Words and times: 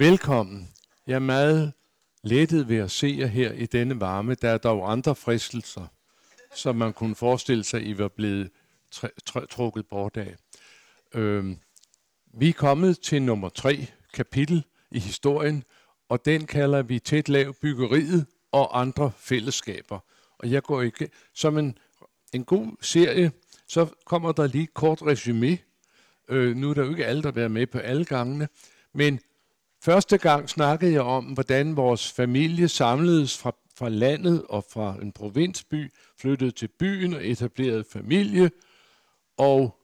Velkommen. 0.00 0.68
Jeg 1.06 1.14
er 1.14 1.18
meget 1.18 1.72
lettet 2.22 2.68
ved 2.68 2.76
at 2.76 2.90
se 2.90 3.16
jer 3.18 3.26
her 3.26 3.52
i 3.52 3.66
denne 3.66 4.00
varme. 4.00 4.34
Der 4.34 4.48
er 4.50 4.58
dog 4.58 4.92
andre 4.92 5.14
fristelser, 5.14 5.86
som 6.54 6.76
man 6.76 6.92
kunne 6.92 7.14
forestille 7.14 7.64
sig, 7.64 7.86
I 7.86 7.98
var 7.98 8.08
blevet 8.08 8.50
trukket 9.50 9.86
bort 9.86 10.16
af. 10.16 10.36
Øhm, 11.14 11.56
vi 12.34 12.48
er 12.48 12.52
kommet 12.52 13.00
til 13.00 13.22
nummer 13.22 13.48
tre 13.48 13.86
kapitel 14.14 14.64
i 14.90 14.98
historien, 14.98 15.64
og 16.08 16.24
den 16.24 16.46
kalder 16.46 16.82
vi 16.82 16.98
tæt 16.98 17.28
lav 17.28 17.54
byggeriet 17.54 18.26
og 18.52 18.80
andre 18.80 19.12
fællesskaber. 19.18 19.98
Og 20.38 20.50
jeg 20.50 20.62
går 20.62 20.82
ikke 20.82 21.08
som 21.34 21.58
en, 21.58 21.78
en 22.32 22.44
god 22.44 22.76
serie, 22.80 23.32
så 23.68 23.86
kommer 24.06 24.32
der 24.32 24.46
lige 24.46 24.64
et 24.64 24.74
kort 24.74 25.02
resume. 25.02 25.58
Øh, 26.28 26.56
nu 26.56 26.70
er 26.70 26.74
der 26.74 26.84
jo 26.84 26.90
ikke 26.90 27.06
alle, 27.06 27.22
der 27.22 27.28
har 27.28 27.34
været 27.34 27.50
med 27.50 27.66
på 27.66 27.78
alle 27.78 28.04
gangene, 28.04 28.48
men 28.92 29.20
første 29.82 30.18
gang 30.18 30.48
snakkede 30.48 30.92
jeg 30.92 31.02
om, 31.02 31.24
hvordan 31.24 31.76
vores 31.76 32.12
familie 32.12 32.68
samledes 32.68 33.38
fra, 33.38 33.54
fra 33.76 33.88
landet 33.88 34.44
og 34.48 34.64
fra 34.72 34.96
en 35.02 35.12
provinsby, 35.12 35.92
flyttede 36.20 36.50
til 36.50 36.68
byen 36.78 37.14
og 37.14 37.26
etablerede 37.26 37.84
familie, 37.92 38.50
og 39.38 39.76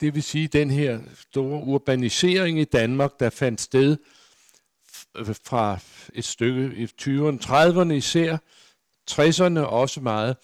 det 0.00 0.14
vil 0.14 0.22
sige 0.22 0.48
den 0.48 0.70
her 0.70 1.00
store 1.30 1.64
urbanisering 1.64 2.60
i 2.60 2.64
Danmark, 2.64 3.20
der 3.20 3.30
fandt 3.30 3.60
sted 3.60 3.96
fra 5.44 5.78
et 6.14 6.24
stykke 6.24 6.76
i 6.76 6.84
20'erne, 6.84 7.38
30'erne 7.44 7.92
især, 7.92 8.36
60'erne 9.10 9.58
også 9.60 10.00
meget. 10.00 10.36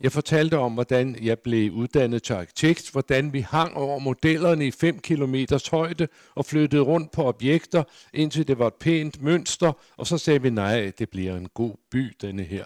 Jeg 0.00 0.12
fortalte 0.12 0.58
om, 0.58 0.72
hvordan 0.72 1.16
jeg 1.22 1.38
blev 1.38 1.72
uddannet 1.72 2.22
til 2.22 2.32
arkitekt, 2.32 2.90
hvordan 2.92 3.32
vi 3.32 3.40
hang 3.40 3.76
over 3.76 3.98
modellerne 3.98 4.66
i 4.66 4.70
5 4.70 4.98
km 4.98 5.34
højde 5.70 6.08
og 6.34 6.44
flyttede 6.44 6.82
rundt 6.82 7.12
på 7.12 7.24
objekter, 7.24 7.82
indtil 8.14 8.48
det 8.48 8.58
var 8.58 8.66
et 8.66 8.74
pænt 8.74 9.22
mønster, 9.22 9.72
og 9.96 10.06
så 10.06 10.18
sagde 10.18 10.42
vi, 10.42 10.50
nej, 10.50 10.92
det 10.98 11.10
bliver 11.10 11.36
en 11.36 11.48
god 11.48 11.74
by, 11.90 12.16
denne 12.20 12.42
her. 12.42 12.64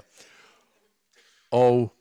Og 1.50 1.92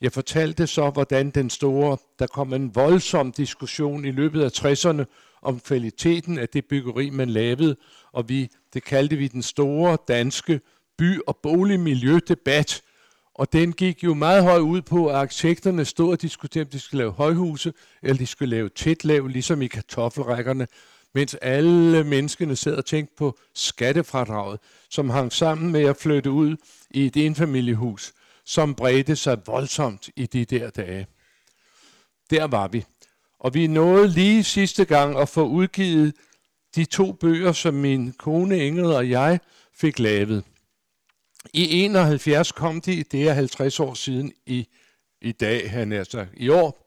jeg 0.00 0.12
fortalte 0.12 0.66
så, 0.66 0.90
hvordan 0.90 1.30
den 1.30 1.50
store, 1.50 1.96
der 2.18 2.26
kom 2.26 2.52
en 2.52 2.74
voldsom 2.74 3.32
diskussion 3.32 4.04
i 4.04 4.10
løbet 4.10 4.42
af 4.42 4.48
60'erne 4.48 5.04
om 5.42 5.60
kvaliteten 5.60 6.38
af 6.38 6.48
det 6.48 6.64
byggeri, 6.64 7.10
man 7.10 7.30
lavede, 7.30 7.76
og 8.12 8.28
vi, 8.28 8.48
det 8.74 8.84
kaldte 8.84 9.16
vi 9.16 9.28
den 9.28 9.42
store 9.42 9.98
danske 10.08 10.60
by- 10.98 11.20
og 11.26 11.36
boligmiljødebat, 11.42 12.82
og 13.40 13.52
den 13.52 13.72
gik 13.72 14.04
jo 14.04 14.14
meget 14.14 14.42
højt 14.42 14.60
ud 14.60 14.82
på, 14.82 15.08
at 15.08 15.14
arkitekterne 15.14 15.84
stod 15.84 16.10
og 16.10 16.22
diskuterede, 16.22 16.66
om 16.66 16.70
de 16.70 16.80
skulle 16.80 16.98
lave 16.98 17.12
højhuse, 17.12 17.72
eller 18.02 18.18
de 18.18 18.26
skulle 18.26 18.50
lave 18.50 18.68
tæt 18.68 19.04
lav, 19.04 19.26
ligesom 19.26 19.62
i 19.62 19.66
kartoffelrækkerne, 19.66 20.66
mens 21.14 21.34
alle 21.34 22.04
menneskene 22.04 22.56
sad 22.56 22.74
og 22.74 22.86
tænkte 22.86 23.14
på 23.18 23.38
skattefradraget, 23.54 24.60
som 24.90 25.10
hang 25.10 25.32
sammen 25.32 25.72
med 25.72 25.84
at 25.84 25.96
flytte 25.96 26.30
ud 26.30 26.56
i 26.90 27.06
et 27.06 27.16
enfamiliehus 27.16 28.12
som 28.44 28.74
bredte 28.74 29.16
sig 29.16 29.38
voldsomt 29.46 30.08
i 30.16 30.26
de 30.26 30.44
der 30.44 30.70
dage. 30.70 31.06
Der 32.30 32.44
var 32.44 32.68
vi. 32.68 32.84
Og 33.38 33.54
vi 33.54 33.66
nåede 33.66 34.08
lige 34.08 34.44
sidste 34.44 34.84
gang 34.84 35.18
at 35.18 35.28
få 35.28 35.46
udgivet 35.46 36.14
de 36.76 36.84
to 36.84 37.12
bøger, 37.12 37.52
som 37.52 37.74
min 37.74 38.12
kone 38.12 38.66
Ingrid 38.66 38.92
og 38.92 39.10
jeg 39.10 39.40
fik 39.74 39.98
lavet. 39.98 40.44
I 41.52 41.84
71 41.84 42.52
kom 42.52 42.80
de, 42.80 43.02
det 43.02 43.28
er 43.28 43.32
50 43.32 43.80
år 43.80 43.94
siden 43.94 44.32
i, 44.46 44.68
i 45.22 45.32
dag, 45.32 45.70
han 45.70 45.92
er 45.92 46.04
så 46.04 46.26
i 46.36 46.48
år. 46.48 46.86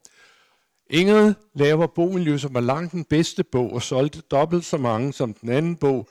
Ingrid 0.90 1.34
laver 1.54 1.86
Bomiljø, 1.86 2.38
som 2.38 2.54
var 2.54 2.60
langt 2.60 2.92
den 2.92 3.04
bedste 3.04 3.44
bog, 3.44 3.72
og 3.72 3.82
solgte 3.82 4.20
dobbelt 4.20 4.64
så 4.64 4.76
mange 4.76 5.12
som 5.12 5.34
den 5.34 5.48
anden 5.48 5.76
bog, 5.76 6.08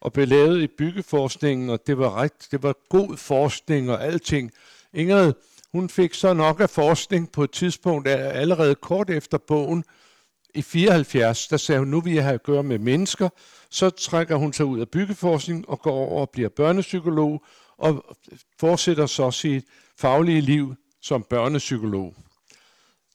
og 0.00 0.12
blev 0.12 0.28
lavet 0.28 0.62
i 0.62 0.66
byggeforskningen, 0.66 1.70
og 1.70 1.86
det 1.86 1.98
var, 1.98 2.14
ret, 2.14 2.32
det 2.50 2.62
var 2.62 2.74
god 2.88 3.16
forskning 3.16 3.90
og 3.90 4.04
alting. 4.04 4.52
Ingrid, 4.92 5.32
hun 5.72 5.88
fik 5.88 6.14
så 6.14 6.32
nok 6.32 6.60
af 6.60 6.70
forskning 6.70 7.32
på 7.32 7.44
et 7.44 7.50
tidspunkt, 7.50 8.08
allerede 8.08 8.74
kort 8.74 9.10
efter 9.10 9.38
bogen, 9.38 9.84
i 10.54 10.62
74, 10.62 11.48
der 11.48 11.56
sagde 11.56 11.78
hun, 11.78 11.88
nu 11.88 12.00
vil 12.00 12.14
jeg 12.14 12.24
have 12.24 12.34
at 12.34 12.42
gøre 12.42 12.62
med 12.62 12.78
mennesker. 12.78 13.28
Så 13.70 13.90
trækker 13.90 14.36
hun 14.36 14.52
sig 14.52 14.66
ud 14.66 14.80
af 14.80 14.88
byggeforskning 14.88 15.68
og 15.68 15.80
går 15.80 15.92
over 15.92 16.20
og 16.20 16.30
bliver 16.30 16.48
børnepsykolog, 16.48 17.44
og 17.78 18.16
fortsætter 18.60 19.06
så 19.06 19.30
sit 19.30 19.64
faglige 19.98 20.40
liv 20.40 20.74
som 21.02 21.22
børnepsykolog. 21.22 22.14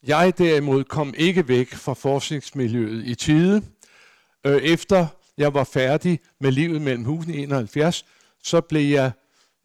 Jeg 0.03 0.37
derimod 0.37 0.83
kom 0.83 1.13
ikke 1.17 1.47
væk 1.47 1.73
fra 1.73 1.93
forskningsmiljøet 1.93 3.05
i 3.07 3.15
tide. 3.15 3.63
Øh, 4.45 4.61
efter 4.61 5.07
jeg 5.37 5.53
var 5.53 5.63
færdig 5.63 6.19
med 6.39 6.51
livet 6.51 6.81
mellem 6.81 7.03
husene 7.03 7.35
i 7.35 7.43
71, 7.43 8.05
så 8.43 8.61
blev 8.61 8.91
jeg 8.91 9.11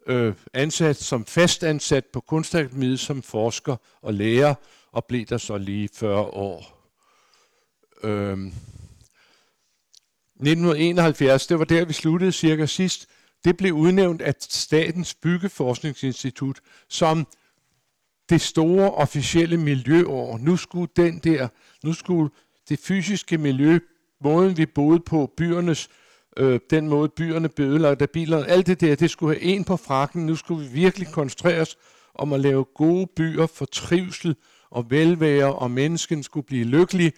øh, 0.07 0.35
ansat 0.53 0.97
som 0.97 1.25
fastansat 1.25 2.05
på 2.13 2.21
Kunstakademiet 2.21 3.01
som 3.01 3.23
forsker 3.23 3.77
og 4.03 4.15
lærer, 4.15 4.55
og 4.93 5.05
blev 5.05 5.25
der 5.25 5.39
så 5.39 5.59
lige 5.59 5.89
40 5.95 6.21
år. 6.21 6.91
Øh, 8.03 8.39
1971, 10.41 11.47
det 11.47 11.59
var 11.59 11.65
der, 11.65 11.85
vi 11.85 11.93
sluttede 11.93 12.33
cirka 12.33 12.67
sidst, 12.67 13.09
det 13.45 13.57
blev 13.57 13.73
udnævnt 13.73 14.23
af 14.23 14.35
Statens 14.41 15.15
Byggeforskningsinstitut 15.15 16.61
som 16.89 17.27
det 18.29 18.41
store 18.41 18.91
officielle 18.91 19.57
miljøår. 19.57 20.39
Nu 20.39 20.57
skulle 20.57 20.89
den 20.97 21.19
der, 21.19 21.49
nu 21.85 21.93
skulle 21.93 22.31
det 22.69 22.79
fysiske 22.79 23.39
miljø, 23.39 23.79
måden 24.21 24.57
vi 24.57 24.67
boede 24.67 25.01
på, 25.01 25.33
byernes 25.37 25.89
øh, 26.37 26.61
den 26.71 26.89
måde 26.89 27.09
byerne 27.09 27.49
blev 27.49 27.67
ødelagt 27.67 28.03
af 28.03 28.11
biler, 28.11 28.45
alt 28.45 28.67
det 28.67 28.81
der, 28.81 28.95
det 28.95 29.11
skulle 29.11 29.35
have 29.35 29.43
en 29.43 29.65
på 29.65 29.77
frakken. 29.77 30.27
Nu 30.27 30.37
skulle 30.37 30.67
vi 30.67 30.73
virkelig 30.73 31.09
koncentrere 31.09 31.61
os 31.61 31.77
om 32.15 32.33
at 32.33 32.41
lave 32.41 32.65
gode 32.65 33.07
byer 33.17 33.47
for 33.47 33.65
trivsel 33.65 34.37
og 34.71 34.91
velvære, 34.91 35.55
og 35.55 35.71
mennesken 35.71 36.23
skulle 36.23 36.47
blive 36.47 36.65
lykkelig. 36.65 37.13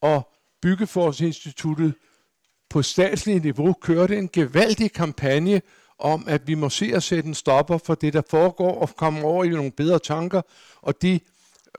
Og 0.00 0.32
Byggeforskningsinstituttet 0.62 1.94
på 2.70 2.82
statsligt 2.82 3.44
niveau 3.44 3.72
kørte 3.72 4.16
en 4.16 4.28
gevaldig 4.32 4.92
kampagne 4.92 5.60
om, 5.98 6.24
at 6.28 6.48
vi 6.48 6.54
må 6.54 6.68
se 6.68 6.92
at 6.94 7.02
sætte 7.02 7.28
en 7.28 7.34
stopper 7.34 7.78
for 7.78 7.94
det, 7.94 8.12
der 8.12 8.22
foregår, 8.30 8.80
og 8.80 8.96
komme 8.96 9.24
over 9.24 9.44
i 9.44 9.48
nogle 9.48 9.70
bedre 9.70 9.98
tanker. 9.98 10.42
Og 10.82 11.02
de 11.02 11.20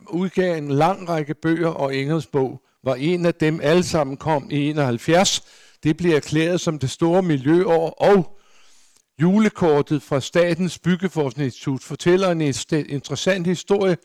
udgav 0.09 0.57
en 0.57 0.71
lang 0.71 1.09
række 1.09 1.33
bøger, 1.33 1.69
og 1.69 1.95
Engels 1.95 2.27
bog 2.27 2.61
var 2.83 2.95
en 2.95 3.25
af 3.25 3.33
dem. 3.33 3.59
Alle 3.63 3.83
sammen 3.83 4.17
kom 4.17 4.47
i 4.51 4.69
71 4.69 5.43
det 5.83 5.97
blev 5.97 6.11
erklæret 6.15 6.61
som 6.61 6.79
det 6.79 6.89
store 6.89 7.21
miljøår, 7.21 7.89
og 7.89 8.37
julekortet 9.21 10.01
fra 10.01 10.21
Statens 10.21 10.79
Byggeforskningsinstitut 10.79 11.83
fortæller 11.83 12.31
en 12.31 12.41
interessant 12.89 13.47
historie. 13.47 13.97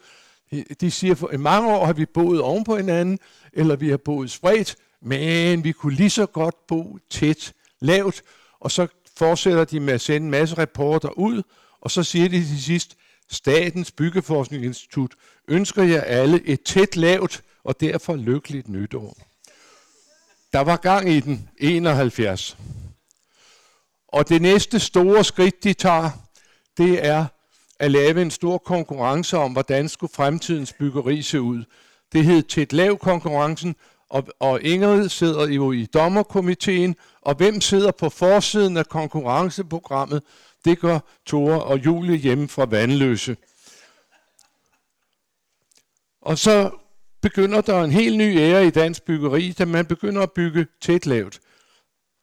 De 0.81 0.91
siger, 0.91 1.25
at 1.25 1.34
i 1.34 1.37
mange 1.37 1.75
år 1.75 1.87
har 1.87 1.93
vi 1.93 2.06
boet 2.06 2.41
oven 2.41 2.64
på 2.64 2.76
hinanden, 2.76 3.19
eller 3.53 3.76
vi 3.76 3.91
har 3.91 3.97
boet 3.97 4.31
spredt, 4.31 4.76
men 5.02 5.64
vi 5.64 5.72
kunne 5.72 5.94
lige 5.94 6.10
så 6.10 6.26
godt 6.26 6.66
bo 6.66 6.98
tæt, 7.10 7.52
lavt, 7.80 8.22
og 8.60 8.70
så 8.70 8.86
fortsætter 9.16 9.64
de 9.64 9.80
med 9.80 9.94
at 9.94 10.00
sende 10.00 10.24
en 10.24 10.30
masse 10.30 10.58
rapporter 10.58 11.18
ud, 11.18 11.42
og 11.80 11.90
så 11.90 12.02
siger 12.02 12.28
de 12.28 12.46
til 12.46 12.62
sidst, 12.62 12.96
Statens 13.30 13.92
Byggeforskningsinstitut 13.92 15.14
ønsker 15.48 15.82
jer 15.82 16.00
alle 16.00 16.42
et 16.46 16.62
tæt 16.62 16.96
lavt 16.96 17.42
og 17.64 17.80
derfor 17.80 18.16
lykkeligt 18.16 18.68
nytår. 18.68 19.16
Der 20.52 20.60
var 20.60 20.76
gang 20.76 21.10
i 21.10 21.20
den 21.20 21.48
71. 21.58 22.56
Og 24.08 24.28
det 24.28 24.42
næste 24.42 24.80
store 24.80 25.24
skridt, 25.24 25.64
de 25.64 25.72
tager, 25.72 26.10
det 26.76 27.06
er 27.06 27.26
at 27.78 27.90
lave 27.90 28.22
en 28.22 28.30
stor 28.30 28.58
konkurrence 28.58 29.36
om, 29.38 29.52
hvordan 29.52 29.88
skulle 29.88 30.12
fremtidens 30.14 30.72
byggeri 30.72 31.22
se 31.22 31.40
ud. 31.40 31.64
Det 32.12 32.24
hed 32.24 32.42
tæt 32.42 32.72
lav 32.72 32.98
konkurrencen, 32.98 33.76
og, 34.12 34.26
og 34.40 34.62
Ingrid 34.62 35.08
sidder 35.08 35.48
jo 35.48 35.72
i 35.72 35.86
dommerkomiteen, 35.86 36.96
og 37.22 37.34
hvem 37.34 37.60
sidder 37.60 37.90
på 37.90 38.08
forsiden 38.08 38.76
af 38.76 38.87
konkurrenceprogrammet? 38.87 40.22
Det 40.64 40.78
gør 40.78 40.98
Tore 41.26 41.62
og 41.62 41.84
Julie 41.84 42.16
hjemme 42.16 42.48
fra 42.48 42.64
Vandløse. 42.64 43.37
Og 46.22 46.38
så 46.38 46.70
begynder 47.22 47.60
der 47.60 47.82
en 47.82 47.90
helt 47.90 48.19
ny 48.19 48.38
ære 48.38 48.66
i 48.66 48.70
dansk 48.70 49.02
byggeri, 49.02 49.52
da 49.52 49.64
man 49.64 49.87
begynder 49.87 50.22
at 50.22 50.32
bygge 50.32 50.66
tæt 50.81 51.06
lavt. 51.06 51.40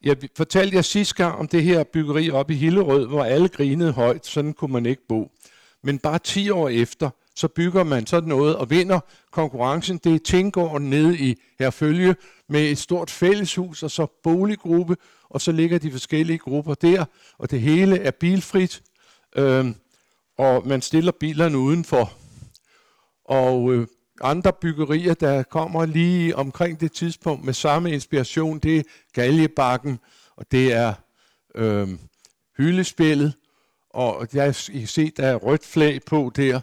Jeg 0.04 0.18
fortalte 0.38 0.76
jer 0.76 0.82
sidste 0.82 1.16
gang 1.16 1.40
om 1.40 1.48
det 1.48 1.64
her 1.64 1.84
byggeri 1.84 2.30
op 2.30 2.52
i 2.52 2.56
Hillerød, 2.56 3.08
hvor 3.08 3.24
alle 3.24 3.50
grinede 3.50 3.92
højt, 3.92 4.26
sådan 4.26 4.54
kunne 4.54 4.74
man 4.74 4.86
ikke 4.86 5.08
bo. 5.10 5.32
Men 5.84 6.00
bare 6.00 6.20
10 6.20 6.50
år 6.50 6.70
efter, 6.70 7.10
så 7.40 7.48
bygger 7.48 7.84
man 7.84 8.08
sådan 8.08 8.30
noget 8.30 8.56
og 8.56 8.70
vinder 8.70 9.00
konkurrencen. 9.32 9.98
Det 9.98 10.16
er 10.16 10.20
Tingården 10.20 10.90
nede 10.90 11.18
i 11.18 11.36
Herfølge 11.60 12.16
med 12.50 12.62
et 12.62 12.78
stort 12.78 13.10
fælleshus 13.10 13.84
og 13.84 13.92
så 13.92 14.08
boliggruppe, 14.24 14.98
og 15.30 15.42
så 15.42 15.52
ligger 15.52 15.78
de 15.78 15.92
forskellige 15.92 16.38
grupper 16.38 16.74
der, 16.74 17.06
og 17.38 17.52
det 17.52 17.62
hele 17.62 17.98
er 17.98 18.12
bilfrit, 18.12 18.82
øh, 19.36 19.66
og 20.38 20.68
man 20.68 20.82
stiller 20.82 21.12
bilerne 21.12 21.58
udenfor. 21.58 22.14
Og 23.26 23.74
øh, 23.74 23.88
andre 24.22 24.54
byggerier, 24.62 25.14
der 25.14 25.44
kommer 25.44 25.86
lige 25.86 26.36
omkring 26.36 26.80
det 26.80 26.92
tidspunkt 26.92 27.46
med 27.46 27.54
samme 27.54 27.92
inspiration, 27.92 28.60
det 28.60 28.78
er 28.78 28.84
Galjebakken, 29.14 30.00
og 30.36 30.52
det 30.52 30.74
er 30.74 30.94
øh, 31.56 31.88
hyldespillet, 32.58 33.34
og 33.90 34.28
jeg 34.34 34.56
I 34.70 34.80
kan 34.80 34.88
se, 34.88 35.12
der 35.18 35.28
er 35.28 35.36
rødt 35.36 35.66
flag 35.66 36.00
på 36.06 36.32
der. 36.36 36.62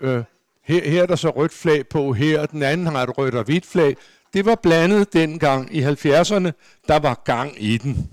Øh, 0.00 0.24
her, 0.62 0.90
her 0.90 1.02
er 1.02 1.06
der 1.06 1.16
så 1.16 1.30
rødt 1.30 1.52
flag 1.52 1.88
på 1.88 2.12
her, 2.12 2.40
og 2.40 2.50
den 2.50 2.62
anden 2.62 2.86
har 2.86 3.02
et 3.02 3.18
rødt 3.18 3.34
og 3.34 3.44
hvidt 3.44 3.66
flag. 3.66 3.96
Det 4.32 4.44
var 4.44 4.54
blandet 4.54 5.12
dengang 5.12 5.76
i 5.76 5.82
70'erne, 5.82 6.50
der 6.88 6.98
var 6.98 7.22
gang 7.24 7.62
i 7.62 7.76
den. 7.78 8.10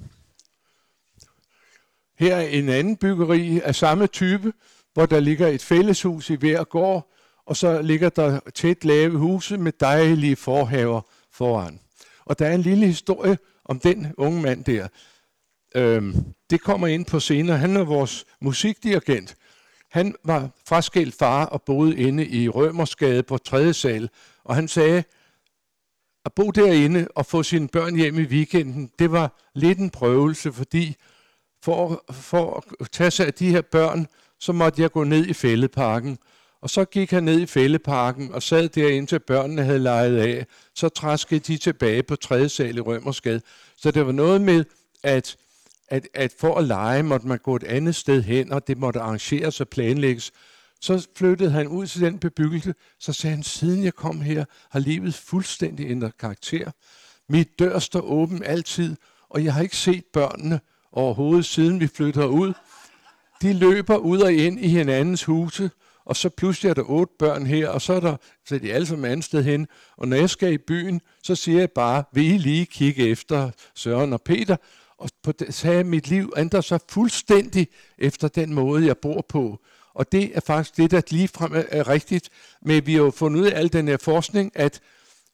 Her 2.20 2.36
er 2.36 2.48
en 2.48 2.70
anden 2.70 2.98
byggeri 2.98 3.62
af 3.64 3.76
samme 3.76 4.08
type, 4.08 4.54
hvor 4.94 5.06
der 5.06 5.20
ligger 5.20 5.48
et 5.48 5.62
fælleshus 5.62 6.30
i 6.30 6.36
hver 6.36 6.64
gård, 6.64 7.14
og 7.46 7.58
så 7.58 7.82
ligger 7.82 8.10
der 8.10 8.40
tæt 8.56 8.86
lave 8.86 9.18
huse 9.18 9.58
med 9.58 9.72
dejlige 9.80 10.36
forhaver 10.36 11.02
foran. 11.32 11.80
Og 12.26 12.40
der 12.40 12.48
er 12.48 12.54
en 12.54 12.62
lille 12.62 12.86
historie 12.86 13.38
om 13.66 13.80
den 13.80 14.14
unge 14.18 14.42
mand 14.42 14.64
der. 14.64 14.88
Øhm, 15.76 16.16
det 16.50 16.62
kommer 16.62 16.88
ind 16.88 17.06
på 17.06 17.20
senere. 17.20 17.58
Han 17.58 17.78
er 17.78 17.84
vores 17.84 18.26
musikdirigent. 18.42 19.36
Han 19.98 20.16
var 20.24 20.50
fraskilt 20.68 21.16
far 21.16 21.46
og 21.46 21.62
boede 21.62 21.98
inde 21.98 22.28
i 22.28 22.50
Rømersgade 22.50 23.24
på 23.24 23.38
3. 23.38 23.74
sal, 23.74 24.10
og 24.44 24.56
han 24.56 24.68
sagde, 24.68 25.04
at 26.26 26.34
bo 26.34 26.52
derinde 26.52 27.08
og 27.16 27.26
få 27.26 27.44
sine 27.44 27.68
børn 27.68 27.96
hjem 27.96 28.20
i 28.20 28.24
weekenden, 28.24 28.92
det 29.00 29.12
var 29.12 29.40
lidt 29.56 29.80
en 29.80 29.90
prøvelse, 29.90 30.54
fordi 30.54 30.96
for, 31.64 32.04
for 32.12 32.64
at 32.80 32.90
tage 32.92 33.12
sig 33.12 33.28
af 33.28 33.34
de 33.34 33.50
her 33.50 33.62
børn, 33.62 34.08
så 34.40 34.52
måtte 34.52 34.82
jeg 34.82 34.92
gå 34.92 35.04
ned 35.04 35.26
i 35.26 35.34
fældeparken. 35.34 36.18
Og 36.62 36.70
så 36.70 36.86
gik 36.86 37.12
han 37.12 37.24
ned 37.24 37.40
i 37.40 37.46
fældeparken 37.46 38.34
og 38.34 38.44
sad 38.44 38.70
der 38.70 38.90
indtil 38.90 39.20
børnene 39.20 39.64
havde 39.64 39.80
leget 39.80 40.18
af. 40.18 40.46
Så 40.76 40.90
træskede 40.90 41.40
de 41.40 41.58
tilbage 41.58 42.04
på 42.04 42.16
3. 42.16 42.50
sal 42.50 42.78
i 42.78 42.82
Rømersgade. 42.82 43.42
Så 43.78 43.92
det 43.92 44.06
var 44.06 44.12
noget 44.12 44.42
med, 44.42 44.66
at, 45.04 45.38
at, 45.88 46.08
at 46.14 46.34
for 46.40 46.56
at 46.56 46.64
lege 46.64 47.04
måtte 47.04 47.28
man 47.28 47.38
gå 47.38 47.56
et 47.56 47.64
andet 47.64 47.96
sted 47.96 48.24
hen, 48.24 48.52
og 48.52 48.68
det 48.68 48.78
måtte 48.78 49.00
arrangeres 49.00 49.62
og 49.62 49.68
planlægges. 49.70 50.32
Så 50.82 51.08
flyttede 51.16 51.52
han 51.52 51.68
ud 51.68 51.88
til 51.88 52.02
den 52.02 52.20
bebyggelse, 52.20 52.74
så 53.00 53.14
sagde 53.14 53.36
han, 53.36 53.44
siden 53.44 53.84
jeg 53.84 53.94
kom 53.94 54.22
her, 54.22 54.46
har 54.70 54.80
livet 54.80 55.14
fuldstændig 55.14 55.92
ændret 55.92 56.18
karakter. 56.18 56.72
Mit 57.30 57.60
dør 57.60 57.80
står 57.80 58.02
åben 58.02 58.44
altid, 58.44 58.96
og 59.30 59.44
jeg 59.44 59.54
har 59.54 59.62
ikke 59.62 59.78
set 59.78 60.06
børnene 60.14 60.60
overhovedet, 60.92 61.46
siden 61.46 61.80
vi 61.80 61.88
flyttede 61.88 62.30
ud. 62.30 62.54
De 63.42 63.54
løber 63.54 63.98
ud 63.98 64.20
og 64.20 64.34
ind 64.34 64.60
i 64.60 64.68
hinandens 64.68 65.24
huse, 65.24 65.72
og 66.06 66.16
så 66.16 66.30
pludselig 66.30 66.70
er 66.70 66.74
der 66.74 66.84
otte 66.84 67.14
børn 67.20 67.46
her, 67.46 67.70
og 67.70 67.82
så 67.82 67.94
er, 67.94 68.00
der, 68.00 68.18
så 68.46 68.56
er 68.56 68.60
de 68.60 68.74
alle 68.74 68.88
sammen 68.88 69.12
andet 69.12 69.26
sted 69.26 69.44
hen. 69.44 69.68
Og 69.98 70.08
når 70.08 70.18
jeg 70.18 70.30
skal 70.30 70.54
i 70.54 70.58
byen, 70.58 71.02
så 71.24 71.36
siger 71.36 71.60
jeg 71.60 71.72
bare, 71.72 72.04
vil 72.14 72.32
I 72.34 72.38
lige 72.38 72.66
kigge 72.66 73.08
efter 73.08 73.52
Søren 73.76 74.14
og 74.14 74.22
Peter? 74.22 74.56
Og 74.98 75.10
på 75.24 75.32
det, 75.32 75.54
sagde, 75.54 75.80
at 75.80 75.86
mit 75.86 76.08
liv 76.08 76.34
ændrer 76.38 76.62
sig 76.62 76.80
fuldstændig 76.90 77.68
efter 77.98 78.28
den 78.28 78.54
måde, 78.54 78.86
jeg 78.86 78.98
bor 78.98 79.26
på. 79.30 79.60
Og 79.94 80.12
det 80.12 80.38
er 80.38 80.40
faktisk 80.40 80.78
det, 80.78 80.92
der 80.92 81.02
ligefrem 81.10 81.56
er, 81.56 81.64
er 81.70 81.88
rigtigt. 81.88 82.30
Men 82.62 82.86
vi 82.86 82.94
har 82.94 83.02
jo 83.02 83.12
fundet 83.12 83.42
ud 83.42 83.46
af 83.46 83.60
al 83.60 83.74
den 83.74 83.88
her 83.88 83.98
forskning, 83.98 84.52
at 84.56 84.82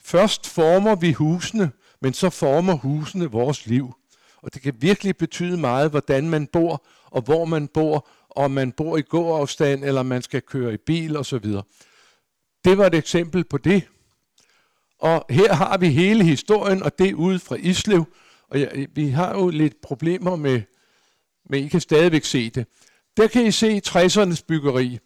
først 0.04 0.48
former 0.48 0.96
vi 0.96 1.12
husene, 1.12 1.72
men 2.02 2.14
så 2.14 2.30
former 2.30 2.74
husene 2.74 3.32
vores 3.32 3.66
liv. 3.66 3.94
Og 4.42 4.54
det 4.54 4.62
kan 4.62 4.74
virkelig 4.80 5.18
betyde 5.18 5.58
meget, 5.58 5.90
hvordan 5.90 6.30
man 6.30 6.48
bor, 6.48 6.86
og 7.06 7.22
hvor 7.22 7.46
man 7.46 7.68
bor, 7.68 8.08
om 8.30 8.52
man 8.52 8.72
bor 8.72 8.98
i 8.98 9.02
gåafstand, 9.02 9.84
eller 9.84 10.04
man 10.04 10.22
skal 10.22 10.42
køre 10.42 10.74
i 10.74 10.78
bil 10.78 11.18
osv. 11.18 11.46
Det 12.66 12.78
var 12.78 12.86
et 12.86 12.96
eksempel 12.96 13.44
på 13.44 13.58
det. 13.58 13.84
Og 15.00 15.26
her 15.30 15.54
har 15.54 15.78
vi 15.78 15.90
hele 15.90 16.24
historien, 16.24 16.84
og 16.84 17.00
det 17.00 17.10
er 17.10 17.14
ude 17.14 17.40
fra 17.40 17.56
Islev. 17.56 18.06
Og 18.54 18.60
ja, 18.60 18.86
vi 18.96 19.08
har 19.08 19.40
jo 19.40 19.50
lidt 19.50 19.82
problemer 19.82 20.36
med, 20.36 20.62
men 21.50 21.64
I 21.64 21.68
kan 21.68 21.82
stadigvæk 21.82 22.24
se 22.24 22.50
det. 22.50 22.68
Der 23.18 23.28
kan 23.28 23.46
I 23.46 23.52
se 23.52 23.82
60'ernes 23.88 24.44
byggeri. 24.48 25.00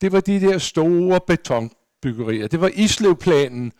Det 0.00 0.12
var 0.12 0.20
de 0.20 0.40
der 0.40 0.58
store 0.58 1.20
betonbyggerier. 1.26 2.48
Det 2.48 2.60
var 2.60 2.70
Islevplanen. 2.74 3.72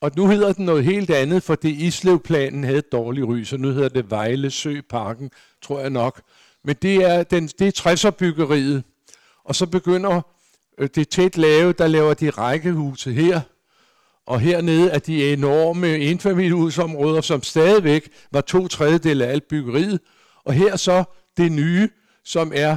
Og 0.00 0.10
nu 0.16 0.26
hedder 0.26 0.52
den 0.52 0.64
noget 0.64 0.84
helt 0.84 1.10
andet, 1.10 1.42
fordi 1.42 1.86
Islevplanen 1.86 2.64
havde 2.64 2.80
dårlig 2.80 3.28
ry, 3.28 3.42
så 3.42 3.56
nu 3.56 3.68
hedder 3.68 3.88
det 3.88 4.10
Vejle 4.10 4.50
Søparken, 4.50 5.30
tror 5.62 5.80
jeg 5.80 5.90
nok. 5.90 6.22
Men 6.64 6.76
det 6.82 6.94
er, 6.94 7.22
den, 7.22 7.46
det 7.46 7.86
er 7.86 7.90
60'er 7.90 8.10
byggeriet. 8.10 8.84
Og 9.44 9.54
så 9.54 9.66
begynder 9.66 10.20
øh, 10.78 10.88
det 10.94 11.08
tæt 11.08 11.36
lave, 11.36 11.72
der 11.72 11.86
laver 11.86 12.14
de 12.14 12.30
rækkehuse 12.30 13.12
her. 13.12 13.40
Og 14.28 14.40
hernede 14.40 14.90
er 14.90 14.98
de 14.98 15.32
enorme 15.32 15.98
enfamiliehusområder, 15.98 17.20
som 17.20 17.42
stadigvæk 17.42 18.08
var 18.32 18.40
to 18.40 18.68
tredjedel 18.68 19.22
af 19.22 19.30
alt 19.30 19.48
byggeriet. 19.48 20.00
Og 20.44 20.52
her 20.52 20.76
så 20.76 21.04
det 21.36 21.52
nye, 21.52 21.88
som 22.24 22.52
er 22.54 22.76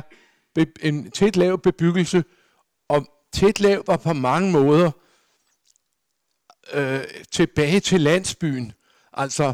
en 0.82 1.12
tæt 1.12 1.36
lav 1.36 1.62
bebyggelse. 1.62 2.24
Og 2.90 3.08
tæt 3.34 3.60
lav 3.60 3.84
var 3.88 3.98
på 3.98 4.14
mange 4.14 4.52
måder 4.52 4.92
øh, 6.74 7.04
tilbage 7.32 7.80
til 7.80 8.02
landsbyen. 8.02 8.74
Altså 9.14 9.54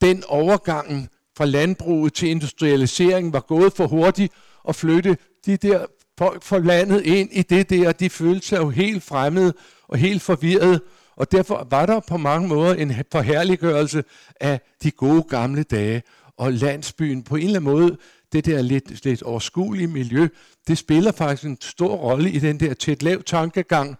den 0.00 0.24
overgangen 0.24 1.08
fra 1.36 1.44
landbruget 1.44 2.14
til 2.14 2.28
industrialiseringen 2.28 3.32
var 3.32 3.40
gået 3.40 3.72
for 3.72 3.86
hurtigt 3.86 4.32
og 4.62 4.74
flytte 4.74 5.16
de 5.46 5.56
der 5.56 5.86
folk 6.18 6.42
fra 6.42 6.58
landet 6.58 7.02
ind 7.06 7.28
i 7.32 7.42
det 7.42 7.70
der, 7.70 7.92
de 7.92 8.10
følte 8.10 8.46
sig 8.46 8.58
jo 8.58 8.68
helt 8.68 9.02
fremmede 9.02 9.54
og 9.88 9.98
helt 9.98 10.22
forvirrede, 10.22 10.80
og 11.18 11.32
derfor 11.32 11.66
var 11.70 11.86
der 11.86 12.00
på 12.00 12.16
mange 12.16 12.48
måder 12.48 12.74
en 12.74 12.94
forherliggørelse 13.12 14.04
af 14.40 14.60
de 14.82 14.90
gode 14.90 15.22
gamle 15.22 15.62
dage, 15.62 16.02
og 16.36 16.52
landsbyen 16.52 17.22
på 17.22 17.36
en 17.36 17.42
eller 17.42 17.60
anden 17.60 17.72
måde, 17.72 17.96
det 18.32 18.46
der 18.46 18.62
lidt, 18.62 19.04
lidt 19.04 19.22
overskuelige 19.22 19.86
miljø, 19.86 20.28
det 20.68 20.78
spiller 20.78 21.12
faktisk 21.12 21.44
en 21.44 21.58
stor 21.60 21.96
rolle 21.96 22.30
i 22.30 22.38
den 22.38 22.60
der 22.60 22.74
tæt 22.74 23.02
lav 23.02 23.22
tankegang, 23.22 23.96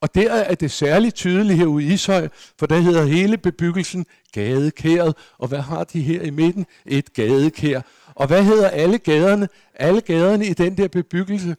og 0.00 0.14
der 0.14 0.32
er 0.32 0.54
det 0.54 0.70
særligt 0.70 1.14
tydeligt 1.14 1.58
herude 1.58 1.84
i 1.84 1.92
Ishøj, 1.92 2.28
for 2.58 2.66
der 2.66 2.78
hedder 2.78 3.04
hele 3.04 3.38
bebyggelsen 3.38 4.06
gadekæret. 4.32 5.14
Og 5.38 5.48
hvad 5.48 5.60
har 5.60 5.84
de 5.84 6.00
her 6.00 6.22
i 6.22 6.30
midten? 6.30 6.66
Et 6.86 7.12
gadekær. 7.12 7.80
Og 8.14 8.26
hvad 8.26 8.44
hedder 8.44 8.68
alle 8.68 8.98
gaderne? 8.98 9.48
Alle 9.74 10.00
gaderne 10.00 10.46
i 10.46 10.52
den 10.52 10.76
der 10.76 10.88
bebyggelse, 10.88 11.56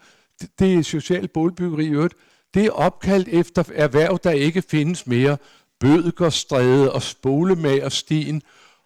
det 0.60 0.74
er 0.74 0.82
socialt 0.82 1.34
boligbyggeri 1.34 1.86
i 1.86 1.90
øvrigt, 1.90 2.14
det 2.54 2.66
er 2.66 2.72
opkaldt 2.72 3.28
efter 3.28 3.64
erhverv, 3.74 4.20
der 4.24 4.32
ikke 4.32 4.62
findes 4.62 5.08
mere. 5.08 5.38
Bødgerstræde 5.80 6.94
og 6.94 7.02
Spolemagerstien. 7.02 8.42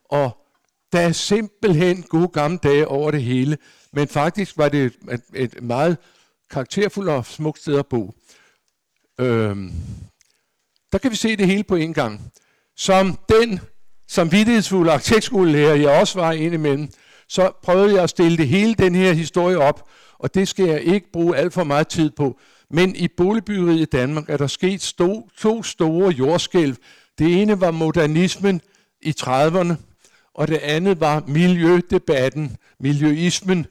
Og 0.05 0.37
der 0.91 0.99
er 0.99 1.11
simpelthen 1.11 2.03
gode 2.03 2.27
gamle 2.27 2.57
dage 2.57 2.87
over 2.87 3.11
det 3.11 3.23
hele. 3.23 3.57
Men 3.93 4.07
faktisk 4.07 4.57
var 4.57 4.69
det 4.69 4.93
et, 5.11 5.21
et 5.33 5.63
meget 5.63 5.97
karakterfuldt 6.49 7.09
og 7.09 7.25
smukt 7.25 7.59
sted 7.59 7.79
at 7.79 7.87
bo. 7.87 8.13
Øhm, 9.19 9.71
der 10.91 10.97
kan 10.97 11.11
vi 11.11 11.15
se 11.15 11.35
det 11.35 11.47
hele 11.47 11.63
på 11.63 11.75
en 11.75 11.93
gang. 11.93 12.31
Som 12.77 13.19
den 13.29 13.59
samvittighedsfulde 14.07 14.91
arkitektskolelærer, 14.91 15.75
jeg 15.75 15.99
også 15.99 16.19
var 16.19 16.31
indimellem, 16.31 16.89
så 17.27 17.51
prøvede 17.63 17.93
jeg 17.93 18.03
at 18.03 18.09
stille 18.09 18.37
det 18.37 18.47
hele 18.47 18.73
den 18.73 18.95
her 18.95 19.13
historie 19.13 19.57
op, 19.57 19.89
og 20.17 20.33
det 20.33 20.47
skal 20.47 20.65
jeg 20.65 20.81
ikke 20.81 21.11
bruge 21.11 21.37
alt 21.37 21.53
for 21.53 21.63
meget 21.63 21.87
tid 21.87 22.11
på. 22.11 22.39
Men 22.73 22.95
i 22.95 23.07
boligbyggeriet 23.07 23.79
i 23.79 23.85
Danmark 23.85 24.29
er 24.29 24.37
der 24.37 24.47
sket 24.47 24.81
sto, 24.81 25.29
to 25.37 25.63
store 25.63 26.11
jordskælv. 26.11 26.75
Det 27.17 27.41
ene 27.41 27.61
var 27.61 27.71
modernismen 27.71 28.61
i 29.01 29.13
30'erne, 29.21 29.73
og 30.33 30.47
det 30.47 30.57
andet 30.57 30.99
var 30.99 31.23
miljødebatten, 31.27 32.57
miljøismen 32.79 33.65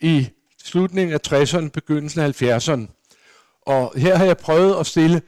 i 0.00 0.28
slutningen 0.64 1.14
af 1.14 1.32
60'erne, 1.32 1.68
begyndelsen 1.68 2.20
af 2.20 2.42
70'erne. 2.42 2.86
Og 3.66 3.92
her 3.96 4.16
har 4.16 4.24
jeg 4.24 4.36
prøvet 4.36 4.80
at 4.80 4.86
stille, 4.86 5.22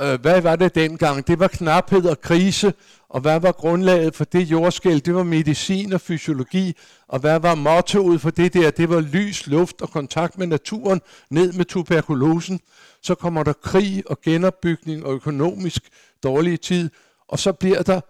øh, 0.00 0.20
hvad 0.20 0.40
var 0.40 0.56
det 0.56 0.74
dengang? 0.74 1.26
Det 1.26 1.38
var 1.38 1.48
knaphed 1.48 2.04
og 2.04 2.20
krise, 2.20 2.74
og 3.08 3.20
hvad 3.20 3.40
var 3.40 3.52
grundlaget 3.52 4.14
for 4.14 4.24
det 4.24 4.40
jordskæld? 4.40 5.00
Det 5.00 5.14
var 5.14 5.22
medicin 5.22 5.92
og 5.92 6.00
fysiologi, 6.00 6.76
og 7.08 7.18
hvad 7.20 7.40
var 7.40 7.54
mottoet 7.54 8.20
for 8.20 8.30
det 8.30 8.54
der? 8.54 8.70
Det 8.70 8.88
var 8.88 9.00
lys, 9.00 9.46
luft 9.46 9.82
og 9.82 9.90
kontakt 9.90 10.38
med 10.38 10.46
naturen, 10.46 11.00
ned 11.30 11.52
med 11.52 11.64
tuberkulosen. 11.64 12.60
Så 13.02 13.14
kommer 13.14 13.42
der 13.42 13.52
krig 13.52 14.02
og 14.06 14.20
genopbygning 14.20 15.06
og 15.06 15.14
økonomisk 15.14 15.82
dårlig 16.22 16.60
tid, 16.60 16.90
og 17.28 17.38
så 17.38 17.52
bliver 17.52 17.82
der, 17.82 18.00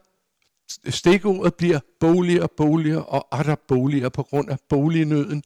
stikordet 0.90 1.54
bliver 1.54 1.80
boliger, 2.00 2.46
boliger 2.56 3.00
og 3.00 3.38
atter 3.38 3.56
boliger 3.68 4.08
på 4.08 4.22
grund 4.22 4.50
af 4.50 4.58
bolignøden. 4.68 5.42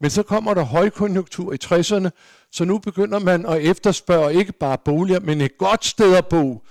Men 0.00 0.10
så 0.10 0.22
kommer 0.22 0.54
der 0.54 0.62
højkonjunktur 0.62 1.52
i 1.52 1.56
60'erne, 1.64 2.08
så 2.52 2.64
nu 2.64 2.78
begynder 2.78 3.18
man 3.18 3.46
at 3.46 3.62
efterspørge 3.62 4.34
ikke 4.34 4.52
bare 4.52 4.78
boliger, 4.84 5.20
men 5.20 5.40
et 5.40 5.58
godt 5.58 5.84
sted 5.84 6.16
at 6.16 6.26
bo. 6.26 6.62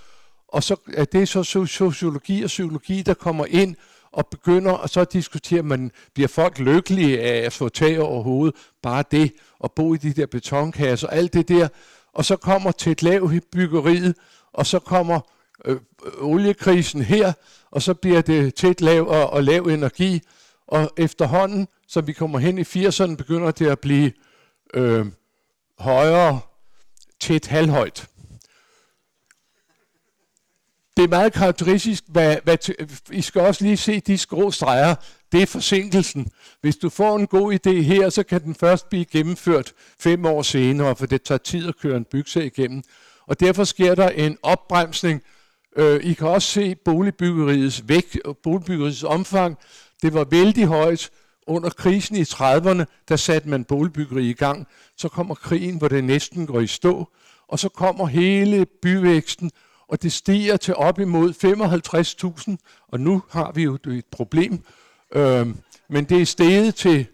Og 0.47 0.63
så 0.63 0.75
er 0.93 1.05
det 1.05 1.29
så 1.29 1.43
sociologi 1.43 2.43
og 2.43 2.47
psykologi, 2.47 3.01
der 3.01 3.13
kommer 3.13 3.45
ind 3.45 3.75
og 4.11 4.27
begynder, 4.27 4.71
og 4.71 4.89
så 4.89 5.03
diskuterer 5.03 5.61
man, 5.61 5.91
bliver 6.13 6.27
folk 6.27 6.59
lykkelige 6.59 7.21
af 7.21 7.45
at 7.45 7.53
få 7.53 7.69
tag 7.69 7.99
over 7.99 8.23
hovedet, 8.23 8.55
bare 8.83 9.03
det, 9.11 9.31
og 9.59 9.71
bo 9.71 9.93
i 9.93 9.97
de 9.97 10.13
der 10.13 10.25
betonkasser, 10.25 11.07
alt 11.07 11.33
det 11.33 11.47
der. 11.47 11.67
Og 12.13 12.25
så 12.25 12.35
kommer 12.35 12.71
til 12.71 12.91
et 12.91 13.03
lav 13.03 13.31
byggeriet, 13.51 14.15
og 14.53 14.65
så 14.65 14.79
kommer 14.79 15.19
øh, 15.65 15.77
øh, 16.05 16.11
oliekrisen 16.21 17.01
her, 17.01 17.33
og 17.71 17.81
så 17.81 17.93
bliver 17.93 18.21
det 18.21 18.55
til 18.55 18.69
et 18.69 18.81
lav 18.81 19.07
og, 19.07 19.29
og 19.29 19.43
lav 19.43 19.63
energi, 19.63 20.21
Og 20.67 20.91
efterhånden, 20.97 21.67
som 21.89 22.07
vi 22.07 22.13
kommer 22.13 22.39
hen 22.39 22.57
i 22.57 22.61
80'erne, 22.61 23.15
begynder 23.15 23.51
det 23.51 23.67
at 23.67 23.79
blive 23.79 24.11
øh, 24.73 25.05
højere 25.79 26.39
til 27.19 27.35
et 27.35 27.47
halvhøjt. 27.47 28.07
Det 30.97 31.03
er 31.03 31.09
meget 31.09 31.33
karakteristisk, 31.33 32.03
hvad, 32.07 32.37
hvad 32.43 32.57
I 33.11 33.21
skal 33.21 33.41
også 33.41 33.63
lige 33.63 33.77
se 33.77 33.99
de 33.99 34.17
skrå 34.17 34.51
streger, 34.51 34.95
det 35.31 35.41
er 35.41 35.45
forsinkelsen. 35.45 36.31
Hvis 36.61 36.77
du 36.77 36.89
får 36.89 37.15
en 37.15 37.27
god 37.27 37.53
idé 37.53 37.71
her, 37.71 38.09
så 38.09 38.23
kan 38.23 38.43
den 38.43 38.55
først 38.55 38.89
blive 38.89 39.05
gennemført 39.05 39.73
fem 39.99 40.25
år 40.25 40.41
senere, 40.41 40.95
for 40.95 41.05
det 41.05 41.21
tager 41.21 41.37
tid 41.37 41.67
at 41.67 41.77
køre 41.77 41.97
en 41.97 42.05
bygse 42.05 42.45
igennem. 42.45 42.83
Og 43.27 43.39
derfor 43.39 43.63
sker 43.63 43.95
der 43.95 44.09
en 44.09 44.37
opbremsning. 44.43 45.21
Øh, 45.75 46.03
I 46.03 46.13
kan 46.13 46.27
også 46.27 46.47
se 46.47 46.75
boligbyggeriets 46.75 47.83
vægt, 47.87 48.17
boligbyggeriets 48.43 49.03
omfang. 49.03 49.57
Det 50.01 50.13
var 50.13 50.23
vældig 50.23 50.65
højt 50.65 51.11
under 51.49 51.69
krisen 51.69 52.15
i 52.15 52.21
30'erne, 52.21 52.83
der 53.07 53.15
satte 53.15 53.49
man 53.49 53.65
boligbyggeri 53.65 54.29
i 54.29 54.33
gang. 54.33 54.67
Så 54.97 55.09
kommer 55.09 55.35
krigen, 55.35 55.77
hvor 55.77 55.87
det 55.87 56.03
næsten 56.03 56.47
går 56.47 56.59
i 56.59 56.67
stå, 56.67 57.09
og 57.47 57.59
så 57.59 57.69
kommer 57.69 58.07
hele 58.07 58.65
byvæksten, 58.65 59.51
og 59.87 60.01
det 60.01 60.11
stiger 60.11 60.57
til 60.57 60.75
op 60.75 60.99
imod 60.99 61.33
55.000, 62.49 62.85
og 62.87 62.99
nu 62.99 63.23
har 63.29 63.51
vi 63.51 63.63
jo 63.63 63.73
et 63.73 64.05
problem, 64.11 64.63
øh, 65.15 65.47
men 65.89 66.05
det 66.05 66.21
er 66.21 66.25
steget 66.25 66.75
til 66.75 67.07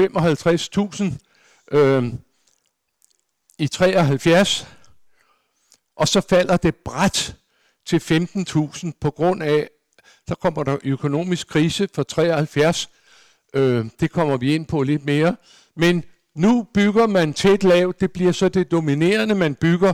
55.000 0.00 1.04
øh, 1.72 2.04
i 3.58 3.68
73, 3.68 4.66
og 5.96 6.08
så 6.08 6.20
falder 6.20 6.56
det 6.56 6.74
bræt 6.76 7.36
til 7.86 7.98
15.000 7.98 8.90
på 9.00 9.10
grund 9.10 9.42
af, 9.42 9.70
der 10.28 10.34
kommer 10.34 10.62
der 10.62 10.76
økonomisk 10.84 11.48
krise 11.48 11.88
for 11.94 12.02
73. 12.02 12.90
Øh, 13.56 13.84
det 14.00 14.10
kommer 14.10 14.36
vi 14.36 14.54
ind 14.54 14.66
på 14.66 14.82
lidt 14.82 15.04
mere. 15.04 15.36
Men 15.76 16.04
nu 16.36 16.66
bygger 16.74 17.06
man 17.06 17.32
tæt 17.32 17.64
lavt. 17.64 18.00
Det 18.00 18.12
bliver 18.12 18.32
så 18.32 18.48
det 18.48 18.70
dominerende, 18.70 19.34
man 19.34 19.54
bygger. 19.54 19.92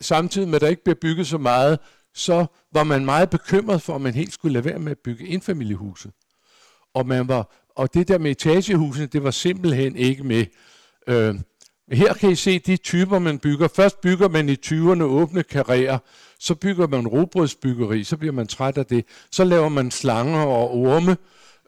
Samtidig 0.00 0.48
med, 0.48 0.54
at 0.54 0.60
der 0.60 0.68
ikke 0.68 0.84
bliver 0.84 0.98
bygget 1.00 1.26
så 1.26 1.38
meget, 1.38 1.78
så 2.14 2.46
var 2.72 2.84
man 2.84 3.04
meget 3.04 3.30
bekymret 3.30 3.82
for, 3.82 3.94
at 3.94 4.00
man 4.00 4.14
helt 4.14 4.32
skulle 4.32 4.52
lade 4.52 4.64
være 4.64 4.78
med 4.78 4.90
at 4.90 4.98
bygge 4.98 5.26
indfamiliehuse. 5.26 6.10
Og, 6.94 7.06
man 7.06 7.28
var, 7.28 7.54
og 7.76 7.94
det 7.94 8.08
der 8.08 8.18
med 8.18 8.30
etagehusene, 8.30 9.06
det 9.06 9.24
var 9.24 9.30
simpelthen 9.30 9.96
ikke 9.96 10.24
med. 10.24 10.46
Øh, 11.06 11.34
her 11.92 12.14
kan 12.14 12.30
I 12.30 12.34
se 12.34 12.58
de 12.58 12.76
typer, 12.76 13.18
man 13.18 13.38
bygger. 13.38 13.68
Først 13.68 14.00
bygger 14.00 14.28
man 14.28 14.48
i 14.48 14.56
20'erne 14.66 15.02
åbne 15.02 15.42
karrierer, 15.42 15.98
så 16.38 16.54
bygger 16.54 16.86
man 16.86 17.06
robrødsbyggeri, 17.06 18.04
så 18.04 18.16
bliver 18.16 18.32
man 18.32 18.46
træt 18.46 18.78
af 18.78 18.86
det. 18.86 19.04
Så 19.30 19.44
laver 19.44 19.68
man 19.68 19.90
slanger 19.90 20.40
og 20.40 20.74
orme, 20.74 21.16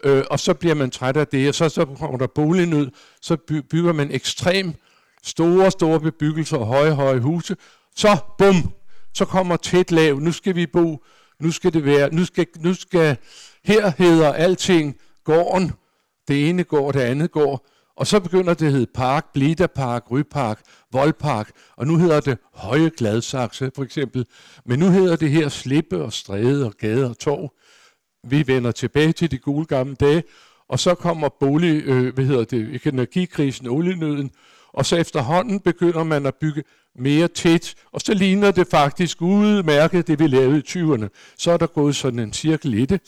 øh, 0.05 0.25
og 0.31 0.41
så 0.41 0.55
bliver 0.55 0.75
man 0.75 0.91
træt 0.91 1.17
af 1.17 1.27
det, 1.27 1.49
og 1.49 1.55
så, 1.55 1.69
så 1.69 1.85
kommer 1.85 2.19
der 2.19 2.27
bolignød, 2.27 2.91
så 3.21 3.37
by, 3.37 3.53
bygger 3.53 3.93
man 3.93 4.11
ekstrem 4.11 4.75
store, 5.23 5.71
store 5.71 6.01
bebyggelser 6.01 6.57
og 6.57 6.67
høje, 6.67 6.91
høje 6.91 7.21
huse. 7.21 7.57
Så, 7.97 8.17
bum, 8.39 8.73
så 9.15 9.25
kommer 9.25 9.57
tæt 9.57 9.91
lav, 9.91 10.19
nu 10.19 10.33
skal 10.33 10.55
vi 10.55 10.67
bo, 10.67 11.05
nu 11.41 11.51
skal 11.51 11.73
det 11.73 11.85
være, 11.85 12.15
nu 12.15 12.25
skal, 12.25 12.47
nu 12.59 12.75
skal 12.75 13.17
her 13.65 13.93
hedder 13.99 14.33
alting 14.33 14.97
gården, 15.25 15.73
det 16.29 16.49
ene 16.49 16.65
går, 16.65 16.93
det 16.93 17.01
andet 17.01 17.31
går, 17.31 17.67
og 17.97 18.07
så 18.07 18.21
begynder 18.21 18.55
det 18.55 18.67
at 18.67 18.73
hedde 18.73 18.87
Park, 18.95 19.33
Blida 19.33 19.67
Park, 19.67 20.11
Rypark, 20.11 20.61
Voldpark, 20.93 21.51
og 21.77 21.87
nu 21.87 21.97
hedder 21.97 22.21
det 22.21 22.39
Høje 22.55 22.91
Gladsaxe 22.97 23.71
for 23.75 23.83
eksempel. 23.83 24.27
Men 24.67 24.79
nu 24.79 24.91
hedder 24.91 25.17
det 25.17 25.31
her 25.31 25.49
Slippe 25.49 26.03
og 26.03 26.13
Stræde 26.13 26.67
og 26.67 26.73
Gade 26.73 27.11
og 27.11 27.19
Torv. 27.19 27.53
Vi 28.29 28.47
vender 28.47 28.73
tilbage 28.73 29.13
til 29.13 29.31
de 29.31 29.39
gule 29.39 29.67
gamle 29.67 29.95
dage, 29.95 30.23
og 30.69 30.79
så 30.79 30.95
kommer 30.95 31.29
bolig, 31.41 31.83
øh, 31.85 32.15
hvad 32.15 32.25
hedder 32.25 32.45
det, 32.45 32.87
energikrisen, 32.87 33.67
olienøden, 33.67 34.31
og 34.73 34.87
så 34.87 34.97
efterhånden 34.97 35.61
begynder 35.61 36.05
man 36.05 36.27
at 36.27 36.35
bygge 36.35 36.63
mere 36.99 37.29
tæt, 37.29 37.75
og 37.93 38.01
så 38.01 38.15
ligner 38.15 38.51
det 38.51 38.67
faktisk 38.67 39.23
udmærket, 39.23 40.07
det 40.07 40.19
vi 40.19 40.27
lavede 40.27 40.59
i 40.59 40.63
20'erne. 40.69 41.09
Så 41.39 41.51
er 41.51 41.57
der 41.57 41.67
gået 41.67 41.97
sådan 41.97 42.19
en 42.19 42.33
cirkel 42.33 42.75
i 42.75 42.87
det. 42.87 43.01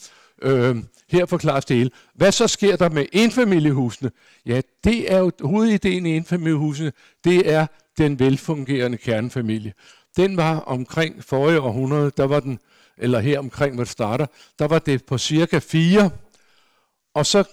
Øh, 0.43 0.77
her 1.11 1.27
forklares 1.27 1.65
det 1.65 1.77
hele. 1.77 1.91
Hvad 2.15 2.33
så 2.33 2.47
sker 2.47 2.77
der 2.77 2.89
med 2.89 3.07
enfamiliehusene? 3.13 4.11
Ja, 4.47 4.61
det 4.85 5.13
er 5.13 5.19
jo 5.19 5.31
hovedideen 5.41 6.07
i 6.07 6.17
enfamiliehusene, 6.17 6.93
det 7.25 7.53
er 7.53 7.67
den 7.99 8.19
velfungerende 8.19 8.99
kernefamilie. 8.99 9.73
Den 10.17 10.37
var 10.37 10.59
omkring 10.59 11.25
forrige 11.25 11.61
århundrede, 11.61 12.11
der 12.17 12.25
var 12.25 12.41
den, 12.41 12.59
eller 12.99 13.21
her 13.21 13.39
omkring, 13.39 13.75
hvor 13.75 13.85
det 13.85 13.93
starter, 13.93 14.27
der 14.59 14.69
var 14.69 14.79
det 14.79 15.05
på 15.05 15.19
cirka 15.19 15.59
4. 15.59 16.11
og 17.15 17.27
så 17.27 17.45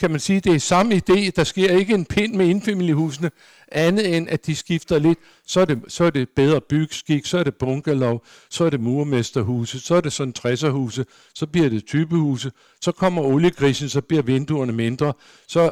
kan 0.00 0.10
man 0.10 0.20
sige, 0.20 0.40
det 0.40 0.54
er 0.54 0.58
samme 0.58 0.94
idé. 0.94 1.30
Der 1.36 1.44
sker 1.44 1.70
ikke 1.70 1.94
en 1.94 2.04
pind 2.04 2.34
med 2.34 2.46
indfamiliehusene, 2.46 3.30
andet 3.72 4.16
end 4.16 4.28
at 4.28 4.46
de 4.46 4.56
skifter 4.56 4.98
lidt. 4.98 5.18
Så 5.46 5.60
er 5.60 5.64
det, 5.64 5.82
så 5.88 6.04
er 6.04 6.10
det 6.10 6.28
bedre 6.28 6.60
byggeskik, 6.60 7.26
så 7.26 7.38
er 7.38 7.44
det 7.44 7.54
bungalow, 7.54 8.18
så 8.50 8.64
er 8.64 8.70
det 8.70 8.80
murmesterhuse, 8.80 9.80
så 9.80 9.94
er 9.94 10.00
det 10.00 10.12
sådan 10.12 10.34
60'erhuse, 10.38 11.04
så 11.34 11.46
bliver 11.46 11.68
det 11.68 11.86
typehuse, 11.86 12.52
så 12.80 12.92
kommer 12.92 13.22
oliegrisen, 13.22 13.88
så 13.88 14.00
bliver 14.00 14.22
vinduerne 14.22 14.72
mindre, 14.72 15.12
så, 15.48 15.70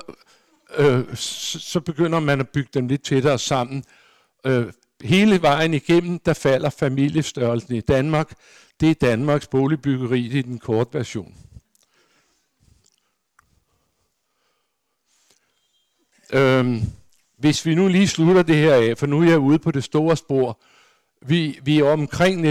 øh, 0.76 1.16
så, 1.16 1.58
så 1.58 1.80
begynder 1.80 2.20
man 2.20 2.40
at 2.40 2.48
bygge 2.48 2.70
dem 2.74 2.88
lidt 2.88 3.04
tættere 3.04 3.38
sammen. 3.38 3.84
Øh, 4.46 4.66
hele 5.04 5.42
vejen 5.42 5.74
igennem, 5.74 6.18
der 6.18 6.32
falder 6.32 6.70
familiestørrelsen 6.70 7.74
i 7.74 7.80
Danmark. 7.80 8.32
Det 8.80 8.90
er 8.90 8.94
Danmarks 8.94 9.46
boligbyggeri, 9.46 10.28
det 10.28 10.38
er 10.38 10.42
den 10.42 10.58
korte 10.58 10.98
version. 10.98 11.34
Øhm, 16.32 16.82
hvis 17.38 17.66
vi 17.66 17.74
nu 17.74 17.88
lige 17.88 18.08
slutter 18.08 18.42
det 18.42 18.56
her 18.56 18.74
af, 18.74 18.98
for 18.98 19.06
nu 19.06 19.20
er 19.22 19.28
jeg 19.28 19.38
ude 19.38 19.58
på 19.58 19.70
det 19.70 19.84
store 19.84 20.16
spor. 20.16 20.60
Vi, 21.26 21.58
vi 21.62 21.78
er 21.78 21.84
omkring 21.84 22.40
1970-72. 22.40 22.50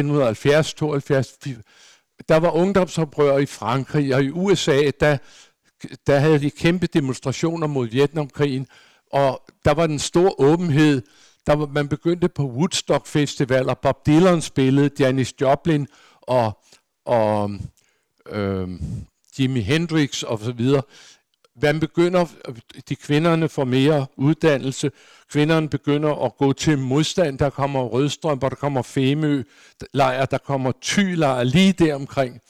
Der 2.29 2.37
var 2.37 2.51
ungdomsoprør 2.51 3.37
i 3.37 3.45
Frankrig, 3.45 4.15
og 4.15 4.23
i 4.23 4.29
USA, 4.29 4.91
der, 4.99 5.17
der 6.07 6.19
havde 6.19 6.39
de 6.39 6.51
kæmpe 6.51 6.87
demonstrationer 6.87 7.67
mod 7.67 7.87
Vietnamkrigen, 7.87 8.67
og 9.11 9.41
der 9.65 9.73
var 9.73 9.87
den 9.87 9.99
stor 9.99 10.41
åbenhed. 10.41 11.01
Der 11.45 11.55
var, 11.55 11.65
man 11.65 11.87
begyndte 11.87 12.29
på 12.29 12.43
Woodstock 12.43 13.07
Festival, 13.07 13.69
og 13.69 13.79
Bob 13.79 14.05
Dylan 14.05 14.41
spillede, 14.41 14.89
Janis 14.99 15.33
Joplin 15.41 15.87
og, 16.21 16.63
og 17.05 17.51
øh, 18.29 18.69
Jimi 19.39 19.61
Hendrix 19.61 20.23
og 20.23 20.39
så 20.39 20.51
videre. 20.51 20.81
Man 21.61 21.79
begynder, 21.79 22.25
de 22.89 22.95
kvinderne 22.95 23.49
får 23.49 23.63
mere 23.63 24.05
uddannelse, 24.15 24.91
kvinderne 25.31 25.69
begynder 25.69 26.25
at 26.25 26.37
gå 26.37 26.53
til 26.53 26.77
modstand, 26.77 27.39
der 27.39 27.49
kommer 27.49 27.83
Rødstrømper, 27.83 28.49
der 28.49 28.55
kommer 28.55 28.81
Femø 28.81 29.43
lejr, 29.93 30.25
der 30.25 30.37
kommer 30.37 30.71
Thy 30.81 31.15
lejr, 31.15 31.43
lige 31.43 31.73
der 31.73 31.95
omkring. 31.95 32.41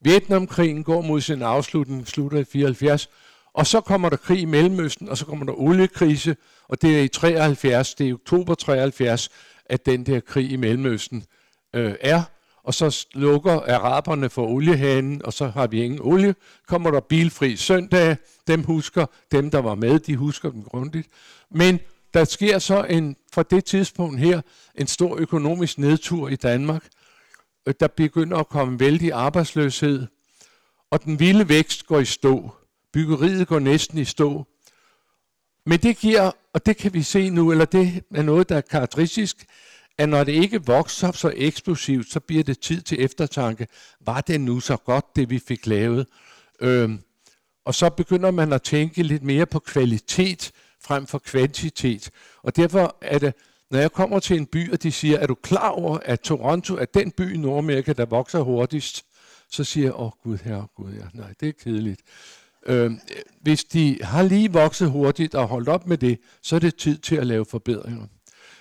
Vietnamkrigen 0.00 0.84
går 0.84 1.02
mod 1.02 1.20
sin 1.20 1.42
afslutning, 1.42 2.06
slutter 2.08 2.38
i 2.38 2.44
74, 2.44 3.08
og 3.54 3.66
så 3.66 3.80
kommer 3.80 4.08
der 4.08 4.16
krig 4.16 4.40
i 4.40 4.44
Mellemøsten, 4.44 5.08
og 5.08 5.18
så 5.18 5.26
kommer 5.26 5.46
der 5.46 5.52
oliekrise, 5.52 6.36
og 6.70 6.82
det 6.82 6.98
er 6.98 7.02
i 7.02 7.08
73, 7.08 7.94
det 7.94 8.04
er 8.04 8.08
i 8.08 8.12
oktober 8.12 8.54
73, 8.54 9.28
at 9.66 9.86
den 9.86 10.06
der 10.06 10.20
krig 10.20 10.50
i 10.50 10.56
Mellemøsten 10.56 11.24
øh, 11.74 11.94
er 12.00 12.22
og 12.62 12.74
så 12.74 13.06
lukker 13.14 13.52
araberne 13.52 14.30
for 14.30 14.46
oliehanen, 14.46 15.24
og 15.24 15.32
så 15.32 15.46
har 15.46 15.66
vi 15.66 15.82
ingen 15.82 16.00
olie. 16.02 16.34
Kommer 16.66 16.90
der 16.90 17.00
bilfri 17.00 17.56
søndag, 17.56 18.16
dem 18.46 18.64
husker, 18.64 19.06
dem 19.32 19.50
der 19.50 19.58
var 19.58 19.74
med, 19.74 19.98
de 19.98 20.16
husker 20.16 20.50
dem 20.50 20.62
grundigt. 20.62 21.08
Men 21.50 21.80
der 22.14 22.24
sker 22.24 22.58
så 22.58 22.84
en, 22.84 23.16
fra 23.32 23.42
det 23.42 23.64
tidspunkt 23.64 24.20
her 24.20 24.40
en 24.74 24.86
stor 24.86 25.16
økonomisk 25.16 25.78
nedtur 25.78 26.28
i 26.28 26.36
Danmark. 26.36 26.88
Øh, 27.66 27.74
der 27.80 27.86
begynder 27.86 28.36
at 28.36 28.48
komme 28.48 28.80
vældig 28.80 29.12
arbejdsløshed, 29.12 30.06
og 30.90 31.04
den 31.04 31.20
vilde 31.20 31.48
vækst 31.48 31.86
går 31.86 31.98
i 31.98 32.04
stå. 32.04 32.50
Byggeriet 32.92 33.48
går 33.48 33.58
næsten 33.58 33.98
i 33.98 34.04
stå. 34.04 34.46
Men 35.66 35.78
det 35.78 35.98
giver, 35.98 36.30
og 36.52 36.66
det 36.66 36.76
kan 36.76 36.94
vi 36.94 37.02
se 37.02 37.30
nu, 37.30 37.50
eller 37.50 37.64
det 37.64 38.02
er 38.14 38.22
noget, 38.22 38.48
der 38.48 38.56
er 38.56 38.60
karakteristisk, 38.60 39.46
at 39.98 40.08
når 40.08 40.24
det 40.24 40.32
ikke 40.32 40.66
vokser 40.66 41.12
så 41.12 41.32
eksplosivt, 41.36 42.10
så 42.10 42.20
bliver 42.20 42.44
det 42.44 42.60
tid 42.60 42.82
til 42.82 43.04
eftertanke. 43.04 43.66
Var 44.00 44.20
det 44.20 44.40
nu 44.40 44.60
så 44.60 44.76
godt, 44.76 45.16
det 45.16 45.30
vi 45.30 45.38
fik 45.38 45.66
lavet? 45.66 46.06
Øhm, 46.60 47.00
og 47.64 47.74
så 47.74 47.90
begynder 47.90 48.30
man 48.30 48.52
at 48.52 48.62
tænke 48.62 49.02
lidt 49.02 49.22
mere 49.22 49.46
på 49.46 49.58
kvalitet 49.58 50.52
frem 50.82 51.06
for 51.06 51.18
kvantitet. 51.18 52.10
Og 52.42 52.56
derfor 52.56 52.96
er 53.00 53.18
det, 53.18 53.34
når 53.70 53.78
jeg 53.78 53.92
kommer 53.92 54.18
til 54.18 54.36
en 54.36 54.46
by, 54.46 54.72
og 54.72 54.82
de 54.82 54.92
siger, 54.92 55.18
er 55.18 55.26
du 55.26 55.34
klar 55.34 55.68
over, 55.68 55.98
at 56.04 56.20
Toronto 56.20 56.76
er 56.76 56.84
den 56.84 57.10
by 57.10 57.34
i 57.34 57.38
Nordamerika, 57.38 57.92
der 57.92 58.04
vokser 58.04 58.40
hurtigst? 58.40 59.04
Så 59.50 59.64
siger 59.64 59.86
jeg, 59.86 59.94
åh 59.94 60.06
oh, 60.06 60.12
gud 60.22 60.38
herre 60.44 60.66
gud 60.76 60.92
ja, 60.92 61.04
nej, 61.14 61.34
det 61.40 61.48
er 61.48 61.52
kedeligt. 61.52 62.00
Øh, 62.66 62.90
hvis 63.40 63.64
de 63.64 63.98
har 64.02 64.22
lige 64.22 64.52
vokset 64.52 64.90
hurtigt 64.90 65.34
og 65.34 65.48
holdt 65.48 65.68
op 65.68 65.86
med 65.86 65.98
det, 65.98 66.18
så 66.42 66.56
er 66.56 66.60
det 66.60 66.76
tid 66.76 66.98
til 66.98 67.16
at 67.16 67.26
lave 67.26 67.44
forbedringer. 67.44 68.06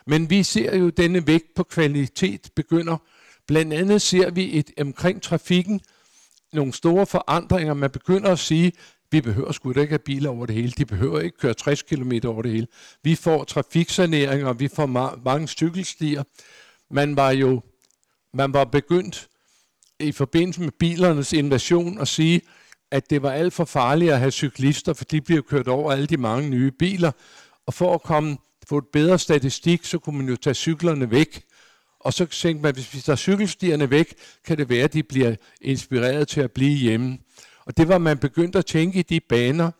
Men 0.08 0.30
vi 0.30 0.44
ser 0.44 0.78
jo 0.78 0.90
denne 0.90 1.28
vægt 1.28 1.56
på 1.56 1.64
kvalitet 1.64 2.50
begynder. 2.56 2.98
Blandt 3.48 3.74
andet 3.74 4.02
ser 4.02 4.32
vi 4.32 4.58
et, 4.58 4.72
omkring 4.82 5.22
trafikken 5.22 5.82
nogle 6.54 6.74
store 6.74 7.06
forandringer. 7.06 7.74
Man 7.74 7.90
begynder 7.90 8.32
at 8.32 8.40
sige, 8.40 8.72
Vi 9.12 9.22
behøver 9.22 9.52
sgu 9.52 9.72
da 9.74 9.82
ikke 9.82 9.92
have 9.92 10.00
biler 10.00 10.30
over 10.30 10.46
det 10.46 10.56
hele. 10.56 10.72
De 10.78 10.86
behøver 10.86 11.20
ikke 11.20 11.38
køre 11.38 11.54
60 11.54 11.82
km 11.82 12.12
over 12.26 12.42
det 12.42 12.52
hele. 12.52 12.68
Vi 13.04 13.16
får 13.16 13.44
trafiksaneringer, 13.44 14.54
vi 14.54 14.68
får 14.68 14.86
ma- 14.86 15.22
mange 15.26 15.48
cykelstier. 15.48 16.24
Man 16.94 17.16
var 17.16 17.32
jo 17.32 17.62
man 18.34 18.54
var 18.54 18.64
begyndt 18.66 19.28
i 20.00 20.12
forbindelse 20.12 20.62
med 20.62 20.72
bilernes 20.72 21.34
invasion 21.34 22.02
at 22.02 22.08
sige, 22.08 22.42
at 22.92 23.10
det 23.10 23.24
var 23.24 23.32
alt 23.32 23.54
for 23.54 23.66
farligt 23.66 24.12
at 24.12 24.20
have 24.20 24.32
cyklister, 24.32 24.94
for 24.94 25.06
de 25.06 25.22
bliver 25.22 25.42
kørt 25.42 25.68
over 25.68 25.92
alle 25.92 26.06
de 26.06 26.18
mange 26.18 26.50
nye 26.50 26.72
biler. 26.72 27.12
Og 27.66 27.74
for 27.74 27.94
at 27.94 28.02
komme 28.02 28.38
få 28.70 28.78
et 28.78 28.88
bedre 28.94 29.20
statistik, 29.20 29.86
så 29.86 30.00
kunne 30.00 30.18
man 30.18 30.30
jo 30.30 30.36
tage 30.36 30.54
cyklerne 30.54 31.12
væk. 31.12 31.44
Og 32.00 32.14
så 32.14 32.26
tænkte 32.26 32.64
man, 32.64 32.74
hvis 32.74 32.94
vi 32.94 33.00
tager 33.00 33.18
cykelstierne 33.18 33.90
væk, 33.90 34.14
kan 34.46 34.58
det 34.58 34.70
være, 34.70 34.84
at 34.84 34.94
de 34.94 35.04
bliver 35.04 35.36
inspireret 35.62 36.28
til 36.28 36.42
at 36.42 36.52
blive 36.52 36.78
hjemme. 36.78 37.18
Og 37.66 37.78
det 37.78 37.88
var 37.88 37.98
man 37.98 38.18
begyndt 38.18 38.56
at 38.56 38.66
tænke 38.66 39.00
i 39.00 39.02
de 39.02 39.20
baner, 39.20 39.72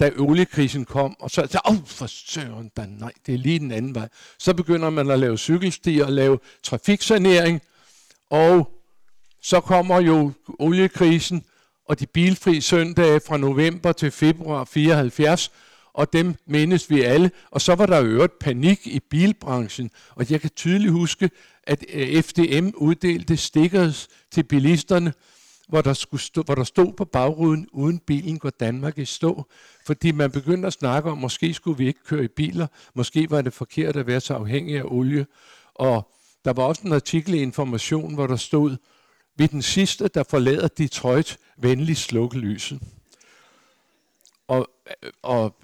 da 0.00 0.10
oliekrisen 0.18 0.84
kom, 0.84 1.16
og 1.20 1.30
så, 1.30 1.60
åh, 1.68 1.76
for 1.86 2.06
søren 2.06 2.70
da, 2.76 2.86
nej, 2.86 3.12
det 3.26 3.34
er 3.34 3.38
lige 3.38 3.58
den 3.58 3.70
anden 3.70 3.94
vej. 3.94 4.08
Så 4.38 4.54
begynder 4.54 4.90
man 4.90 5.10
at 5.10 5.18
lave 5.18 5.38
cykelstier 5.38 6.04
og 6.04 6.12
lave 6.12 6.38
trafiksanering, 6.62 7.60
og 8.30 8.70
så 9.42 9.60
kommer 9.60 10.00
jo 10.00 10.32
oliekrisen 10.58 11.44
og 11.88 12.00
de 12.00 12.06
bilfri 12.06 12.60
søndage 12.60 13.20
fra 13.26 13.36
november 13.36 13.92
til 13.92 14.10
februar 14.10 14.64
74, 14.64 15.52
og 15.94 16.12
dem 16.12 16.34
mindes 16.46 16.90
vi 16.90 17.02
alle. 17.02 17.30
Og 17.50 17.60
så 17.60 17.74
var 17.74 17.86
der 17.86 18.02
øvrigt 18.02 18.38
panik 18.38 18.86
i 18.86 19.00
bilbranchen, 19.10 19.90
og 20.10 20.30
jeg 20.30 20.40
kan 20.40 20.50
tydeligt 20.50 20.92
huske, 20.92 21.30
at 21.62 21.84
øh, 21.92 22.22
FDM 22.22 22.68
uddelte 22.76 23.36
stickers 23.36 24.08
til 24.30 24.42
bilisterne, 24.42 25.12
hvor 25.68 25.80
der, 25.80 25.92
skulle 25.92 26.20
stå, 26.20 26.42
hvor 26.42 26.54
der 26.54 26.64
stod 26.64 26.92
på 26.92 27.04
bagruden, 27.04 27.68
uden 27.72 27.98
bilen 27.98 28.38
går 28.38 28.50
Danmark 28.50 28.98
i 28.98 29.04
stå. 29.04 29.46
Fordi 29.86 30.12
man 30.12 30.30
begyndte 30.30 30.66
at 30.66 30.72
snakke 30.72 31.10
om, 31.10 31.18
måske 31.18 31.54
skulle 31.54 31.78
vi 31.78 31.86
ikke 31.86 32.04
køre 32.04 32.24
i 32.24 32.28
biler, 32.28 32.66
måske 32.94 33.30
var 33.30 33.42
det 33.42 33.52
forkert 33.52 33.96
at 33.96 34.06
være 34.06 34.20
så 34.20 34.34
afhængig 34.34 34.76
af 34.78 34.82
olie. 34.84 35.26
Og 35.74 36.12
der 36.44 36.52
var 36.52 36.62
også 36.62 36.82
en 36.84 36.92
artikel 36.92 37.34
i 37.34 37.42
Information, 37.42 38.14
hvor 38.14 38.26
der 38.26 38.36
stod, 38.36 38.76
vi 39.36 39.46
den 39.46 39.62
sidste, 39.62 40.08
der 40.08 40.22
forlader 40.30 40.68
Detroit, 40.68 41.38
venligst 41.56 42.02
slukke 42.02 42.38
lyset. 42.38 42.80
Og, 44.48 44.68
og 45.22 45.56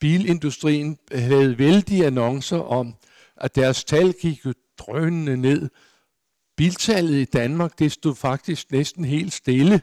bilindustrien 0.00 0.98
havde 1.12 1.58
vældige 1.58 2.06
annoncer 2.06 2.58
om, 2.58 2.94
at 3.36 3.54
deres 3.54 3.84
tal 3.84 4.12
gik 4.12 4.44
jo 4.44 4.54
drønende 4.78 5.36
ned. 5.36 5.68
Biltallet 6.56 7.14
i 7.14 7.24
Danmark, 7.24 7.78
det 7.78 7.92
stod 7.92 8.14
faktisk 8.14 8.72
næsten 8.72 9.04
helt 9.04 9.32
stille. 9.32 9.80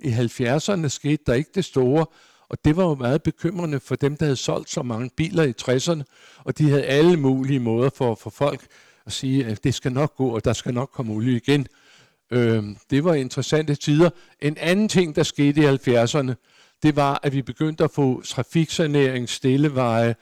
I 0.00 0.08
70'erne 0.08 0.88
skete 0.88 1.22
der 1.26 1.34
ikke 1.34 1.50
det 1.54 1.64
store, 1.64 2.06
og 2.48 2.64
det 2.64 2.76
var 2.76 2.84
jo 2.84 2.94
meget 2.94 3.22
bekymrende 3.22 3.80
for 3.80 3.94
dem, 3.94 4.16
der 4.16 4.26
havde 4.26 4.36
solgt 4.36 4.70
så 4.70 4.82
mange 4.82 5.10
biler 5.16 5.42
i 5.42 5.54
60'erne, 5.62 6.02
og 6.44 6.58
de 6.58 6.70
havde 6.70 6.84
alle 6.84 7.16
mulige 7.16 7.60
måder 7.60 7.90
for 7.94 8.12
at 8.12 8.18
få 8.18 8.30
folk 8.30 8.66
at 9.06 9.12
sige, 9.12 9.46
at 9.46 9.64
det 9.64 9.74
skal 9.74 9.92
nok 9.92 10.16
gå, 10.16 10.28
og 10.28 10.44
der 10.44 10.52
skal 10.52 10.74
nok 10.74 10.90
komme 10.92 11.12
olie 11.12 11.36
igen. 11.36 11.66
Øh, 12.30 12.64
det 12.90 13.04
var 13.04 13.14
interessante 13.14 13.74
tider. 13.74 14.10
En 14.42 14.56
anden 14.60 14.88
ting, 14.88 15.16
der 15.16 15.22
skete 15.22 15.60
i 15.60 15.66
70'erne, 15.66 16.34
det 16.82 16.96
var, 16.96 17.20
at 17.22 17.32
vi 17.32 17.42
begyndte 17.42 17.84
at 17.84 17.90
få 17.90 18.22
trafiksanering, 18.22 19.28
stilleveje, 19.28 20.14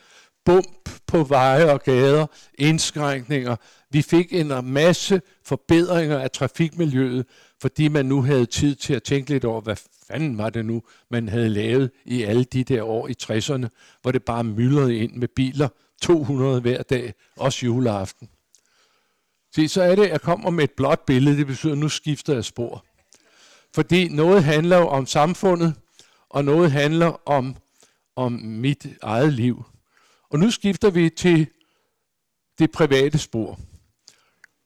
bump 0.45 0.89
på 1.07 1.23
veje 1.23 1.71
og 1.71 1.81
gader, 1.81 2.25
indskrænkninger. 2.57 3.55
Vi 3.91 4.01
fik 4.01 4.33
en 4.33 4.51
masse 4.63 5.21
forbedringer 5.45 6.19
af 6.19 6.31
trafikmiljøet, 6.31 7.25
fordi 7.61 7.87
man 7.87 8.05
nu 8.05 8.21
havde 8.21 8.45
tid 8.45 8.75
til 8.75 8.93
at 8.93 9.03
tænke 9.03 9.29
lidt 9.29 9.45
over, 9.45 9.61
hvad 9.61 9.75
fanden 10.07 10.37
var 10.37 10.49
det 10.49 10.65
nu, 10.65 10.81
man 11.11 11.29
havde 11.29 11.49
lavet 11.49 11.91
i 12.05 12.23
alle 12.23 12.43
de 12.43 12.63
der 12.63 12.83
år 12.83 13.07
i 13.07 13.13
60'erne, 13.23 13.67
hvor 14.01 14.11
det 14.11 14.23
bare 14.23 14.43
myldrede 14.43 14.97
ind 14.97 15.15
med 15.15 15.27
biler, 15.27 15.67
200 16.01 16.61
hver 16.61 16.83
dag, 16.83 17.13
også 17.35 17.65
juleaften. 17.65 18.29
Se, 19.57 19.67
så 19.67 19.81
er 19.81 19.95
det, 19.95 20.03
at 20.03 20.11
jeg 20.11 20.21
kommer 20.21 20.49
med 20.49 20.63
et 20.63 20.71
blåt 20.71 20.99
billede, 20.99 21.37
det 21.37 21.47
betyder, 21.47 21.71
at 21.71 21.77
nu 21.77 21.89
skifter 21.89 22.33
jeg 22.33 22.45
spor. 22.45 22.85
Fordi 23.75 24.07
noget 24.07 24.43
handler 24.43 24.77
jo 24.77 24.87
om 24.87 25.05
samfundet, 25.05 25.75
og 26.29 26.45
noget 26.45 26.71
handler 26.71 27.29
om, 27.29 27.55
om 28.15 28.31
mit 28.31 28.87
eget 29.01 29.33
liv. 29.33 29.63
Og 30.29 30.39
nu 30.39 30.51
skifter 30.51 30.89
vi 30.89 31.09
til 31.09 31.47
det 32.59 32.71
private 32.71 33.17
spor. 33.17 33.59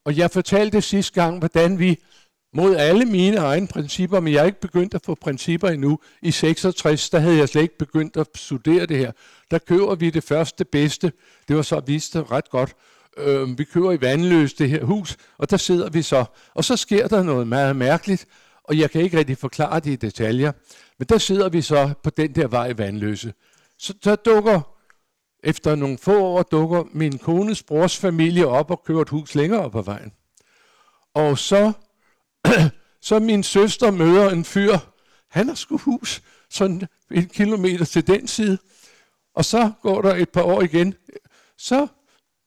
Og 0.06 0.18
jeg 0.18 0.32
fortalte 0.32 0.82
sidste 0.82 1.14
gang, 1.14 1.40
hvordan 1.40 1.80
vi 1.80 2.04
mod 2.54 2.76
alle 2.76 3.06
mine 3.06 3.38
egne 3.38 3.68
principper, 3.68 4.20
men 4.20 4.34
jeg 4.34 4.42
er 4.42 4.46
ikke 4.46 4.62
begyndt 4.62 4.94
at 4.94 5.06
få 5.06 5.16
principper 5.16 5.70
endnu. 5.70 6.00
I 6.22 6.32
66, 6.32 7.10
der 7.10 7.20
havde 7.20 7.38
jeg 7.38 7.50
slet 7.50 7.62
ikke 7.62 7.78
begyndt 7.78 8.18
at 8.18 8.28
studere 8.36 8.86
det 8.86 8.98
her. 8.98 9.12
Der 9.52 9.58
køber 9.58 9.96
vi 9.96 10.10
det 10.10 10.24
første 10.24 10.66
bedste. 10.66 11.12
Det 11.48 11.56
var 11.56 11.62
så 11.62 11.80
vist 11.80 12.16
ret 12.16 12.50
godt 12.50 12.76
øh, 13.18 13.58
vi 13.58 13.64
kører 13.64 13.92
i 13.92 14.02
Vandløs 14.02 14.54
det 14.54 14.70
her 14.70 14.84
hus, 14.84 15.18
og 15.38 15.50
der 15.50 15.58
sidder 15.58 15.90
vi 15.90 16.02
så. 16.02 16.26
Og 16.54 16.64
så 16.64 16.78
sker 16.78 17.08
der 17.08 17.24
noget 17.24 17.48
meget 17.48 17.76
mærkeligt, 17.76 18.26
og 18.64 18.78
jeg 18.78 18.92
kan 18.92 19.02
ikke 19.02 19.18
rigtig 19.18 19.38
forklare 19.38 19.80
det 19.80 19.92
i 19.92 19.96
detaljer, 19.96 20.52
men 21.00 21.08
der 21.08 21.18
sidder 21.18 21.50
vi 21.50 21.62
så 21.62 21.94
på 22.04 22.10
den 22.10 22.36
der 22.36 22.48
vej 22.48 22.68
i 22.68 22.78
Vandløse. 22.78 23.34
Så 23.78 23.94
der 24.04 24.16
dukker, 24.16 24.62
efter 25.44 25.76
nogle 25.76 25.98
få 25.98 26.24
år, 26.24 26.44
dukker 26.44 26.84
min 26.92 27.18
kones 27.18 27.64
brors 27.64 27.98
familie 27.98 28.48
op 28.48 28.72
og 28.72 28.84
kører 28.86 29.02
et 29.02 29.10
hus 29.10 29.36
længere 29.36 29.62
op 29.62 29.76
ad 29.76 29.84
vejen. 29.84 30.12
Og 31.14 31.38
så, 31.38 31.72
så 33.02 33.20
min 33.20 33.44
søster 33.44 33.92
møder 33.92 34.30
en 34.30 34.46
fyr, 34.46 34.78
han 35.30 35.48
har 35.48 35.56
sgu 35.56 35.78
hus 35.78 36.22
sådan 36.50 36.88
en 37.12 37.26
kilometer 37.26 37.86
til 37.86 38.08
den 38.08 38.28
side. 38.28 38.58
Og 39.36 39.46
så 39.46 39.72
går 39.82 40.02
der 40.02 40.16
et 40.16 40.30
par 40.30 40.44
år 40.44 40.62
igen, 40.62 40.94
så 41.58 41.88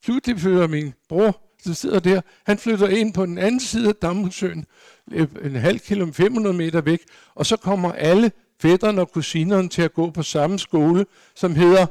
Pludselig 0.04 0.40
flytter 0.40 0.66
min 0.66 0.94
bror, 1.08 1.40
der 1.64 1.72
sidder 1.72 2.00
der, 2.00 2.20
han 2.46 2.58
flytter 2.58 2.88
ind 2.88 3.14
på 3.14 3.26
den 3.26 3.38
anden 3.38 3.60
side 3.60 3.88
af 3.88 3.94
Damhusøen, 3.94 4.66
øh, 5.12 5.28
en 5.44 5.56
halv 5.56 5.78
kilometer, 5.78 6.14
500 6.14 6.56
meter 6.56 6.80
væk, 6.80 7.00
og 7.34 7.46
så 7.46 7.56
kommer 7.56 7.92
alle 7.92 8.32
fætterne 8.60 9.00
og 9.00 9.12
kusinerne 9.12 9.68
til 9.68 9.82
at 9.82 9.94
gå 9.94 10.10
på 10.10 10.22
samme 10.22 10.58
skole, 10.58 11.06
som 11.34 11.54
hedder 11.54 11.86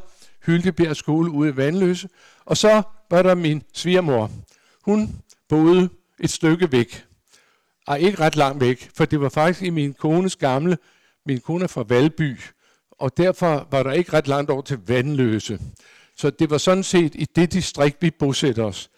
Hyldebjerg 0.46 0.96
skole 0.96 1.32
ude 1.32 1.50
i 1.50 1.58
Vandløse. 1.58 2.10
Og 2.46 2.58
så 2.58 2.82
var 3.12 3.22
der 3.22 3.36
min 3.36 3.64
svigermor. 3.74 4.32
Hun 4.82 5.16
boede 5.50 5.90
et 6.20 6.30
stykke 6.30 6.72
væk. 6.72 7.06
Ej, 7.88 7.98
ikke 7.98 8.20
ret 8.20 8.36
langt 8.36 8.62
væk, 8.62 8.90
for 8.98 9.06
det 9.06 9.22
var 9.22 9.30
faktisk 9.30 9.64
i 9.64 9.70
min 9.70 9.94
kones 9.94 10.36
gamle, 10.36 10.78
min 11.26 11.40
kone 11.40 11.64
er 11.64 11.68
fra 11.68 11.84
Valby, 11.88 12.40
og 12.92 13.18
derfor 13.18 13.68
var 13.72 13.84
der 13.84 13.92
ikke 13.92 14.14
ret 14.14 14.28
langt 14.28 14.50
over 14.52 14.62
til 14.62 14.80
Vandløse. 14.88 15.60
Så 16.18 16.30
det 16.30 16.50
var 16.50 16.58
sådan 16.58 16.84
set 16.84 17.16
i 17.16 17.26
det 17.36 17.54
distrikt, 17.54 18.02
vi 18.02 18.12
bosatte 18.12 18.64
os. 18.64 18.90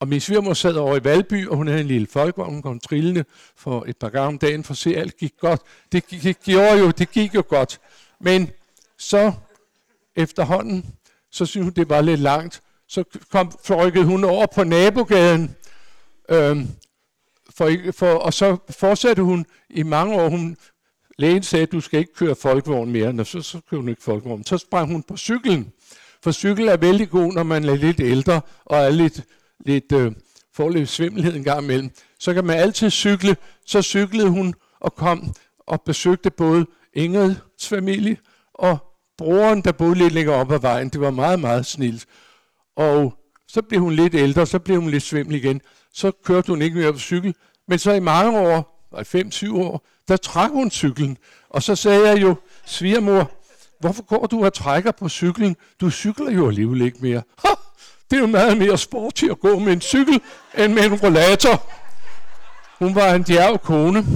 Og 0.00 0.08
min 0.08 0.20
svigermor 0.20 0.54
sad 0.54 0.74
over 0.74 0.96
i 0.96 1.04
Valby, 1.04 1.48
og 1.48 1.56
hun 1.56 1.66
havde 1.66 1.80
en 1.80 1.86
lille 1.86 2.06
folkevogn, 2.06 2.52
hun 2.52 2.62
kom 2.62 2.80
trillende 2.80 3.24
for 3.56 3.84
et 3.88 3.96
par 3.96 4.08
gange 4.08 4.28
om 4.28 4.38
dagen, 4.38 4.64
for 4.64 4.72
at 4.72 4.78
se, 4.78 4.90
at 4.90 5.00
alt 5.00 5.16
gik 5.16 5.32
godt. 5.40 5.60
Det 5.92 6.06
gik, 6.06 6.36
gjorde 6.44 6.78
jo, 6.78 6.90
det 6.90 7.10
gik 7.10 7.34
jo 7.34 7.44
godt. 7.48 7.80
Men 8.20 8.50
så 8.98 9.32
efterhånden, 10.16 10.94
så 11.30 11.46
synes 11.46 11.64
hun, 11.64 11.72
det 11.72 11.88
var 11.88 12.00
lidt 12.00 12.20
langt. 12.20 12.62
Så 12.88 13.04
kom, 13.30 13.52
rykkede 13.70 14.04
hun 14.04 14.24
over 14.24 14.46
på 14.54 14.64
nabogaden, 14.64 15.56
øhm, 16.28 16.68
for, 17.50 17.70
for, 17.92 18.14
og 18.14 18.34
så 18.34 18.56
fortsatte 18.70 19.22
hun 19.22 19.46
i 19.70 19.82
mange 19.82 20.14
år. 20.14 20.28
Hun, 20.28 20.56
lægen 21.18 21.42
sagde, 21.42 21.62
at 21.62 21.72
du 21.72 21.80
skal 21.80 22.00
ikke 22.00 22.14
køre 22.14 22.34
folkevogn 22.34 22.92
mere, 22.92 23.14
og 23.18 23.26
så, 23.26 23.42
så 23.42 23.60
kører 23.70 23.80
hun 23.80 23.88
ikke 23.88 24.02
folkevogn. 24.02 24.44
Så 24.44 24.58
sprang 24.58 24.92
hun 24.92 25.02
på 25.02 25.16
cyklen. 25.16 25.72
For 26.22 26.32
cykel 26.32 26.68
er 26.68 26.76
vældig 26.76 27.10
god, 27.10 27.32
når 27.32 27.42
man 27.42 27.64
er 27.64 27.76
lidt 27.76 28.00
ældre 28.00 28.40
og 28.64 28.78
er 28.78 28.90
lidt, 28.90 29.20
lidt 29.66 29.92
øh, 29.92 30.12
får 30.54 30.68
lidt 30.68 30.88
svimmelhed 30.88 31.36
en 31.36 31.44
gang 31.44 31.64
imellem. 31.64 31.90
Så 32.18 32.34
kan 32.34 32.44
man 32.44 32.58
altid 32.58 32.90
cykle. 32.90 33.36
Så 33.66 33.82
cyklede 33.82 34.28
hun 34.28 34.54
og 34.80 34.94
kom 34.94 35.34
og 35.58 35.82
besøgte 35.82 36.30
både 36.30 36.66
Ingrids 36.94 37.68
familie 37.68 38.16
og 38.54 38.78
broren, 39.18 39.62
der 39.62 39.72
boede 39.72 39.94
lidt 39.94 40.12
længere 40.12 40.36
op 40.36 40.52
ad 40.52 40.60
vejen. 40.60 40.88
Det 40.88 41.00
var 41.00 41.10
meget, 41.10 41.40
meget 41.40 41.66
snilt. 41.66 42.06
Og 42.76 43.14
så 43.48 43.62
blev 43.62 43.80
hun 43.80 43.92
lidt 43.92 44.14
ældre, 44.14 44.46
så 44.46 44.58
blev 44.58 44.80
hun 44.80 44.90
lidt 44.90 45.02
svimmel 45.02 45.34
igen. 45.34 45.60
Så 45.92 46.12
kørte 46.24 46.48
hun 46.48 46.62
ikke 46.62 46.78
mere 46.78 46.92
på 46.92 46.98
cykel. 46.98 47.34
Men 47.68 47.78
så 47.78 47.92
i 47.92 48.00
mange 48.00 48.40
år, 48.40 48.88
5-7 48.94 49.56
år, 49.56 49.86
der 50.08 50.16
trak 50.16 50.50
hun 50.50 50.70
cyklen. 50.70 51.18
Og 51.48 51.62
så 51.62 51.74
sagde 51.74 52.08
jeg 52.08 52.22
jo, 52.22 52.34
svigermor, 52.66 53.30
Hvorfor 53.82 54.02
går 54.02 54.26
du 54.26 54.44
og 54.44 54.54
trækker 54.54 54.90
på 54.90 55.08
cykling? 55.08 55.56
Du 55.80 55.90
cykler 55.90 56.30
jo 56.30 56.48
alligevel 56.48 56.80
ikke 56.80 56.98
mere. 57.00 57.22
Ha! 57.44 57.54
Det 58.10 58.16
er 58.16 58.20
jo 58.20 58.26
meget 58.26 58.56
mere 58.56 58.78
sport 58.78 59.22
at 59.22 59.40
gå 59.40 59.58
med 59.58 59.72
en 59.72 59.80
cykel, 59.80 60.20
end 60.58 60.72
med 60.72 60.84
en 60.84 60.94
rollator. 60.94 61.70
Hun 62.78 62.94
var 62.94 63.14
en 63.14 63.22
djerv 63.22 63.58
kone. 63.58 64.06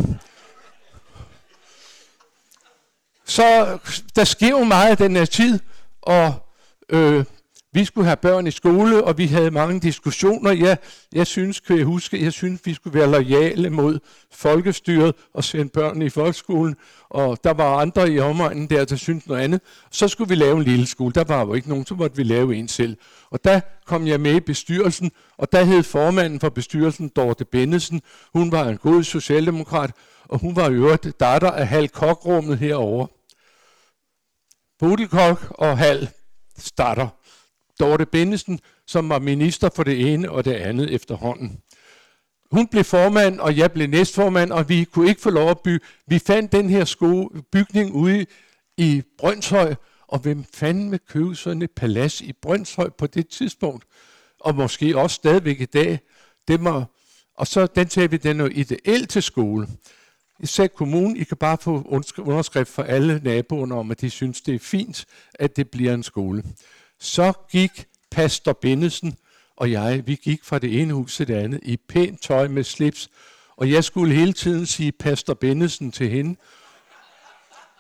Så 3.25 3.79
der 4.17 4.25
sker 4.25 4.51
jo 4.51 4.65
meget 4.65 5.01
i 5.01 5.05
den 5.05 5.17
her 5.17 5.25
tid, 5.25 5.61
og 6.03 6.35
øh, 6.89 7.25
vi 7.77 7.85
skulle 7.85 8.07
have 8.07 8.17
børn 8.17 8.47
i 8.47 8.51
skole, 8.51 9.05
og 9.05 9.19
vi 9.19 9.27
havde 9.27 9.51
mange 9.51 9.81
diskussioner. 9.81 10.53
Ja, 10.53 10.77
jeg 11.13 11.27
synes, 11.27 11.61
kan 11.61 11.77
jeg 11.77 11.85
huske, 11.85 12.25
jeg 12.25 12.33
synes, 12.33 12.61
vi 12.65 12.75
skulle 12.75 12.99
være 12.99 13.11
lojale 13.11 13.71
mod 13.71 13.99
folkestyret 14.33 15.15
og 15.35 15.45
sende 15.45 15.69
børn 15.69 16.03
i 16.03 16.09
folkeskolen. 16.09 16.77
Og 17.11 17.39
der 17.45 17.53
var 17.53 17.77
andre 17.77 18.11
i 18.11 18.19
omegnen 18.19 18.71
der, 18.71 18.85
der 18.85 18.97
syntes 18.97 19.27
noget 19.27 19.43
andet. 19.43 19.61
Så 19.91 20.09
skulle 20.09 20.29
vi 20.29 20.35
lave 20.35 20.57
en 20.57 20.63
lille 20.63 20.87
skole. 20.87 21.13
Der 21.13 21.25
var 21.25 21.47
jo 21.47 21.55
ikke 21.55 21.69
nogen, 21.69 21.87
så 21.87 21.95
måtte 21.95 22.17
vi 22.17 22.23
lave 22.23 22.57
en 22.57 22.69
selv. 22.69 22.97
Og 23.31 23.45
der 23.45 23.61
kom 23.87 24.07
jeg 24.07 24.21
med 24.21 24.35
i 24.35 24.41
bestyrelsen, 24.41 25.11
og 25.39 25.53
der 25.53 25.65
hed 25.65 25.83
formanden 25.83 26.41
for 26.41 26.49
bestyrelsen 26.49 27.09
Dorte 27.09 27.45
Bennesen. 27.45 28.03
Hun 28.35 28.53
var 28.53 28.69
en 28.69 28.77
god 28.77 29.03
socialdemokrat, 29.03 29.91
og 30.25 30.39
hun 30.39 30.57
var 30.57 30.71
i 30.71 30.73
øvrigt 30.73 31.21
datter 31.21 31.51
af 31.51 31.67
Hal 31.67 31.89
Kokrummet 31.89 32.59
herovre. 32.59 33.09
Bodil 34.79 35.09
Kok 35.09 35.47
og 35.51 35.79
Hal 35.79 36.09
starter. 36.59 37.16
Dorte 37.81 38.07
Bennesen, 38.07 38.61
som 38.87 39.09
var 39.09 39.19
minister 39.19 39.69
for 39.75 39.83
det 39.83 40.13
ene 40.13 40.31
og 40.31 40.45
det 40.45 40.53
andet 40.53 40.95
efterhånden. 40.95 41.61
Hun 42.51 42.67
blev 42.67 42.85
formand, 42.85 43.41
og 43.41 43.57
jeg 43.57 43.73
blev 43.73 43.89
næstformand, 43.89 44.53
og 44.53 44.69
vi 44.69 44.85
kunne 44.85 45.09
ikke 45.09 45.21
få 45.21 45.31
lov 45.31 45.51
at 45.51 45.61
bygge. 45.61 45.87
Vi 46.07 46.19
fandt 46.19 46.53
den 46.53 46.71
her 46.71 46.85
skole, 46.85 47.43
bygning 47.53 47.93
ude 47.93 48.27
i 48.77 49.03
Brøndshøj, 49.19 49.75
og 50.09 50.19
hvem 50.19 50.45
fanden 50.55 50.91
med 50.91 50.99
købe 51.09 51.35
sådan 51.35 51.63
et 51.63 51.71
palads 51.71 52.21
i 52.21 52.33
Brøndshøj 52.33 52.89
på 52.89 53.07
det 53.07 53.29
tidspunkt? 53.29 53.85
Og 54.41 54.55
måske 54.55 54.99
også 54.99 55.15
stadigvæk 55.15 55.61
i 55.61 55.65
dag. 55.65 56.01
Det 56.49 56.61
må, 56.61 56.85
og 57.37 57.47
så 57.47 57.67
den 57.67 57.89
tager 57.89 58.09
vi 58.09 58.17
den 58.17 58.41
jo 58.41 58.47
ideelt 58.47 59.11
til 59.11 59.23
skole. 59.23 59.69
I 60.41 60.47
sagde 60.47 60.69
kommunen, 60.69 61.17
I 61.17 61.25
kan 61.25 61.37
bare 61.37 61.59
få 61.61 61.83
underskrift 62.19 62.71
for 62.71 62.83
alle 62.83 63.21
naboerne 63.25 63.75
om, 63.75 63.91
at 63.91 64.01
de 64.01 64.11
synes, 64.11 64.41
det 64.41 64.55
er 64.55 64.59
fint, 64.59 65.07
at 65.35 65.57
det 65.57 65.71
bliver 65.71 65.95
en 65.95 66.03
skole. 66.03 66.43
Så 67.01 67.33
gik 67.51 67.87
Pastor 68.11 68.53
Bennesen 68.53 69.19
og 69.57 69.71
jeg, 69.71 70.03
vi 70.07 70.15
gik 70.15 70.45
fra 70.45 70.59
det 70.59 70.81
ene 70.81 70.95
hus 70.95 71.17
til 71.17 71.29
det 71.29 71.35
andet 71.35 71.61
i 71.63 71.77
pænt 71.89 72.23
tøj 72.23 72.49
med 72.49 72.65
slips, 72.65 73.11
og 73.57 73.71
jeg 73.71 73.85
skulle 73.85 74.15
hele 74.15 74.33
tiden 74.33 74.67
sige 74.67 74.93
Pastor 74.93 75.35
Bennesen 75.35 75.93
til 75.93 76.11
hende. 76.11 76.37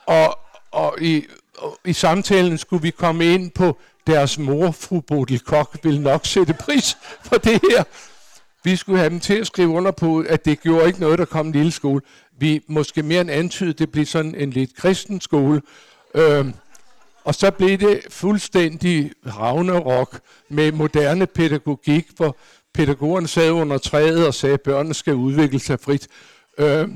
Og, 0.06 0.38
og, 0.70 0.96
i, 1.00 1.24
og 1.58 1.78
i 1.84 1.92
samtalen 1.92 2.58
skulle 2.58 2.82
vi 2.82 2.90
komme 2.90 3.34
ind 3.34 3.50
på 3.50 3.78
deres 4.06 4.38
mor, 4.38 4.70
fru 4.70 5.00
Bodil 5.00 5.40
Kok, 5.40 5.78
ville 5.82 6.02
nok 6.02 6.26
sætte 6.26 6.54
pris 6.54 6.96
på 7.28 7.38
det 7.38 7.60
her. 7.70 7.84
Vi 8.64 8.76
skulle 8.76 8.98
have 8.98 9.10
dem 9.10 9.20
til 9.20 9.34
at 9.34 9.46
skrive 9.46 9.68
under 9.68 9.90
på, 9.90 10.24
at 10.28 10.44
det 10.44 10.60
gjorde 10.60 10.86
ikke 10.86 11.00
noget, 11.00 11.18
der 11.18 11.24
kom 11.24 11.46
en 11.46 11.52
lille 11.52 11.72
skole. 11.72 12.00
Vi 12.38 12.60
måske 12.68 13.02
mere 13.02 13.20
end 13.20 13.30
antydet, 13.30 13.78
det 13.78 13.92
blev 13.92 14.06
sådan 14.06 14.34
en 14.34 14.50
lidt 14.50 14.76
kristen 14.76 15.20
skole. 15.20 15.62
Øh, 16.14 16.46
og 17.26 17.34
så 17.34 17.50
blev 17.50 17.78
det 17.78 18.00
fuldstændig 18.10 19.12
ravnerok 19.26 20.20
med 20.48 20.72
moderne 20.72 21.26
pædagogik, 21.26 22.06
hvor 22.16 22.36
pædagogerne 22.74 23.28
sad 23.28 23.50
under 23.50 23.78
træet 23.78 24.26
og 24.26 24.34
sagde, 24.34 24.54
at 24.54 24.60
børnene 24.60 24.94
skal 24.94 25.14
udvikle 25.14 25.58
sig 25.58 25.80
frit. 25.80 26.08
Øh, 26.58 26.88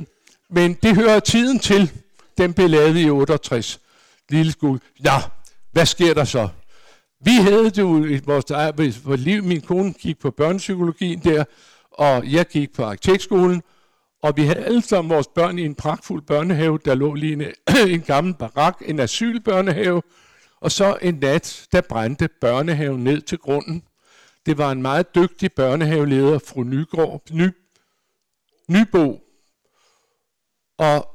men 0.50 0.74
det 0.82 0.94
hører 0.94 1.20
tiden 1.20 1.58
til. 1.58 1.90
Den 2.38 2.52
blev 2.54 2.68
lavet 2.68 2.96
i 2.96 3.10
68. 3.10 3.80
Lille 4.28 4.52
skole. 4.52 4.80
Ja, 5.04 5.22
hvad 5.72 5.86
sker 5.86 6.14
der 6.14 6.24
så? 6.24 6.48
Vi 7.24 7.34
havde 7.34 7.64
det 7.64 7.78
jo 7.78 8.04
i 8.04 8.20
vores, 8.26 9.04
vores 9.06 9.20
liv. 9.20 9.42
Min 9.42 9.60
kone 9.60 9.92
gik 9.92 10.18
på 10.18 10.30
børnepsykologien 10.30 11.20
der, 11.24 11.44
og 11.90 12.32
jeg 12.32 12.46
gik 12.46 12.72
på 12.72 12.84
arkitektskolen. 12.84 13.62
Og 14.22 14.36
vi 14.36 14.44
havde 14.44 14.64
alle 14.64 14.82
sammen 14.82 15.10
vores 15.10 15.28
børn 15.34 15.58
i 15.58 15.64
en 15.64 15.74
pragtfuld 15.74 16.22
børnehave, 16.22 16.78
der 16.84 16.94
lå 16.94 17.14
lige 17.14 17.32
en, 17.32 17.42
en 17.94 18.00
gammel 18.00 18.34
barak, 18.34 18.82
en 18.86 19.00
asylbørnehave, 19.00 20.02
og 20.60 20.72
så 20.72 20.98
en 21.02 21.14
nat, 21.14 21.66
der 21.72 21.80
brændte 21.80 22.28
børnehaven 22.40 23.04
ned 23.04 23.20
til 23.20 23.38
grunden. 23.38 23.82
Det 24.46 24.58
var 24.58 24.72
en 24.72 24.82
meget 24.82 25.14
dygtig 25.14 25.52
børnehaveleder, 25.52 26.38
fru 26.38 26.62
Nygård, 26.62 27.22
Ny, 27.30 27.50
Nybo. 28.68 29.20
Og 30.78 31.08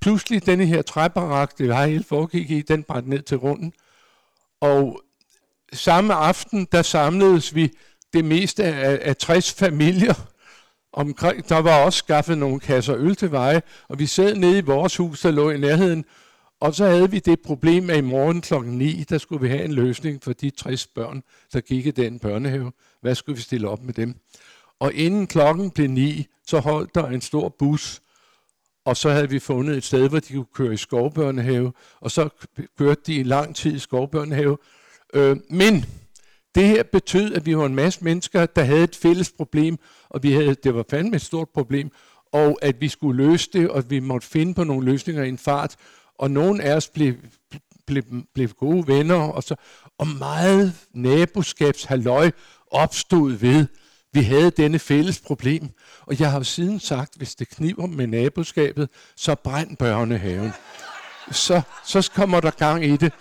pludselig 0.00 0.46
denne 0.46 0.66
her 0.66 0.82
træbarak, 0.82 1.58
det 1.58 1.68
var 1.68 1.86
helt 1.86 2.06
foregik 2.06 2.50
i, 2.50 2.62
den 2.62 2.84
brændte 2.84 3.10
ned 3.10 3.22
til 3.22 3.38
grunden. 3.38 3.72
Og 4.60 5.02
samme 5.72 6.14
aften, 6.14 6.68
der 6.72 6.82
samledes 6.82 7.54
vi 7.54 7.72
det 8.12 8.24
meste 8.24 8.64
af, 8.64 8.98
af 9.02 9.16
60 9.16 9.52
familier 9.52 10.29
omkring. 10.92 11.48
Der 11.48 11.58
var 11.58 11.84
også 11.84 11.98
skaffet 11.98 12.38
nogle 12.38 12.60
kasser 12.60 12.96
øl 12.96 13.16
til 13.16 13.30
veje, 13.30 13.62
og 13.88 13.98
vi 13.98 14.06
sad 14.06 14.34
nede 14.34 14.58
i 14.58 14.62
vores 14.62 14.96
hus, 14.96 15.20
der 15.20 15.30
lå 15.30 15.50
i 15.50 15.58
nærheden, 15.58 16.04
og 16.60 16.74
så 16.74 16.86
havde 16.86 17.10
vi 17.10 17.18
det 17.18 17.40
problem, 17.40 17.90
at 17.90 17.96
i 17.96 18.00
morgen 18.00 18.40
kl. 18.40 18.54
9, 18.54 19.04
der 19.08 19.18
skulle 19.18 19.42
vi 19.42 19.48
have 19.48 19.64
en 19.64 19.72
løsning 19.72 20.22
for 20.22 20.32
de 20.32 20.50
60 20.50 20.86
børn, 20.86 21.22
der 21.52 21.60
gik 21.60 21.86
i 21.86 21.90
den 21.90 22.18
børnehave. 22.18 22.72
Hvad 23.00 23.14
skulle 23.14 23.36
vi 23.36 23.42
stille 23.42 23.68
op 23.68 23.82
med 23.82 23.94
dem? 23.94 24.14
Og 24.80 24.92
inden 24.92 25.26
klokken 25.26 25.70
blev 25.70 25.88
9, 25.88 26.26
så 26.46 26.58
holdt 26.58 26.94
der 26.94 27.06
en 27.06 27.20
stor 27.20 27.48
bus, 27.58 28.02
og 28.84 28.96
så 28.96 29.10
havde 29.10 29.30
vi 29.30 29.38
fundet 29.38 29.76
et 29.76 29.84
sted, 29.84 30.08
hvor 30.08 30.18
de 30.18 30.32
kunne 30.32 30.46
køre 30.54 30.74
i 30.74 30.76
skovbørnehave, 30.76 31.72
og 32.00 32.10
så 32.10 32.28
kørte 32.78 33.00
de 33.06 33.14
i 33.14 33.22
lang 33.22 33.56
tid 33.56 33.74
i 33.74 33.78
skovbørnehave. 33.78 34.58
Øh, 35.14 35.36
men 35.50 35.84
det 36.54 36.66
her 36.66 36.82
betød, 36.82 37.34
at 37.34 37.46
vi 37.46 37.56
var 37.56 37.66
en 37.66 37.74
masse 37.74 38.04
mennesker, 38.04 38.46
der 38.46 38.62
havde 38.62 38.84
et 38.84 38.96
fælles 38.96 39.32
problem, 39.36 39.78
og 40.08 40.22
vi 40.22 40.32
havde, 40.32 40.54
det 40.54 40.74
var 40.74 40.84
fandme 40.90 41.16
et 41.16 41.22
stort 41.22 41.48
problem, 41.48 41.90
og 42.32 42.58
at 42.62 42.80
vi 42.80 42.88
skulle 42.88 43.24
løse 43.24 43.50
det, 43.52 43.68
og 43.70 43.90
vi 43.90 44.00
måtte 44.00 44.26
finde 44.26 44.54
på 44.54 44.64
nogle 44.64 44.84
løsninger 44.84 45.22
i 45.22 45.28
en 45.28 45.38
fart, 45.38 45.76
og 46.18 46.30
nogle 46.30 46.62
af 46.62 46.76
os 46.76 46.88
blev, 46.88 47.14
blev, 47.86 48.02
blev 48.34 48.48
gode 48.48 48.86
venner, 48.86 49.14
og, 49.14 49.42
så, 49.42 49.54
og 49.98 50.06
meget 50.06 50.72
naboskabshalløj 50.94 52.30
opstod 52.70 53.32
ved, 53.32 53.66
vi 54.12 54.22
havde 54.22 54.50
denne 54.50 54.78
fælles 54.78 55.20
problem. 55.20 55.70
Og 56.00 56.20
jeg 56.20 56.30
har 56.30 56.42
siden 56.42 56.80
sagt, 56.80 57.16
hvis 57.16 57.34
det 57.34 57.48
kniver 57.48 57.86
med 57.86 58.06
naboskabet, 58.06 58.88
så 59.16 59.34
brænd 59.34 59.76
børnehaven. 59.76 60.52
Så, 61.30 61.62
så 61.84 62.10
kommer 62.14 62.40
der 62.40 62.50
gang 62.50 62.84
i 62.84 62.96
det. 62.96 63.12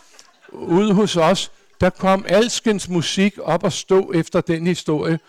Ude 0.51 0.93
hos 0.93 1.17
os, 1.17 1.51
der 1.81 1.89
kom 1.89 2.25
alskens 2.27 2.89
musik 2.89 3.37
op 3.41 3.63
og 3.63 3.73
stå 3.73 4.11
efter 4.11 4.41
den 4.41 4.67
historie, 4.67 5.19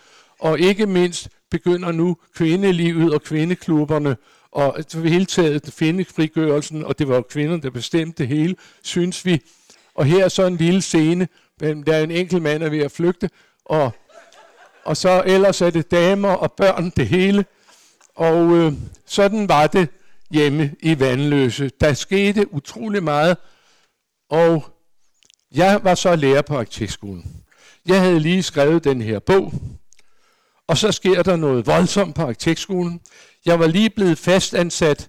og 0.40 0.60
ikke 0.60 0.86
mindst 0.86 1.28
begynder 1.50 1.92
nu 1.92 2.16
kvindelivet 2.34 3.14
og 3.14 3.22
kvindeklubberne 3.22 4.16
og 4.52 4.92
det 4.92 5.10
hele 5.10 5.24
taget 5.24 5.72
frigørelsen, 6.14 6.84
og 6.84 6.98
det 6.98 7.08
var 7.08 7.20
kvinder, 7.20 7.56
der 7.56 7.70
bestemte 7.70 8.18
det 8.18 8.28
hele, 8.28 8.56
synes 8.82 9.24
vi. 9.24 9.42
Og 9.94 10.04
her 10.04 10.24
er 10.24 10.28
så 10.28 10.46
en 10.46 10.56
lille 10.56 10.82
scene, 10.82 11.28
der 11.60 11.94
er 11.94 12.02
en 12.02 12.10
enkelt 12.10 12.42
mand, 12.42 12.60
der 12.60 12.66
er 12.66 12.70
ved 12.70 12.78
at 12.78 12.92
flygte, 12.92 13.30
og, 13.64 13.90
og 14.84 14.96
så 14.96 15.22
ellers 15.26 15.60
er 15.60 15.70
det 15.70 15.90
damer 15.90 16.28
og 16.28 16.52
børn, 16.52 16.92
det 16.96 17.08
hele. 17.08 17.44
Og 18.14 18.56
øh, 18.56 18.72
sådan 19.06 19.48
var 19.48 19.66
det 19.66 19.88
hjemme 20.30 20.74
i 20.80 21.00
Vandløse. 21.00 21.70
Der 21.80 21.94
skete 21.94 22.54
utrolig 22.54 23.02
meget, 23.02 23.36
og 24.30 24.64
jeg 25.54 25.80
var 25.82 25.94
så 25.94 26.16
lærer 26.16 26.42
på 26.42 26.58
arkitektskolen. 26.58 27.42
Jeg 27.86 28.00
havde 28.00 28.20
lige 28.20 28.42
skrevet 28.42 28.84
den 28.84 29.02
her 29.02 29.18
bog, 29.18 29.52
og 30.66 30.78
så 30.78 30.92
sker 30.92 31.22
der 31.22 31.36
noget 31.36 31.66
voldsomt 31.66 32.14
på 32.14 32.22
arkitektskolen. 32.22 33.00
Jeg 33.46 33.58
var 33.58 33.66
lige 33.66 33.90
blevet 33.90 34.18
fastansat 34.18 35.08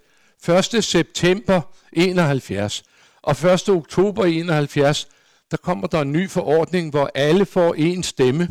1. 0.75 0.83
september 0.83 1.61
71, 1.93 2.83
og 3.21 3.31
1. 3.53 3.69
oktober 3.69 4.25
71, 4.25 5.07
der 5.51 5.57
kommer 5.57 5.87
der 5.87 6.01
en 6.01 6.11
ny 6.11 6.29
forordning, 6.29 6.89
hvor 6.89 7.11
alle 7.15 7.45
får 7.45 7.75
én 7.75 8.01
stemme. 8.01 8.49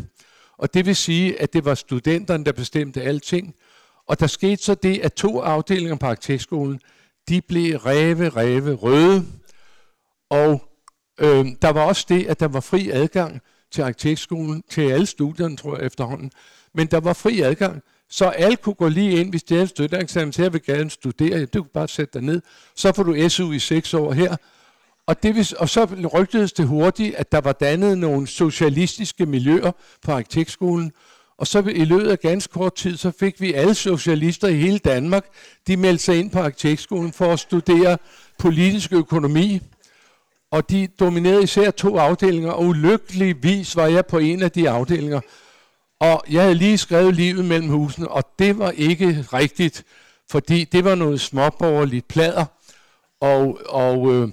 Og 0.59 0.75
det 0.75 0.87
vil 0.87 0.97
sige, 0.97 1.43
at 1.43 1.53
det 1.53 1.65
var 1.65 1.75
studenterne, 1.75 2.45
der 2.45 2.53
bestemte 2.53 3.03
alting. 3.03 3.55
Og 4.07 4.21
der 4.21 4.27
skete 4.27 4.63
så 4.63 4.75
det, 4.75 4.99
at 4.99 5.13
to 5.13 5.41
afdelinger 5.41 5.97
på 5.97 6.07
arkitektskolen, 6.07 6.81
de 7.29 7.41
blev 7.41 7.77
ræve, 7.77 8.29
ræve, 8.29 8.75
røde. 8.75 9.27
Og 10.31 10.70
øh, 11.21 11.47
der 11.63 11.71
var 11.71 11.83
også 11.85 12.07
det, 12.09 12.27
at 12.27 12.41
der 12.41 12.49
var 12.49 12.61
fri 12.61 12.91
adgang 12.91 13.41
til 13.71 13.83
arkitektskolen, 13.83 14.63
til 14.71 14.83
alle 14.83 15.07
studierne, 15.07 15.57
tror 15.57 15.77
jeg 15.77 15.87
efterhånden. 15.87 16.31
Men 16.75 16.87
der 16.87 17.01
var 17.01 17.13
fri 17.13 17.41
adgang. 17.41 17.83
Så 18.09 18.25
alle 18.25 18.57
kunne 18.57 18.75
gå 18.75 18.89
lige 18.89 19.21
ind, 19.21 19.31
hvis 19.31 19.43
de 19.43 19.55
havde 19.55 19.63
en 19.63 19.69
støtteeksamen, 19.69 20.33
så 20.33 20.43
jeg 20.43 20.53
vil 20.53 20.63
gerne 20.63 20.91
studere, 20.91 21.45
du 21.45 21.63
kan 21.63 21.71
bare 21.75 21.89
sætte 21.89 22.19
dig 22.19 22.23
ned. 22.23 22.43
Så 22.77 22.93
får 22.93 23.03
du 23.03 23.29
SU 23.29 23.53
i 23.53 23.59
seks 23.59 23.95
år 23.95 24.13
her. 24.13 24.37
Og, 25.07 25.23
det 25.23 25.35
vil, 25.35 25.49
og 25.59 25.69
så 25.69 25.85
rygtedes 26.15 26.53
det 26.53 26.67
hurtigt, 26.67 27.15
at 27.15 27.33
der 27.33 27.41
var 27.41 27.53
dannet 27.53 27.99
nogle 27.99 28.27
socialistiske 28.27 29.27
miljøer 29.27 29.73
på 30.03 30.13
arkitektskolen, 30.13 30.93
og 31.39 31.47
så 31.47 31.59
i 31.59 31.85
løbet 31.85 32.09
af 32.09 32.19
ganske 32.19 32.53
kort 32.53 32.75
tid, 32.75 32.97
så 32.97 33.11
fik 33.21 33.41
vi 33.41 33.53
alle 33.53 33.75
socialister 33.75 34.49
i 34.49 34.55
hele 34.55 34.79
Danmark, 34.79 35.25
de 35.67 35.77
meldte 35.77 36.05
sig 36.05 36.19
ind 36.19 36.31
på 36.31 36.39
arkitektskolen 36.39 37.13
for 37.13 37.33
at 37.33 37.41
studere 37.41 37.99
politisk 38.39 38.93
økonomi. 38.93 39.61
Og 40.53 40.71
de 40.71 40.89
dominerede 41.01 41.43
især 41.43 41.71
to 41.71 41.99
afdelinger, 41.99 42.51
og 42.51 42.65
ulykkeligvis 42.65 43.77
var 43.77 43.87
jeg 43.87 44.07
på 44.07 44.19
en 44.19 44.43
af 44.43 44.51
de 44.51 44.71
afdelinger. 44.71 45.21
Og 46.01 46.25
jeg 46.31 46.43
havde 46.43 46.55
lige 46.55 46.79
skrevet 46.79 47.15
livet 47.15 47.45
mellem 47.45 47.69
husene, 47.69 48.09
og 48.09 48.25
det 48.39 48.59
var 48.59 48.71
ikke 48.71 49.27
rigtigt, 49.33 49.85
fordi 50.31 50.65
det 50.65 50.85
var 50.85 50.95
noget 50.95 51.21
småborgerligt 51.21 52.09
plader. 52.09 52.45
Og, 53.21 53.59
og, 53.69 54.13
øh, 54.13 54.29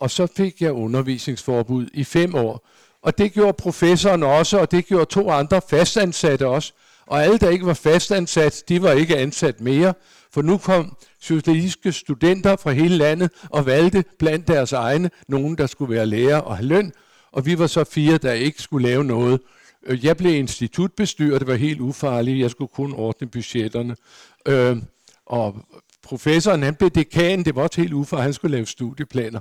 og 0.00 0.10
så 0.10 0.26
fik 0.36 0.62
jeg 0.62 0.72
undervisningsforbud 0.72 1.88
i 1.94 2.04
fem 2.04 2.34
år. 2.34 2.66
Og 3.02 3.18
det 3.18 3.32
gjorde 3.32 3.52
professoren 3.52 4.22
også, 4.22 4.58
og 4.58 4.70
det 4.70 4.86
gjorde 4.86 5.04
to 5.04 5.30
andre 5.30 5.60
fastansatte 5.68 6.46
også. 6.46 6.72
Og 7.08 7.22
alle, 7.24 7.38
der 7.38 7.50
ikke 7.50 7.66
var 7.66 7.74
fastansat, 7.74 8.62
de 8.68 8.82
var 8.82 8.92
ikke 8.92 9.16
ansat 9.16 9.60
mere, 9.60 9.94
for 10.32 10.42
nu 10.42 10.58
kom 10.58 10.96
socialistiske 11.20 11.92
studenter 11.92 12.56
fra 12.56 12.70
hele 12.70 12.96
landet 12.96 13.30
og 13.50 13.66
valgte 13.66 14.04
blandt 14.18 14.48
deres 14.48 14.72
egne 14.72 15.10
nogen, 15.28 15.58
der 15.58 15.66
skulle 15.66 15.94
være 15.94 16.06
lærer 16.06 16.38
og 16.38 16.56
have 16.56 16.66
løn, 16.66 16.92
og 17.32 17.46
vi 17.46 17.58
var 17.58 17.66
så 17.66 17.84
fire, 17.84 18.18
der 18.18 18.32
ikke 18.32 18.62
skulle 18.62 18.88
lave 18.88 19.04
noget. 19.04 19.40
Øh, 19.86 20.04
jeg 20.04 20.16
blev 20.16 20.34
institutbestyrer, 20.34 21.38
det 21.38 21.48
var 21.48 21.54
helt 21.54 21.80
ufarligt, 21.80 22.38
jeg 22.38 22.50
skulle 22.50 22.68
kun 22.74 22.92
ordne 22.92 23.28
budgetterne. 23.28 23.96
Øh, 24.46 24.76
og 25.26 25.56
professoren, 26.02 26.62
han 26.62 26.74
blev 26.74 26.90
dekan, 26.90 27.44
det 27.44 27.54
var 27.54 27.62
også 27.62 27.80
helt 27.80 27.92
ufarligt, 27.92 28.22
han 28.22 28.32
skulle 28.32 28.56
lave 28.56 28.66
studieplaner. 28.66 29.40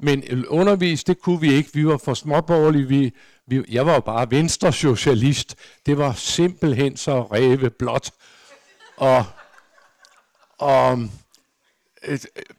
Men 0.00 0.24
øh, 0.30 0.44
undervis, 0.48 1.04
det 1.04 1.20
kunne 1.20 1.40
vi 1.40 1.52
ikke. 1.52 1.70
Vi 1.74 1.86
var 1.86 1.96
for 1.96 2.14
småborgerlige. 2.14 2.88
Vi, 2.88 3.12
vi, 3.46 3.62
jeg 3.68 3.86
var 3.86 3.94
jo 3.94 4.00
bare 4.00 4.30
venstresocialist. 4.30 5.56
Det 5.86 5.98
var 5.98 6.12
simpelthen 6.12 6.96
så 6.96 7.22
ræve 7.22 7.70
blot. 7.70 8.10
Og, 8.96 9.24
og 10.58 10.98
øh, 12.04 12.18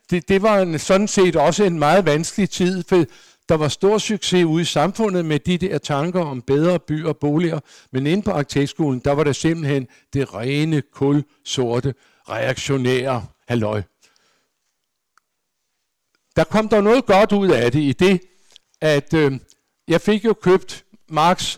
det, 0.09 0.29
det 0.29 0.41
var 0.41 0.59
en, 0.59 0.79
sådan 0.79 1.07
set 1.07 1.35
også 1.35 1.63
en 1.63 1.79
meget 1.79 2.05
vanskelig 2.05 2.49
tid, 2.49 2.83
for 2.89 3.05
der 3.49 3.55
var 3.55 3.67
stor 3.67 3.97
succes 3.97 4.45
ude 4.45 4.61
i 4.61 4.65
samfundet 4.65 5.25
med 5.25 5.39
de 5.39 5.57
der 5.57 5.77
tanker 5.77 6.21
om 6.21 6.41
bedre 6.41 6.79
byer 6.79 7.07
og 7.07 7.17
boliger, 7.17 7.59
men 7.91 8.07
inde 8.07 8.23
på 8.23 8.31
arkitektskolen, 8.31 8.99
der 8.99 9.11
var 9.11 9.23
der 9.23 9.31
simpelthen 9.31 9.87
det 10.13 10.33
rene, 10.33 10.81
kul, 10.81 11.23
sorte, 11.45 11.93
reaktionære 12.29 13.25
halløj. 13.47 13.81
Der 16.35 16.43
kom 16.43 16.69
der 16.69 16.81
noget 16.81 17.05
godt 17.05 17.31
ud 17.31 17.49
af 17.49 17.71
det 17.71 17.79
i 17.79 17.93
det, 17.93 18.21
at 18.81 19.13
øh, 19.13 19.31
jeg 19.87 20.01
fik 20.01 20.25
jo 20.25 20.33
købt 20.33 20.85
Marx 21.09 21.57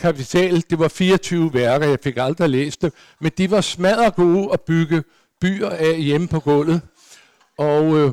Kapital. 0.00 0.64
Det 0.70 0.78
var 0.78 0.88
24 0.88 1.54
værker, 1.54 1.88
jeg 1.88 1.98
fik 2.02 2.16
aldrig 2.16 2.50
læst 2.50 2.82
dem, 2.82 2.90
men 3.20 3.32
de 3.38 3.50
var 3.50 3.60
smadret 3.60 4.14
gode 4.14 4.52
at 4.52 4.60
bygge 4.60 5.02
byer 5.40 5.70
af 5.70 6.02
hjemme 6.02 6.28
på 6.28 6.40
gulvet. 6.40 6.80
Og 7.58 7.96
øh, 7.96 8.12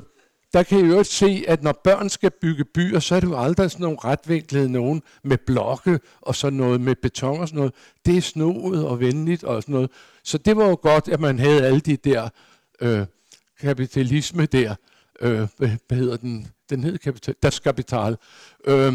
der 0.54 0.64
kan 0.64 0.80
I 0.80 0.90
jo 0.90 1.04
se, 1.04 1.44
at 1.48 1.64
når 1.64 1.82
børn 1.84 2.10
skal 2.10 2.32
bygge 2.42 2.66
byer, 2.66 3.00
så 3.00 3.16
er 3.16 3.20
det 3.20 3.28
jo 3.28 3.40
aldrig 3.40 3.72
sådan 3.72 3.84
nogle 3.84 3.98
retvinklede 4.04 4.72
nogen 4.72 5.02
med 5.24 5.38
blokke 5.38 6.00
og 6.22 6.36
sådan 6.36 6.58
noget 6.58 6.82
med 6.82 6.96
beton 6.96 7.40
og 7.40 7.48
sådan 7.48 7.58
noget. 7.58 7.74
Det 8.06 8.18
er 8.18 8.22
snoet 8.22 8.86
og 8.86 9.00
venligt 9.00 9.44
og 9.44 9.62
sådan 9.62 9.74
noget. 9.74 9.92
Så 10.24 10.38
det 10.38 10.58
var 10.58 10.68
jo 10.68 10.78
godt, 10.82 11.08
at 11.08 11.20
man 11.20 11.40
havde 11.40 11.66
alle 11.66 11.80
de 11.80 11.98
der 11.98 12.30
øh, 12.82 13.06
kapitalisme 13.62 14.46
der. 14.46 14.76
Øh, 15.22 15.48
hvad 15.58 15.98
hedder 15.98 16.18
den? 16.18 16.48
Den 16.70 16.84
hed 16.84 16.98
kapital, 16.98 17.36
Das 17.44 17.60
Kapital. 17.60 18.18
Øh, 18.68 18.94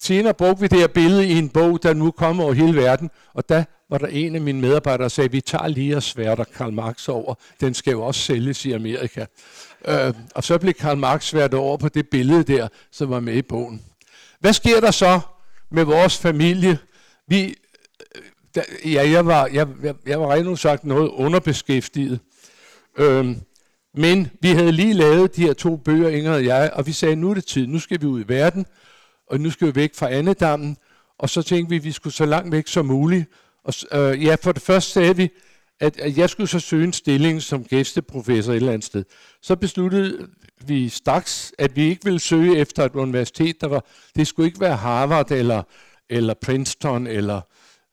senere 0.00 0.34
brugte 0.34 0.60
vi 0.60 0.66
det 0.66 0.78
her 0.78 0.86
billede 0.86 1.28
i 1.28 1.32
en 1.32 1.48
bog, 1.48 1.82
der 1.82 1.94
nu 1.94 2.10
kommer 2.10 2.44
over 2.44 2.52
hele 2.52 2.76
verden, 2.76 3.10
og 3.34 3.48
der 3.48 3.64
var 3.90 3.98
der 3.98 4.06
en 4.06 4.34
af 4.34 4.40
mine 4.40 4.60
medarbejdere, 4.60 5.02
der 5.02 5.08
sagde, 5.08 5.30
vi 5.30 5.40
tager 5.40 5.68
lige 5.68 5.96
og 5.96 6.02
sværter 6.02 6.44
Karl 6.44 6.72
Marx 6.72 7.08
over. 7.08 7.34
Den 7.60 7.74
skal 7.74 7.90
jo 7.90 8.02
også 8.02 8.20
sælges 8.20 8.64
i 8.66 8.72
Amerika. 8.72 9.26
Øh, 9.88 10.14
og 10.34 10.44
så 10.44 10.58
blev 10.58 10.74
Karl 10.74 10.98
Marx 10.98 11.24
svært 11.24 11.54
over 11.54 11.76
på 11.76 11.88
det 11.88 12.08
billede 12.08 12.42
der, 12.42 12.68
som 12.90 13.10
var 13.10 13.20
med 13.20 13.34
i 13.34 13.42
bogen. 13.42 13.82
Hvad 14.40 14.52
sker 14.52 14.80
der 14.80 14.90
så 14.90 15.20
med 15.70 15.84
vores 15.84 16.18
familie? 16.18 16.78
Vi, 17.26 17.44
øh, 17.44 18.22
da, 18.54 18.62
ja, 18.84 19.10
jeg 19.10 19.26
var, 19.26 19.46
jeg, 19.46 19.68
jeg, 19.82 19.94
jeg 20.06 20.20
var 20.20 20.32
rent 20.32 20.58
sagt 20.58 20.84
noget 20.84 21.08
underbeskæftiget. 21.08 22.20
Øh, 22.98 23.36
men 23.98 24.30
vi 24.40 24.48
havde 24.48 24.72
lige 24.72 24.94
lavet 24.94 25.36
de 25.36 25.42
her 25.42 25.52
to 25.52 25.76
bøger, 25.76 26.08
Inger 26.08 26.32
og 26.32 26.44
jeg, 26.44 26.70
og 26.72 26.86
vi 26.86 26.92
sagde, 26.92 27.16
nu 27.16 27.30
er 27.30 27.34
det 27.34 27.44
tid, 27.44 27.66
nu 27.66 27.78
skal 27.78 28.00
vi 28.00 28.06
ud 28.06 28.20
i 28.20 28.28
verden, 28.28 28.66
og 29.26 29.40
nu 29.40 29.50
skal 29.50 29.66
vi 29.66 29.74
væk 29.74 29.94
fra 29.94 30.12
andedammen, 30.12 30.76
og 31.18 31.30
så 31.30 31.42
tænkte 31.42 31.70
vi, 31.70 31.76
at 31.76 31.84
vi 31.84 31.92
skulle 31.92 32.14
så 32.14 32.26
langt 32.26 32.52
væk 32.52 32.66
som 32.66 32.86
muligt. 32.86 33.26
Og 33.64 33.74
øh, 33.92 34.24
ja, 34.24 34.36
for 34.42 34.52
det 34.52 34.62
første 34.62 34.92
sagde 34.92 35.16
vi, 35.16 35.30
at, 35.80 36.00
at 36.00 36.18
jeg 36.18 36.30
skulle 36.30 36.48
så 36.48 36.60
søge 36.60 36.84
en 36.84 36.92
stilling 36.92 37.42
som 37.42 37.64
gæsteprofessor 37.64 38.52
et 38.52 38.56
eller 38.56 38.72
andet 38.72 38.86
sted. 38.86 39.04
Så 39.42 39.56
besluttede 39.56 40.28
vi 40.66 40.88
straks, 40.88 41.52
at 41.58 41.76
vi 41.76 41.82
ikke 41.82 42.04
ville 42.04 42.20
søge 42.20 42.56
efter 42.56 42.84
et 42.84 42.94
universitet, 42.94 43.60
der 43.60 43.66
var, 43.66 43.84
det 44.16 44.26
skulle 44.26 44.46
ikke 44.46 44.60
være 44.60 44.76
Harvard 44.76 45.30
eller, 45.30 45.62
eller 46.10 46.34
Princeton 46.34 47.06
eller, 47.06 47.40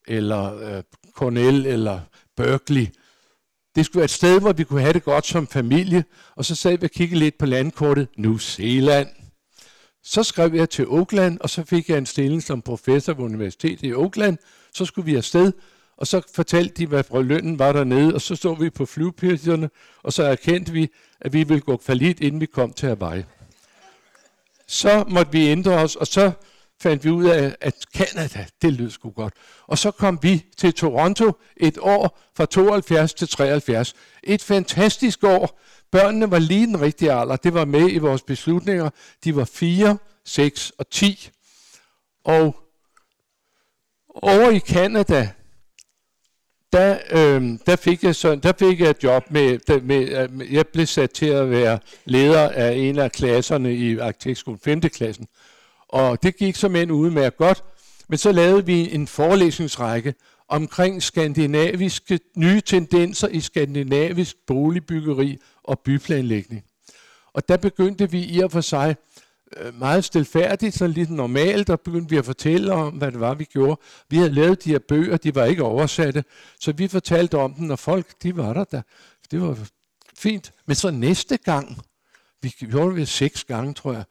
eller 0.08 0.58
øh, 0.58 0.84
Cornell 1.14 1.66
eller 1.66 2.00
Berkeley. 2.38 2.88
Det 3.76 3.86
skulle 3.86 4.00
være 4.00 4.06
et 4.06 4.12
sted, 4.12 4.40
hvor 4.40 4.54
vi 4.54 4.64
kunne 4.64 4.82
have 4.82 4.94
det 4.94 5.04
godt 5.04 5.26
som 5.26 5.48
familie, 5.48 6.04
og 6.36 6.46
så 6.46 6.56
sad 6.56 6.78
vi 6.78 6.84
og 6.84 6.92
kiggede 6.92 7.20
lidt 7.20 7.38
på 7.38 7.46
landkortet, 7.46 8.08
New 8.18 8.38
Zealand. 8.38 9.08
Så 10.04 10.24
skrev 10.24 10.54
jeg 10.54 10.70
til 10.70 10.88
Oakland, 10.88 11.40
og 11.40 11.50
så 11.50 11.64
fik 11.64 11.90
jeg 11.90 11.98
en 11.98 12.06
stilling 12.06 12.44
som 12.44 12.62
professor 12.62 13.14
ved 13.14 13.26
universitetet 13.26 13.88
i 13.88 13.94
Oakland. 13.94 14.38
Så 14.74 14.86
skulle 14.86 15.06
vi 15.06 15.16
afsted, 15.16 15.52
og 15.98 16.08
så 16.08 16.22
fortalte 16.36 16.74
de, 16.74 16.88
hvad 16.88 17.24
lønnen 17.24 17.60
var 17.60 17.72
dernede, 17.72 18.14
og 18.14 18.22
så 18.22 18.36
stod 18.36 18.60
vi 18.60 18.70
på 18.70 18.86
flyvepirserne, 18.86 19.70
og 20.04 20.14
så 20.14 20.24
erkendte 20.24 20.72
vi, 20.72 20.90
at 21.22 21.34
vi 21.34 21.44
ville 21.44 21.62
gå 21.62 21.78
kvalit, 21.78 22.20
inden 22.20 22.42
vi 22.42 22.46
kom 22.46 22.74
til 22.74 22.88
Hawaii. 22.88 23.24
Så 24.68 25.04
måtte 25.08 25.32
vi 25.32 25.48
ændre 25.48 25.72
os, 25.72 25.96
og 25.96 26.08
så 26.08 26.32
fandt 26.82 27.04
vi 27.06 27.10
ud 27.10 27.26
af, 27.26 27.56
at 27.62 27.76
Canada, 27.96 28.46
det 28.62 28.74
lød 28.74 28.90
sgu 28.90 29.10
godt. 29.10 29.34
Og 29.68 29.78
så 29.78 29.92
kom 29.92 30.20
vi 30.22 30.46
til 30.58 30.74
Toronto 30.74 31.32
et 31.58 31.78
år 31.82 32.20
fra 32.38 32.46
72 32.46 33.14
til 33.14 33.28
73. 33.28 33.96
Et 34.24 34.44
fantastisk 34.44 35.24
år. 35.24 35.60
Børnene 35.92 36.32
var 36.32 36.40
lige 36.40 36.68
den 36.68 36.82
rigtige 36.82 37.14
alder. 37.14 37.36
Det 37.36 37.54
var 37.54 37.66
med 37.66 37.92
i 37.92 37.98
vores 37.98 38.22
beslutninger. 38.22 38.90
De 39.24 39.36
var 39.36 39.46
4, 39.46 39.98
6 40.26 40.72
og 40.78 40.90
10. 40.90 41.30
Og 42.24 42.56
over 44.10 44.50
i 44.50 44.60
Canada, 44.60 45.30
der, 46.74 46.98
øh, 47.12 47.60
der, 47.66 47.76
fik 47.76 48.04
jeg 48.04 48.16
så, 48.16 48.36
der 48.36 48.54
fik 48.60 48.80
jeg 48.80 48.90
et 48.90 49.04
job 49.04 49.24
med, 49.30 49.60
der, 49.68 49.82
med, 49.82 50.28
med, 50.28 50.48
jeg 50.48 50.68
blev 50.68 50.86
sat 50.86 51.12
til 51.12 51.26
at 51.26 51.52
være 51.52 51.80
leder 52.06 52.50
af 52.50 52.74
en 52.74 53.00
af 53.00 53.12
klasserne 53.12 53.74
i 53.74 53.98
arkitektskolen, 53.98 54.60
5. 54.64 54.82
klassen. 54.82 55.28
Og 55.96 56.24
det 56.24 56.38
gik 56.38 56.56
som 56.56 56.76
end 56.76 56.92
med 56.92 57.38
godt, 57.38 57.64
men 58.08 58.18
så 58.18 58.32
lavede 58.32 58.66
vi 58.66 58.94
en 58.94 59.08
forelæsningsrække 59.08 60.14
omkring 60.48 61.04
skandinaviske 61.04 62.20
nye 62.38 62.62
tendenser 62.62 63.28
i 63.28 63.40
skandinavisk 63.40 64.36
boligbyggeri 64.48 65.38
og 65.64 65.80
byplanlægning. 65.80 66.64
Og 67.34 67.48
der 67.48 67.58
begyndte 67.58 68.12
vi 68.12 68.24
i 68.24 68.40
og 68.40 68.52
for 68.52 68.62
sig 68.62 68.96
øh, 69.58 69.80
meget 69.80 70.06
stilfærdigt, 70.06 70.76
sådan 70.76 70.94
lidt 70.94 71.10
normalt, 71.10 71.70
og 71.70 71.82
begyndte 71.82 72.10
vi 72.10 72.18
at 72.18 72.26
fortælle 72.26 72.74
om, 72.74 72.94
hvad 72.94 73.12
det 73.12 73.20
var, 73.20 73.34
vi 73.34 73.44
gjorde. 73.44 73.82
Vi 74.10 74.18
havde 74.18 74.34
lavet 74.34 74.64
de 74.64 74.70
her 74.70 74.80
bøger, 74.80 75.18
de 75.18 75.36
var 75.36 75.46
ikke 75.46 75.64
oversatte, 75.64 76.24
så 76.60 76.72
vi 76.72 76.88
fortalte 76.88 77.38
om 77.38 77.54
dem, 77.54 77.70
og 77.70 77.80
folk, 77.80 78.24
de 78.24 78.38
var 78.38 78.54
der 78.54 78.64
da. 78.64 78.82
Det 79.32 79.42
var 79.42 79.58
fint. 80.18 80.52
Men 80.66 80.76
så 80.76 80.92
næste 80.92 81.38
gang, 81.38 81.78
vi 82.42 82.50
gjorde 82.50 82.96
det 82.96 83.08
seks 83.08 83.44
gange, 83.44 83.74
tror 83.74 83.94
jeg, 83.94 84.04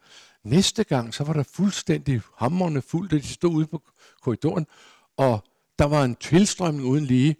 næste 0.45 0.83
gang, 0.83 1.13
så 1.13 1.23
var 1.23 1.33
der 1.33 1.43
fuldstændig 1.43 2.21
hammerne 2.37 2.81
fuldt, 2.81 3.11
da 3.11 3.17
de 3.17 3.27
stod 3.27 3.53
ude 3.53 3.67
på 3.67 3.81
korridoren, 4.21 4.67
og 5.17 5.43
der 5.79 5.85
var 5.85 6.03
en 6.03 6.15
tilstrømning 6.15 6.85
uden 6.87 7.05
lige, 7.05 7.35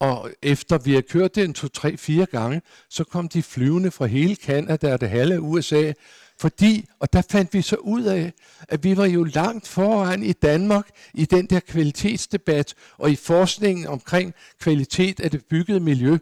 og 0.00 0.30
efter 0.42 0.78
vi 0.78 0.90
havde 0.90 1.02
kørt 1.02 1.34
det 1.34 1.54
to, 1.54 1.68
tre, 1.68 1.96
fire 1.96 2.26
gange, 2.26 2.62
så 2.90 3.04
kom 3.04 3.28
de 3.28 3.42
flyvende 3.42 3.90
fra 3.90 4.06
hele 4.06 4.34
Canada 4.34 4.92
og 4.92 5.00
det 5.00 5.10
halve 5.10 5.40
USA, 5.40 5.92
fordi, 6.40 6.88
og 7.00 7.12
der 7.12 7.22
fandt 7.30 7.54
vi 7.54 7.62
så 7.62 7.76
ud 7.76 8.02
af, 8.02 8.32
at 8.68 8.84
vi 8.84 8.96
var 8.96 9.06
jo 9.06 9.24
langt 9.24 9.68
foran 9.68 10.22
i 10.22 10.32
Danmark 10.32 10.90
i 11.14 11.24
den 11.24 11.46
der 11.46 11.60
kvalitetsdebat 11.60 12.74
og 12.98 13.10
i 13.10 13.16
forskningen 13.16 13.86
omkring 13.86 14.34
kvalitet 14.60 15.20
af 15.20 15.30
det 15.30 15.44
byggede 15.44 15.80
miljø. 15.80 16.18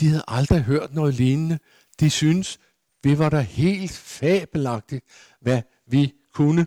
De 0.00 0.08
havde 0.08 0.24
aldrig 0.28 0.62
hørt 0.62 0.94
noget 0.94 1.14
lignende. 1.14 1.58
De 2.00 2.10
synes, 2.10 2.58
det 3.04 3.18
var 3.18 3.28
da 3.28 3.40
helt 3.40 3.92
fabelagtigt, 3.92 5.04
hvad 5.40 5.62
vi 5.86 6.12
kunne 6.34 6.66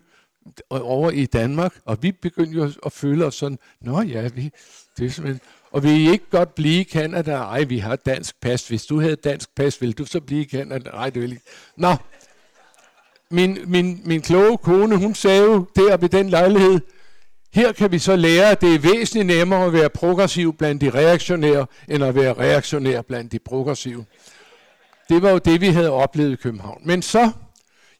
over 0.70 1.10
i 1.10 1.26
Danmark, 1.26 1.74
og 1.84 1.98
vi 2.02 2.12
begyndte 2.12 2.52
jo 2.52 2.72
at 2.86 2.92
føle 2.92 3.24
os 3.24 3.34
sådan, 3.34 3.58
nå 3.80 4.02
ja, 4.02 4.28
vi, 4.34 4.50
det 4.98 5.06
er 5.06 5.10
simpelthen, 5.10 5.40
og 5.70 5.82
vil 5.82 5.90
I 5.90 6.10
ikke 6.10 6.30
godt 6.30 6.54
blive 6.54 6.80
i 6.80 6.84
Canada? 6.84 7.32
Ej, 7.32 7.64
vi 7.64 7.78
har 7.78 7.96
dansk 7.96 8.40
pas. 8.40 8.68
Hvis 8.68 8.86
du 8.86 9.00
havde 9.00 9.16
dansk 9.16 9.54
pas, 9.56 9.80
ville 9.80 9.92
du 9.92 10.04
så 10.04 10.20
blive 10.20 10.40
i 10.40 10.48
Canada? 10.48 10.90
Nej, 10.90 11.10
det 11.10 11.22
vil 11.22 11.32
ikke. 11.32 11.44
Nå, 11.76 11.96
min, 13.30 13.58
min, 13.66 14.00
min 14.04 14.22
kloge 14.22 14.58
kone, 14.58 14.96
hun 14.96 15.14
sagde 15.14 15.42
jo 15.42 15.66
der 15.76 15.96
ved 15.96 16.08
den 16.08 16.28
lejlighed, 16.30 16.80
her 17.52 17.72
kan 17.72 17.92
vi 17.92 17.98
så 17.98 18.16
lære, 18.16 18.50
at 18.50 18.60
det 18.60 18.74
er 18.74 18.78
væsentligt 18.78 19.26
nemmere 19.26 19.64
at 19.64 19.72
være 19.72 19.90
progressiv 19.90 20.56
blandt 20.56 20.80
de 20.80 20.90
reaktionære, 20.90 21.66
end 21.88 22.04
at 22.04 22.14
være 22.14 22.32
reaktionær 22.32 23.02
blandt 23.02 23.32
de 23.32 23.38
progressive. 23.38 24.04
Det 25.08 25.22
var 25.22 25.30
jo 25.30 25.38
det, 25.38 25.60
vi 25.60 25.66
havde 25.66 25.90
oplevet 25.90 26.32
i 26.32 26.36
København. 26.36 26.82
Men 26.84 27.02
så, 27.02 27.32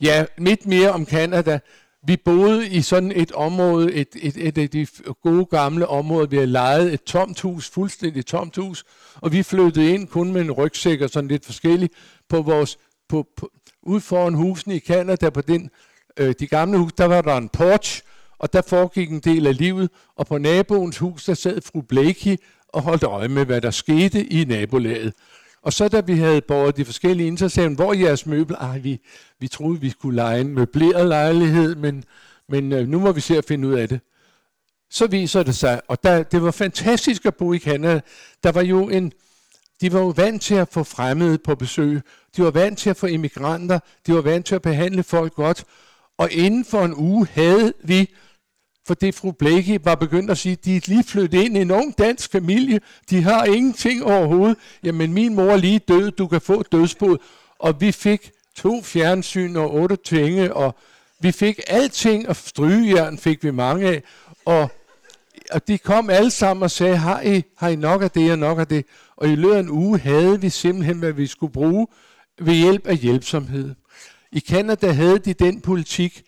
ja, 0.01 0.25
midt 0.39 0.67
mere 0.67 0.91
om 0.91 1.07
Canada, 1.07 1.59
vi 2.07 2.17
boede 2.17 2.69
i 2.69 2.83
sådan 2.83 3.13
et 3.17 3.33
område, 3.33 3.93
et, 3.93 4.09
et, 4.23 4.37
et 4.37 4.59
af 4.59 4.71
de 4.71 4.87
gode 5.23 5.47
gamle 5.47 5.87
områder. 5.87 6.27
Vi 6.27 6.37
havde 6.37 6.47
lejet 6.47 6.93
et 6.93 7.03
tomt 7.03 7.41
hus, 7.41 7.71
fuldstændig 7.71 8.27
tomt 8.27 8.57
hus, 8.57 8.85
og 9.15 9.33
vi 9.33 9.43
flyttede 9.43 9.95
ind 9.95 10.09
kun 10.09 10.33
med 10.33 10.41
en 10.41 10.51
rygsæk 10.51 11.01
og 11.01 11.11
sådan 11.11 11.29
lidt 11.29 11.45
forskelligt 11.45 11.93
på 12.29 12.43
vores, 12.43 12.79
på, 13.09 13.27
på, 13.37 13.51
ud 13.83 14.01
foran 14.01 14.35
husene 14.35 14.77
i 14.77 14.79
Canada, 14.79 15.31
på 15.31 15.41
den, 15.41 15.71
øh, 16.17 16.35
de 16.39 16.47
gamle 16.47 16.79
hus, 16.79 16.93
der 16.93 17.05
var 17.05 17.21
der 17.21 17.37
en 17.37 17.49
porch, 17.49 18.03
og 18.39 18.53
der 18.53 18.63
foregik 18.63 19.11
en 19.11 19.21
del 19.21 19.47
af 19.47 19.57
livet, 19.57 19.91
og 20.17 20.27
på 20.27 20.39
naboens 20.39 20.99
hus, 20.99 21.25
der 21.25 21.35
sad 21.35 21.61
fru 21.61 21.81
Blakey 21.81 22.37
og 22.69 22.83
holdt 22.83 23.03
øje 23.03 23.29
med, 23.29 23.45
hvad 23.45 23.61
der 23.61 23.71
skete 23.71 24.27
i 24.27 24.45
nabolaget. 24.45 25.13
Og 25.67 25.73
så 25.73 25.89
da 25.89 26.01
vi 26.01 26.19
havde 26.19 26.41
båret 26.41 26.77
de 26.77 26.85
forskellige 26.85 27.27
ind, 27.27 27.39
så 27.39 27.49
sagde 27.49 27.69
hun, 27.69 27.75
hvor 27.75 27.93
er 27.93 27.99
jeres 27.99 28.27
møbler? 28.27 28.57
Ej, 28.59 28.79
vi, 28.79 29.01
vi 29.41 29.49
troede, 29.49 29.81
vi 29.81 29.91
skulle 29.91 30.17
lege 30.17 30.41
en 30.41 30.55
møbleret 30.55 31.09
lejlighed, 31.09 31.75
men, 31.75 32.05
men 32.49 32.73
øh, 32.73 32.89
nu 32.89 33.01
må 33.01 33.13
vi 33.13 33.21
se 33.21 33.39
at 33.39 33.45
finde 33.45 33.69
ud 33.69 33.75
af 33.75 33.89
det. 33.89 34.01
Så 34.91 35.07
viser 35.07 35.43
det 35.43 35.57
sig, 35.57 35.81
og 35.89 36.03
der, 36.03 36.23
det 36.23 36.43
var 36.43 36.51
fantastisk 36.51 37.27
at 37.27 37.35
bo 37.35 37.53
i 37.53 37.59
Canada. 37.59 38.01
Der 38.43 38.53
var 38.53 38.63
jo 38.63 38.89
en, 38.89 39.13
de 39.81 39.93
var 39.93 40.01
jo 40.01 40.09
vant 40.09 40.43
til 40.43 40.55
at 40.55 40.69
få 40.73 40.85
fremmede 40.85 41.39
på 41.39 41.55
besøg. 41.55 42.01
De 42.37 42.43
var 42.43 42.51
vant 42.51 42.79
til 42.79 42.91
at 42.91 42.97
få 42.97 43.07
immigranter. 43.07 43.79
De 44.07 44.15
var 44.15 44.21
vant 44.21 44.47
til 44.47 44.55
at 44.55 44.63
behandle 44.63 45.03
folk 45.03 45.35
godt. 45.35 45.65
Og 46.19 46.33
inden 46.33 46.65
for 46.65 46.85
en 46.85 46.95
uge 46.95 47.27
havde 47.33 47.73
vi 47.85 48.11
for 48.87 48.95
det 48.95 49.15
fru 49.15 49.33
Blække 49.33 49.85
var 49.85 49.95
begyndt 49.95 50.31
at 50.31 50.39
sige, 50.39 50.57
de 50.65 50.77
er 50.77 50.81
lige 50.87 51.05
flyttet 51.05 51.45
ind 51.45 51.57
i 51.57 51.61
en 51.61 51.71
ung 51.71 51.99
dansk 51.99 52.33
familie, 52.33 52.81
de 53.11 53.23
har 53.23 53.45
ingenting 53.45 54.05
overhovedet. 54.05 54.57
Jamen 54.85 55.13
min 55.13 55.35
mor 55.35 55.53
er 55.53 55.57
lige 55.57 55.79
død, 55.79 56.11
du 56.11 56.27
kan 56.27 56.41
få 56.41 56.63
dødsbod. 56.63 57.19
Og 57.59 57.81
vi 57.81 57.93
fik 57.93 58.31
to 58.55 58.83
fjernsyn 58.83 59.57
og 59.57 59.75
otte 59.75 59.97
tinge, 60.05 60.55
og 60.55 60.75
vi 61.21 61.33
fik 61.33 61.61
alting, 61.67 62.29
og 62.29 62.37
strygejern 62.37 63.19
fik 63.19 63.45
vi 63.45 63.51
mange 63.51 63.87
af. 63.89 64.03
Og, 64.45 64.71
og 65.51 65.69
de 65.69 65.79
kom 65.79 66.11
alle 66.11 66.31
sammen 66.31 66.63
og 66.63 66.71
sagde, 66.71 66.97
har 66.97 67.21
I, 67.21 67.43
har 67.57 67.69
I 67.69 67.77
nok 67.77 68.03
af 68.03 68.11
det 68.11 68.33
og 68.33 68.39
nok 68.39 68.59
af 68.59 68.67
det? 68.67 68.85
Og 69.17 69.29
i 69.29 69.35
løbet 69.35 69.55
af 69.55 69.61
en 69.61 69.71
uge 69.71 69.99
havde 69.99 70.41
vi 70.41 70.51
simpelthen, 70.51 70.99
hvad 70.99 71.13
vi 71.13 71.27
skulle 71.27 71.53
bruge 71.53 71.87
ved 72.39 72.55
hjælp 72.55 72.87
af 72.87 72.97
hjælpsomhed. 72.97 73.75
I 74.33 74.39
Kanada 74.39 74.93
havde 74.93 75.19
de 75.19 75.35
den 75.35 75.61
politik, 75.61 76.23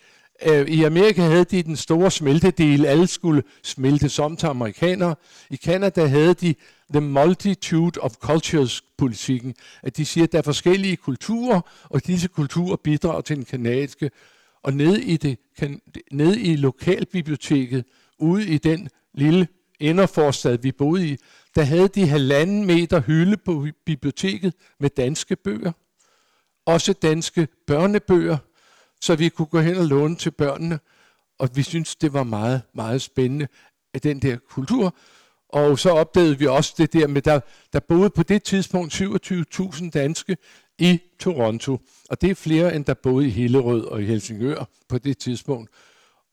Øh, 0.47 0.69
I 0.69 0.83
Amerika 0.83 1.23
havde 1.23 1.45
de 1.45 1.63
den 1.63 1.77
store 1.77 2.11
smeltedel, 2.11 2.87
alle 2.87 3.07
skulle 3.07 3.43
smeltes 3.63 4.19
om 4.19 4.37
til 4.37 4.47
amerikanere. 4.47 5.15
I 5.51 5.57
Canada 5.57 6.07
havde 6.07 6.35
de 6.35 6.55
the 6.93 7.01
multitude 7.01 8.01
of 8.01 8.15
cultures 8.15 8.83
politikken, 8.99 9.55
at 9.83 9.97
de 9.97 10.05
siger, 10.05 10.25
at 10.25 10.33
der 10.33 10.39
er 10.39 10.43
forskellige 10.43 10.97
kulturer, 10.97 11.61
og 11.85 12.07
disse 12.07 12.29
kulturer 12.29 12.77
bidrager 12.77 13.21
til 13.21 13.37
den 13.37 13.45
kanadiske. 13.45 14.11
Og 14.63 14.73
nede 14.73 15.03
i, 15.03 15.17
det, 15.17 15.39
nede 16.13 16.41
i 16.41 16.57
lokalbiblioteket, 16.57 17.85
ude 18.19 18.49
i 18.49 18.59
den 18.59 18.89
lille 19.15 19.49
inderforstad, 19.81 20.59
vi 20.59 20.73
boede 20.73 21.09
i, 21.09 21.17
der 21.55 21.63
havde 21.63 21.89
de 21.89 22.09
halvanden 22.09 22.67
meter 22.67 23.01
hylde 23.01 23.37
på 23.37 23.67
biblioteket 23.87 24.55
med 24.81 24.91
danske 24.91 25.37
bøger. 25.37 25.73
Også 26.67 26.93
danske 26.93 27.49
børnebøger, 27.67 28.37
så 29.01 29.17
vi 29.17 29.29
kunne 29.29 29.47
gå 29.47 29.61
hen 29.61 29.77
og 29.77 29.85
låne 29.85 30.17
til 30.17 30.31
børnene. 30.31 30.79
Og 31.39 31.51
vi 31.55 31.63
synes 31.63 31.97
det 31.97 32.13
var 32.13 32.23
meget, 32.23 32.63
meget 32.75 33.03
spændende, 33.03 33.49
af 33.95 34.01
den 34.01 34.23
der 34.23 34.37
kultur. 34.51 34.95
Og 35.49 35.79
så 35.79 35.91
opdagede 35.91 36.39
vi 36.39 36.47
også 36.47 36.75
det 36.79 36.93
der 36.93 37.07
med, 37.07 37.23
der, 37.23 37.41
der 37.73 37.81
boede 37.81 38.11
på 38.11 38.23
det 38.23 38.43
tidspunkt 38.43 39.01
27.000 39.01 39.91
danske 39.91 40.37
i 40.79 41.01
Toronto. 41.21 41.79
Og 42.11 42.21
det 42.21 42.31
er 42.31 42.35
flere, 42.35 42.75
end 42.75 42.85
der 42.85 42.95
boede 42.95 43.27
i 43.27 43.31
Hillerød 43.31 43.85
og 43.85 44.03
i 44.03 44.05
Helsingør 44.05 44.69
på 44.89 44.99
det 44.99 45.19
tidspunkt. 45.19 45.71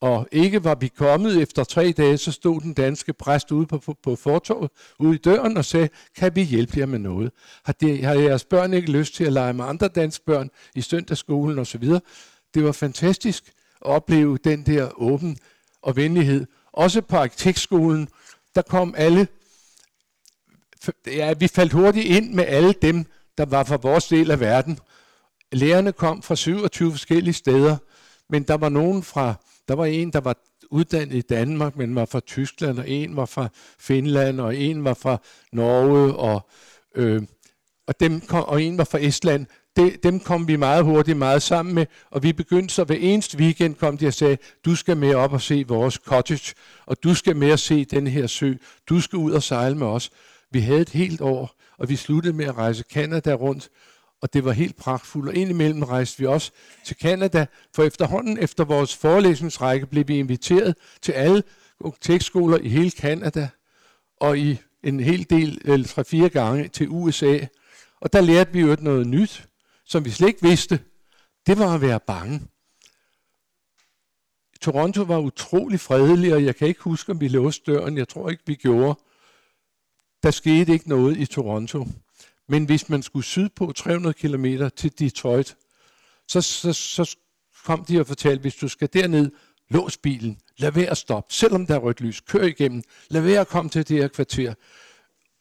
Og 0.01 0.27
ikke 0.31 0.63
var 0.63 0.75
vi 0.75 0.87
kommet 0.87 1.41
efter 1.41 1.63
tre 1.63 1.91
dage, 1.91 2.17
så 2.17 2.31
stod 2.31 2.61
den 2.61 2.73
danske 2.73 3.13
præst 3.13 3.51
ude 3.51 3.65
på, 3.65 3.77
på, 3.77 3.95
på 4.03 4.15
fortorvet, 4.15 4.71
ude 4.99 5.15
i 5.15 5.17
døren 5.17 5.57
og 5.57 5.65
sagde, 5.65 5.89
kan 6.15 6.35
vi 6.35 6.43
hjælpe 6.43 6.79
jer 6.79 6.85
med 6.85 6.99
noget? 6.99 7.31
Har, 7.65 7.73
det, 7.73 8.05
har 8.05 8.13
jeres 8.13 8.45
børn 8.45 8.73
ikke 8.73 8.91
lyst 8.91 9.15
til 9.15 9.23
at 9.23 9.33
lege 9.33 9.53
med 9.53 9.65
andre 9.65 9.87
danske 9.87 10.25
børn 10.25 10.49
i 10.75 10.81
søndagsskolen 10.81 11.59
osv.? 11.59 11.83
Det 12.55 12.63
var 12.63 12.71
fantastisk 12.71 13.43
at 13.81 13.87
opleve 13.87 14.37
den 14.37 14.65
der 14.65 15.01
åben 15.01 15.37
og 15.81 15.95
venlighed. 15.95 16.45
Også 16.73 17.01
på 17.01 17.17
arkitektskolen, 17.17 18.09
der 18.55 18.61
kom 18.61 18.93
alle, 18.97 19.27
ja, 21.07 21.33
vi 21.33 21.47
faldt 21.47 21.73
hurtigt 21.73 22.05
ind 22.05 22.33
med 22.33 22.45
alle 22.47 22.73
dem, 22.81 23.05
der 23.37 23.45
var 23.45 23.63
fra 23.63 23.75
vores 23.75 24.07
del 24.07 24.31
af 24.31 24.39
verden. 24.39 24.79
Lærerne 25.51 25.91
kom 25.91 26.21
fra 26.21 26.35
27 26.35 26.91
forskellige 26.91 27.33
steder, 27.33 27.77
men 28.29 28.43
der 28.43 28.57
var 28.57 28.69
nogen 28.69 29.03
fra, 29.03 29.33
der 29.67 29.75
var 29.75 29.85
en, 29.85 30.13
der 30.13 30.21
var 30.21 30.35
uddannet 30.69 31.15
i 31.15 31.21
Danmark, 31.21 31.75
men 31.75 31.95
var 31.95 32.05
fra 32.05 32.19
Tyskland, 32.19 32.79
og 32.79 32.89
en 32.89 33.15
var 33.15 33.25
fra 33.25 33.49
Finland, 33.79 34.41
og 34.41 34.55
en 34.55 34.83
var 34.83 34.93
fra 34.93 35.21
Norge, 35.51 36.15
og, 36.15 36.49
øh, 36.95 37.21
og, 37.87 37.99
dem 37.99 38.21
kom, 38.21 38.43
og 38.43 38.63
en 38.63 38.77
var 38.77 38.83
fra 38.83 38.99
Estland 38.99 39.45
det, 39.75 40.03
dem 40.03 40.19
kom 40.19 40.47
vi 40.47 40.55
meget 40.55 40.83
hurtigt 40.83 41.17
meget 41.17 41.41
sammen 41.41 41.75
med, 41.75 41.85
og 42.11 42.23
vi 42.23 42.33
begyndte 42.33 42.73
så 42.73 42.83
hver 42.83 42.95
eneste 42.95 43.37
weekend 43.37 43.75
kom 43.75 43.97
de 43.97 44.07
og 44.07 44.13
sagde, 44.13 44.37
du 44.65 44.75
skal 44.75 44.97
med 44.97 45.15
op 45.15 45.33
og 45.33 45.41
se 45.41 45.65
vores 45.67 45.93
cottage, 45.93 46.53
og 46.85 47.03
du 47.03 47.15
skal 47.15 47.35
med 47.35 47.51
og 47.51 47.59
se 47.59 47.85
den 47.85 48.07
her 48.07 48.27
sø, 48.27 48.53
du 48.89 49.01
skal 49.01 49.17
ud 49.17 49.31
og 49.31 49.43
sejle 49.43 49.77
med 49.77 49.87
os. 49.87 50.11
Vi 50.51 50.59
havde 50.59 50.81
et 50.81 50.89
helt 50.89 51.21
år, 51.21 51.55
og 51.77 51.89
vi 51.89 51.95
sluttede 51.95 52.33
med 52.33 52.45
at 52.45 52.57
rejse 52.57 52.83
Kanada 52.91 53.33
rundt, 53.33 53.69
og 54.21 54.33
det 54.33 54.45
var 54.45 54.51
helt 54.51 54.75
pragtfuldt. 54.75 55.29
Og 55.29 55.35
indimellem 55.35 55.83
rejste 55.83 56.19
vi 56.19 56.25
også 56.25 56.51
til 56.85 56.95
Kanada, 56.95 57.45
for 57.75 57.83
efterhånden 57.83 58.37
efter 58.37 58.63
vores 58.63 58.95
forelæsningsrække 58.95 59.85
blev 59.85 60.07
vi 60.07 60.17
inviteret 60.17 60.75
til 61.01 61.11
alle 61.11 61.43
tekstskoler 62.01 62.57
i 62.57 62.69
hele 62.69 62.91
Kanada, 62.91 63.49
og 64.19 64.37
i 64.37 64.59
en 64.83 64.99
hel 64.99 65.29
del, 65.29 65.61
eller 65.65 65.87
tre-fire 65.87 66.29
gange 66.29 66.67
til 66.67 66.87
USA. 66.89 67.39
Og 68.01 68.13
der 68.13 68.21
lærte 68.21 68.53
vi 68.53 68.59
jo 68.59 68.77
noget 68.81 69.07
nyt 69.07 69.47
som 69.85 70.05
vi 70.05 70.11
slet 70.11 70.27
ikke 70.27 70.47
vidste, 70.47 70.79
det 71.47 71.59
var 71.59 71.75
at 71.75 71.81
være 71.81 71.99
bange. 71.99 72.41
Toronto 74.61 75.01
var 75.01 75.17
utrolig 75.17 75.79
fredelig, 75.79 76.33
og 76.33 76.45
jeg 76.45 76.55
kan 76.55 76.67
ikke 76.67 76.81
huske, 76.81 77.11
om 77.11 77.21
vi 77.21 77.27
låste 77.27 77.71
døren. 77.71 77.97
Jeg 77.97 78.07
tror 78.07 78.29
ikke, 78.29 78.43
vi 78.45 78.55
gjorde. 78.55 78.99
Der 80.23 80.31
skete 80.31 80.73
ikke 80.73 80.89
noget 80.89 81.17
i 81.17 81.25
Toronto. 81.25 81.87
Men 82.47 82.65
hvis 82.65 82.89
man 82.89 83.03
skulle 83.03 83.25
sydpå 83.25 83.71
300 83.71 84.13
km 84.13 84.45
til 84.75 84.99
Detroit, 84.99 85.57
så, 86.27 86.41
så, 86.41 86.73
så 86.73 87.17
kom 87.65 87.85
de 87.85 87.99
og 87.99 88.07
fortalte, 88.07 88.41
hvis 88.41 88.55
du 88.55 88.67
skal 88.67 88.89
derned, 88.93 89.31
lås 89.69 89.97
bilen, 89.97 90.39
lad 90.57 90.71
være 90.71 90.89
at 90.89 90.97
stoppe, 90.97 91.33
selvom 91.33 91.65
der 91.67 91.75
er 91.75 91.79
rødt 91.79 92.01
lys, 92.01 92.21
kør 92.21 92.43
igennem, 92.43 92.83
lad 93.09 93.21
være 93.21 93.39
at 93.39 93.47
komme 93.47 93.69
til 93.69 93.87
det 93.87 93.97
her 93.97 94.07
kvarter. 94.07 94.53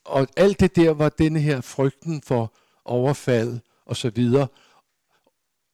Og 0.05 0.29
alt 0.37 0.61
det 0.61 0.77
der 0.77 0.91
var 0.91 1.09
denne 1.09 1.41
her 1.41 1.61
frygten 1.61 2.23
for 2.23 2.55
overfald 2.85 3.61
og 3.87 3.97
så 3.97 4.11
videre. 4.11 4.47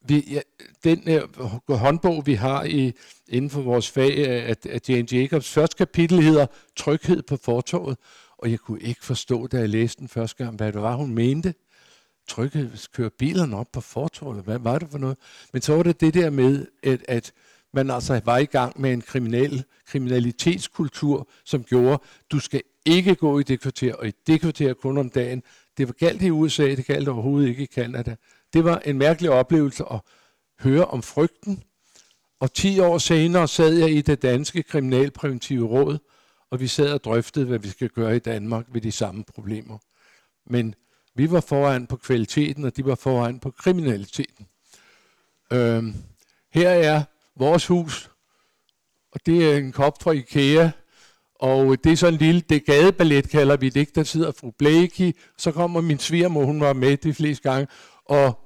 Vi, 0.09 0.25
ja, 0.31 0.41
den 0.85 1.23
uh, 1.39 1.79
håndbog, 1.79 2.27
vi 2.27 2.35
har 2.35 2.65
i, 2.65 2.93
inden 3.29 3.51
for 3.51 3.61
vores 3.63 3.91
fag 3.91 4.29
af, 4.29 4.57
af 4.65 4.81
Jane 4.89 5.09
Jacobs, 5.13 5.53
første 5.53 5.77
kapitel 5.77 6.23
hedder 6.23 6.47
Tryghed 6.77 7.23
på 7.23 7.37
fortorvet, 7.37 7.99
og 8.39 8.51
jeg 8.51 8.59
kunne 8.59 8.81
ikke 8.81 9.05
forstå, 9.05 9.47
da 9.47 9.59
jeg 9.59 9.69
læste 9.69 10.01
den 10.01 10.09
første 10.09 10.45
gang, 10.45 10.57
hvad 10.57 10.73
det 10.73 10.83
var, 10.83 10.97
hun 10.97 11.15
mente. 11.15 11.55
Tryghed, 12.29 12.71
køre 12.93 13.11
bilerne 13.11 13.57
op 13.57 13.73
på 13.73 13.81
fortorvet, 13.81 14.45
hvad 14.45 14.59
var 14.59 14.79
det 14.79 14.89
for 14.91 14.99
noget? 14.99 15.17
Men 15.53 15.63
så 15.63 15.77
var 15.77 15.83
det 15.83 16.01
det 16.01 16.15
der 16.15 16.31
med, 16.31 16.67
at, 16.83 17.05
at 17.09 17.33
man 17.73 17.91
altså 17.91 18.21
var 18.25 18.39
i 18.39 18.45
gang 18.45 18.81
med 18.81 18.93
en 18.93 19.03
kriminel, 19.03 19.65
kriminalitetskultur, 19.87 21.29
som 21.45 21.65
gjorde, 21.65 22.03
du 22.31 22.39
skal 22.39 22.63
ikke 22.87 23.15
gå 23.15 23.39
i 23.39 23.43
det 23.43 23.61
kvarter, 23.61 23.95
og 23.95 24.09
i 24.09 24.13
det 24.27 24.41
kvarter 24.41 24.75
kun 24.75 24.99
om 24.99 25.11
dagen. 25.11 25.43
Det 25.81 25.89
var 25.89 25.95
galt 25.95 26.23
i 26.23 26.31
USA, 26.31 26.63
det 26.63 26.87
galt 26.87 27.09
overhovedet 27.09 27.49
ikke 27.49 27.63
i 27.63 27.67
Kanada. 27.67 28.17
Det 28.53 28.65
var 28.65 28.79
en 28.79 28.99
mærkelig 28.99 29.31
oplevelse 29.31 29.85
at 29.91 30.01
høre 30.59 30.85
om 30.85 31.03
frygten. 31.03 31.63
Og 32.41 32.53
10 32.53 32.81
år 32.81 32.99
senere 32.99 33.49
sad 33.49 33.75
jeg 33.75 33.91
i 33.91 34.01
det 34.01 34.23
danske 34.23 34.63
kriminalpræventive 34.63 35.67
råd, 35.67 35.99
og 36.51 36.61
vi 36.61 36.67
sad 36.67 36.93
og 36.93 37.05
drøftede, 37.05 37.47
hvad 37.47 37.59
vi 37.59 37.69
skal 37.69 37.89
gøre 37.89 38.17
i 38.17 38.19
Danmark 38.19 38.67
ved 38.69 38.81
de 38.81 38.93
samme 38.93 39.25
problemer. 39.25 39.79
Men 40.47 40.75
vi 41.15 41.31
var 41.31 41.41
foran 41.41 41.87
på 41.87 41.97
kvaliteten, 41.97 42.65
og 42.65 42.77
de 42.77 42.85
var 42.85 42.95
foran 42.95 43.41
på 43.41 43.51
kriminaliteten. 43.51 44.47
Øhm, 45.53 45.95
her 46.53 46.71
er 46.71 47.03
vores 47.37 47.67
hus, 47.67 48.11
og 49.13 49.27
det 49.27 49.53
er 49.53 49.57
en 49.57 49.73
kop 49.73 50.03
fra 50.03 50.11
IKEA, 50.11 50.71
og 51.41 51.85
det 51.85 51.93
er 51.93 51.97
sådan 51.97 52.15
en 52.15 52.21
lille, 52.21 52.41
degadeballet, 52.41 53.29
kalder 53.29 53.57
vi 53.57 53.69
det 53.69 53.81
ikke, 53.81 53.93
der 53.95 54.03
sidder 54.03 54.33
fru 54.41 54.51
Blakey, 54.59 55.17
så 55.39 55.53
kommer 55.53 55.81
min 55.81 55.99
svigermor, 55.99 56.45
hun 56.45 56.61
var 56.61 56.73
med 56.73 56.97
de 56.97 57.15
fleste 57.15 57.51
gange, 57.51 57.67
og, 58.05 58.39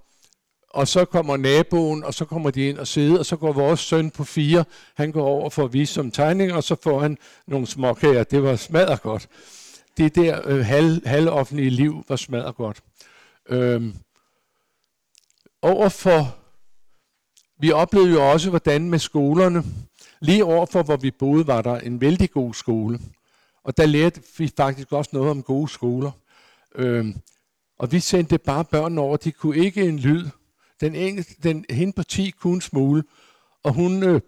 og 0.71 0.89
så 0.89 1.05
kommer 1.05 1.37
naboen, 1.37 2.05
og 2.05 2.15
så 2.15 2.25
kommer 2.25 2.51
de 2.51 2.69
ind 2.69 2.79
og 2.79 2.87
sidder, 2.87 3.19
og 3.19 3.27
så 3.27 3.37
går 3.37 3.53
vores 3.53 3.81
søn 3.81 4.11
på 4.11 4.25
fire, 4.25 4.65
han 4.97 5.13
går 5.13 5.27
over 5.27 5.51
for 5.51 5.65
at 5.65 5.73
vise 5.73 5.95
som 5.95 6.11
tegning, 6.11 6.53
og 6.53 6.65
så 6.65 6.77
får 6.83 7.01
han 7.01 7.19
nogle 7.47 7.67
småkager. 7.67 8.25
Det 8.25 8.43
var 8.43 8.57
smadret 8.57 9.03
godt. 9.03 9.29
Det 9.97 10.15
der 10.15 10.41
øh, 10.45 10.65
halv, 10.65 11.07
halvoffentlige 11.07 11.71
liv 11.71 12.05
var 12.09 12.17
smadret 12.17 12.57
godt. 12.57 12.81
Øhm, 13.49 13.95
overfor, 15.63 16.37
vi 17.59 17.73
oplevede 17.73 18.11
jo 18.11 18.31
også, 18.31 18.51
hvordan 18.51 18.91
med 18.91 18.99
skolerne, 18.99 19.65
Lige 20.25 20.45
overfor, 20.45 20.83
hvor 20.83 20.97
vi 20.97 21.11
boede, 21.11 21.47
var 21.47 21.63
der 21.63 21.79
en 21.79 22.01
vældig 22.01 22.31
god 22.31 22.55
skole. 22.55 22.99
Og 23.65 23.77
der 23.77 23.87
lærte 23.87 24.23
vi 24.39 24.53
faktisk 24.57 24.93
også 24.93 25.11
noget 25.13 25.31
om 25.31 25.43
gode 25.43 25.69
skoler. 25.69 26.11
Øhm, 26.75 27.15
og 27.79 27.93
vi 27.93 28.01
sendte 28.01 28.39
bare 28.39 28.65
børn 28.65 28.99
over, 28.99 29.17
de 29.17 29.33
kunne 29.33 29.57
ikke 29.57 29.83
en 29.83 29.99
lyd. 29.99 30.27
Den, 30.81 30.95
engelske, 30.95 31.37
den 31.43 31.65
hende 31.71 31.93
på 31.93 32.03
10 32.03 32.31
kunne 32.31 32.55
en 32.55 32.61
smule, 32.61 33.05
og 33.63 33.75
hun, 33.75 34.03
øh, 34.03 34.21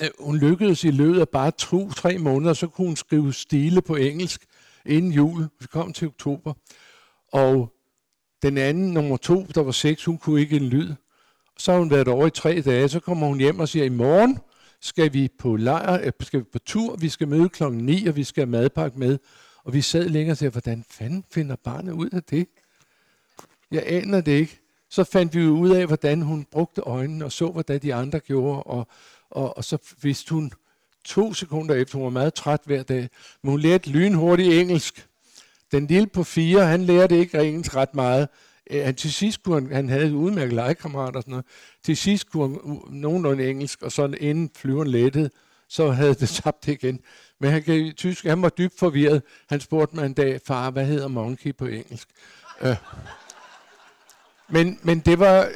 øh, 0.00 0.08
hun 0.20 0.36
lykkedes 0.36 0.84
i 0.84 0.90
løbet 0.90 1.20
af 1.20 1.28
bare 1.28 1.50
to-tre 1.50 2.18
måneder, 2.18 2.52
så 2.52 2.66
kunne 2.66 2.86
hun 2.86 2.96
skrive 2.96 3.32
stile 3.32 3.82
på 3.82 3.96
engelsk 3.96 4.46
inden 4.86 5.12
jul. 5.12 5.48
Vi 5.60 5.66
kom 5.66 5.92
til 5.92 6.08
oktober. 6.08 6.54
Og 7.32 7.72
den 8.42 8.58
anden, 8.58 8.92
nummer 8.92 9.16
to, 9.16 9.46
der 9.54 9.62
var 9.62 9.72
seks, 9.72 10.04
hun 10.04 10.18
kunne 10.18 10.40
ikke 10.40 10.56
en 10.56 10.68
lyd. 10.68 10.94
Så 11.58 11.72
har 11.72 11.78
hun 11.78 11.90
været 11.90 12.08
over 12.08 12.26
i 12.26 12.30
tre 12.30 12.60
dage, 12.60 12.88
så 12.88 13.00
kommer 13.00 13.26
hun 13.26 13.38
hjem 13.38 13.60
og 13.60 13.68
siger, 13.68 13.84
i 13.84 13.88
morgen 13.88 14.38
skal 14.82 15.12
vi 15.12 15.28
på 15.38 15.56
lejr, 15.56 16.00
øh, 16.04 16.12
skal 16.20 16.40
vi 16.40 16.44
på 16.52 16.58
tur, 16.58 16.96
vi 16.96 17.08
skal 17.08 17.28
møde 17.28 17.48
klokken 17.48 17.80
9, 17.80 18.06
og 18.06 18.16
vi 18.16 18.24
skal 18.24 18.40
have 18.40 18.50
madpakke 18.50 18.98
med. 18.98 19.18
Og 19.64 19.72
vi 19.72 19.80
sad 19.80 20.08
længere 20.08 20.32
og 20.32 20.36
sagde, 20.36 20.50
hvordan 20.50 20.84
fanden 20.90 21.24
finder 21.30 21.56
barnet 21.56 21.92
ud 21.92 22.10
af 22.10 22.22
det? 22.22 22.48
Jeg 23.70 23.82
aner 23.86 24.20
det 24.20 24.32
ikke. 24.32 24.58
Så 24.88 25.04
fandt 25.04 25.34
vi 25.34 25.46
ud 25.46 25.70
af, 25.70 25.86
hvordan 25.86 26.22
hun 26.22 26.46
brugte 26.50 26.80
øjnene 26.80 27.24
og 27.24 27.32
så, 27.32 27.50
hvordan 27.50 27.82
de 27.82 27.94
andre 27.94 28.20
gjorde. 28.20 28.62
Og, 28.62 28.86
og, 29.30 29.56
og 29.56 29.64
så 29.64 29.78
vidste 30.02 30.34
hun 30.34 30.52
to 31.04 31.34
sekunder 31.34 31.74
efter, 31.74 31.98
hun 31.98 32.04
var 32.04 32.10
meget 32.10 32.34
træt 32.34 32.60
hver 32.64 32.82
dag, 32.82 33.08
men 33.42 33.50
hun 33.50 33.60
lærte 33.60 33.90
lynhurtigt 33.90 34.52
engelsk. 34.52 35.08
Den 35.72 35.86
lille 35.86 36.06
på 36.06 36.24
fire, 36.24 36.66
han 36.66 36.82
lærte 36.82 37.18
ikke 37.18 37.38
engelsk 37.38 37.76
ret 37.76 37.94
meget. 37.94 38.28
Øh, 38.70 38.84
han, 38.84 38.94
til 38.94 39.12
sidst 39.12 39.42
kunne 39.42 39.54
han, 39.54 39.72
han 39.72 39.88
havde 39.88 40.06
et 40.06 40.12
udmærket 40.12 40.52
legekammerat 40.52 41.16
og 41.16 41.22
sådan 41.22 41.30
noget. 41.30 41.46
Til 41.84 41.96
sidst 41.96 42.30
kunne 42.30 42.58
han 42.58 42.80
nogenlunde 42.90 43.50
engelsk, 43.50 43.82
og 43.82 43.92
så 43.92 44.14
inden 44.20 44.50
flyveren 44.56 44.88
lettede, 44.88 45.30
så 45.68 45.90
havde 45.90 46.14
det 46.14 46.28
tabt 46.44 46.66
det 46.66 46.72
igen. 46.72 47.00
Men 47.40 47.50
han 47.50 47.62
kan 47.62 47.92
tysk, 47.96 48.24
han 48.24 48.42
var 48.42 48.48
dybt 48.48 48.78
forvirret. 48.78 49.22
Han 49.48 49.60
spurgte 49.60 49.96
mig 49.96 50.06
en 50.06 50.12
dag, 50.12 50.40
far, 50.46 50.70
hvad 50.70 50.86
hedder 50.86 51.08
monkey 51.08 51.56
på 51.56 51.66
engelsk? 51.66 52.08
Øh. 52.60 52.76
Men, 54.48 54.78
men 54.82 55.00
det 55.00 55.18
var 55.18 55.44
øh, 55.44 55.50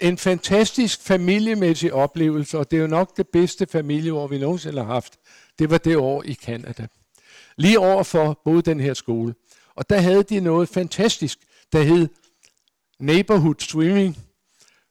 en 0.00 0.18
fantastisk 0.18 1.00
familiemæssig 1.02 1.92
oplevelse, 1.92 2.58
og 2.58 2.70
det 2.70 2.76
er 2.76 2.80
jo 2.80 2.86
nok 2.86 3.16
det 3.16 3.28
bedste 3.28 3.66
familieår, 3.66 4.26
vi 4.26 4.38
nogensinde 4.38 4.84
har 4.84 4.92
haft. 4.92 5.18
Det 5.58 5.70
var 5.70 5.78
det 5.78 5.96
år 5.96 6.22
i 6.22 6.32
Kanada. 6.32 6.86
Lige 7.56 7.78
overfor 7.78 8.40
boede 8.44 8.62
den 8.62 8.80
her 8.80 8.94
skole. 8.94 9.34
Og 9.74 9.90
der 9.90 9.98
havde 9.98 10.22
de 10.22 10.40
noget 10.40 10.68
fantastisk, 10.68 11.38
der 11.72 11.82
hed 11.82 12.08
Neighborhood 12.98 13.54
Swimming. 13.60 14.18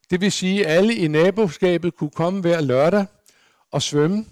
Det 0.10 0.22
vil 0.22 0.32
sige, 0.32 0.68
at 0.68 0.78
alle 0.78 0.96
i 0.96 1.08
naboskabet 1.08 1.96
kunne 1.96 2.10
komme 2.10 2.42
hver 2.42 2.62
lørdag 2.62 3.06
og 3.72 3.82
svømme 3.82 4.26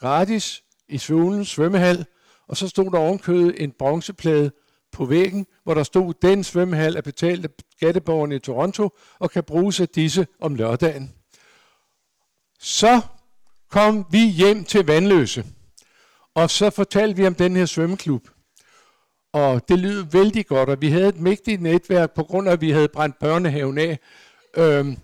gratis 0.00 0.62
i 0.88 0.98
Svulens 0.98 1.48
svømmehal. 1.48 2.06
Og 2.48 2.56
så 2.56 2.68
stod 2.68 2.90
der 2.90 2.98
ovenkødet 2.98 3.62
en 3.62 3.72
bronzeplade 3.78 4.50
på 4.92 5.04
væggen, 5.04 5.46
hvor 5.64 5.74
der 5.74 5.82
stod, 5.82 6.14
den 6.22 6.44
svømmehal 6.44 6.96
er 6.96 7.00
betalt 7.00 7.44
af 7.44 7.50
skatteborgerne 7.76 8.36
i 8.36 8.38
Toronto 8.38 8.90
og 9.18 9.30
kan 9.30 9.44
bruges 9.44 9.80
af 9.80 9.88
disse 9.88 10.26
om 10.40 10.54
lørdagen. 10.54 11.14
Så 12.60 13.00
kom 13.70 14.06
vi 14.10 14.26
hjem 14.26 14.64
til 14.64 14.86
Vandløse, 14.86 15.44
og 16.34 16.50
så 16.50 16.70
fortalte 16.70 17.16
vi 17.16 17.26
om 17.26 17.34
den 17.34 17.56
her 17.56 17.66
svømmeklub. 17.66 18.28
Og 19.32 19.68
det 19.68 19.78
lyder 19.78 20.04
vældig 20.04 20.46
godt, 20.46 20.68
og 20.68 20.80
vi 20.80 20.88
havde 20.88 21.08
et 21.08 21.20
mægtigt 21.20 21.62
netværk, 21.62 22.14
på 22.14 22.22
grund 22.22 22.48
af, 22.48 22.52
at 22.52 22.60
vi 22.60 22.70
havde 22.70 22.88
brændt 22.88 23.18
børnehaven 23.18 23.78
af. 23.78 23.98
Øhm, 24.56 24.96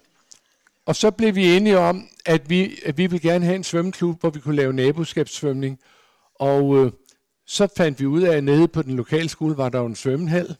og 0.86 0.96
så 0.96 1.10
blev 1.10 1.34
vi 1.34 1.56
enige 1.56 1.78
om, 1.78 2.08
at 2.26 2.50
vi, 2.50 2.80
at 2.84 2.98
vi 2.98 3.06
ville 3.06 3.28
gerne 3.28 3.44
have 3.44 3.56
en 3.56 3.64
svømmeklub, 3.64 4.20
hvor 4.20 4.30
vi 4.30 4.40
kunne 4.40 4.56
lave 4.56 4.72
naboskabssvømning. 4.72 5.78
Og 6.34 6.76
øh, 6.76 6.92
så 7.46 7.68
fandt 7.76 8.00
vi 8.00 8.06
ud 8.06 8.22
af, 8.22 8.36
at 8.36 8.44
nede 8.44 8.68
på 8.68 8.82
den 8.82 8.96
lokale 8.96 9.28
skole 9.28 9.56
var 9.56 9.68
der 9.68 9.86
en 9.86 9.94
svømmehal, 9.94 10.56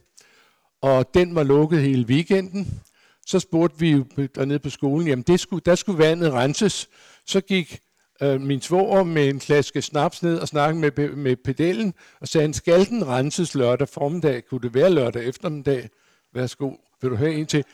og 0.83 1.15
den 1.15 1.35
var 1.35 1.43
lukket 1.43 1.81
hele 1.83 2.07
weekenden. 2.07 2.81
Så 3.27 3.41
spurgte 3.41 3.79
vi 3.79 4.03
dernede 4.35 4.59
på 4.59 4.71
skolen, 4.71 5.09
jamen 5.09 5.23
det 5.23 5.41
skulle, 5.41 5.63
der 5.67 5.75
skulle 5.75 5.99
vandet 5.99 6.33
renses. 6.33 6.89
Så 7.27 7.41
gik 7.41 7.81
øh, 8.23 8.41
min 8.41 8.61
svoger 8.61 9.03
med 9.03 9.29
en 9.29 9.41
flaske 9.41 9.83
snaps 9.83 10.23
ned 10.23 10.39
og 10.39 10.49
snakke 10.49 10.81
med, 10.81 11.09
med 11.09 11.37
pedellen, 11.37 11.95
og 12.21 12.29
sagde, 12.29 12.55
skal 12.55 12.89
den 12.89 13.07
renses 13.07 13.55
lørdag 13.55 13.89
formiddag? 13.89 14.47
Kunne 14.47 14.61
det 14.61 14.75
være 14.75 14.91
lørdag 14.91 15.25
eftermiddag? 15.25 15.89
Værsgo, 16.33 16.73
vil 17.03 17.11
du 17.11 17.17
have 17.17 17.35
en 17.35 17.47
til? 17.47 17.65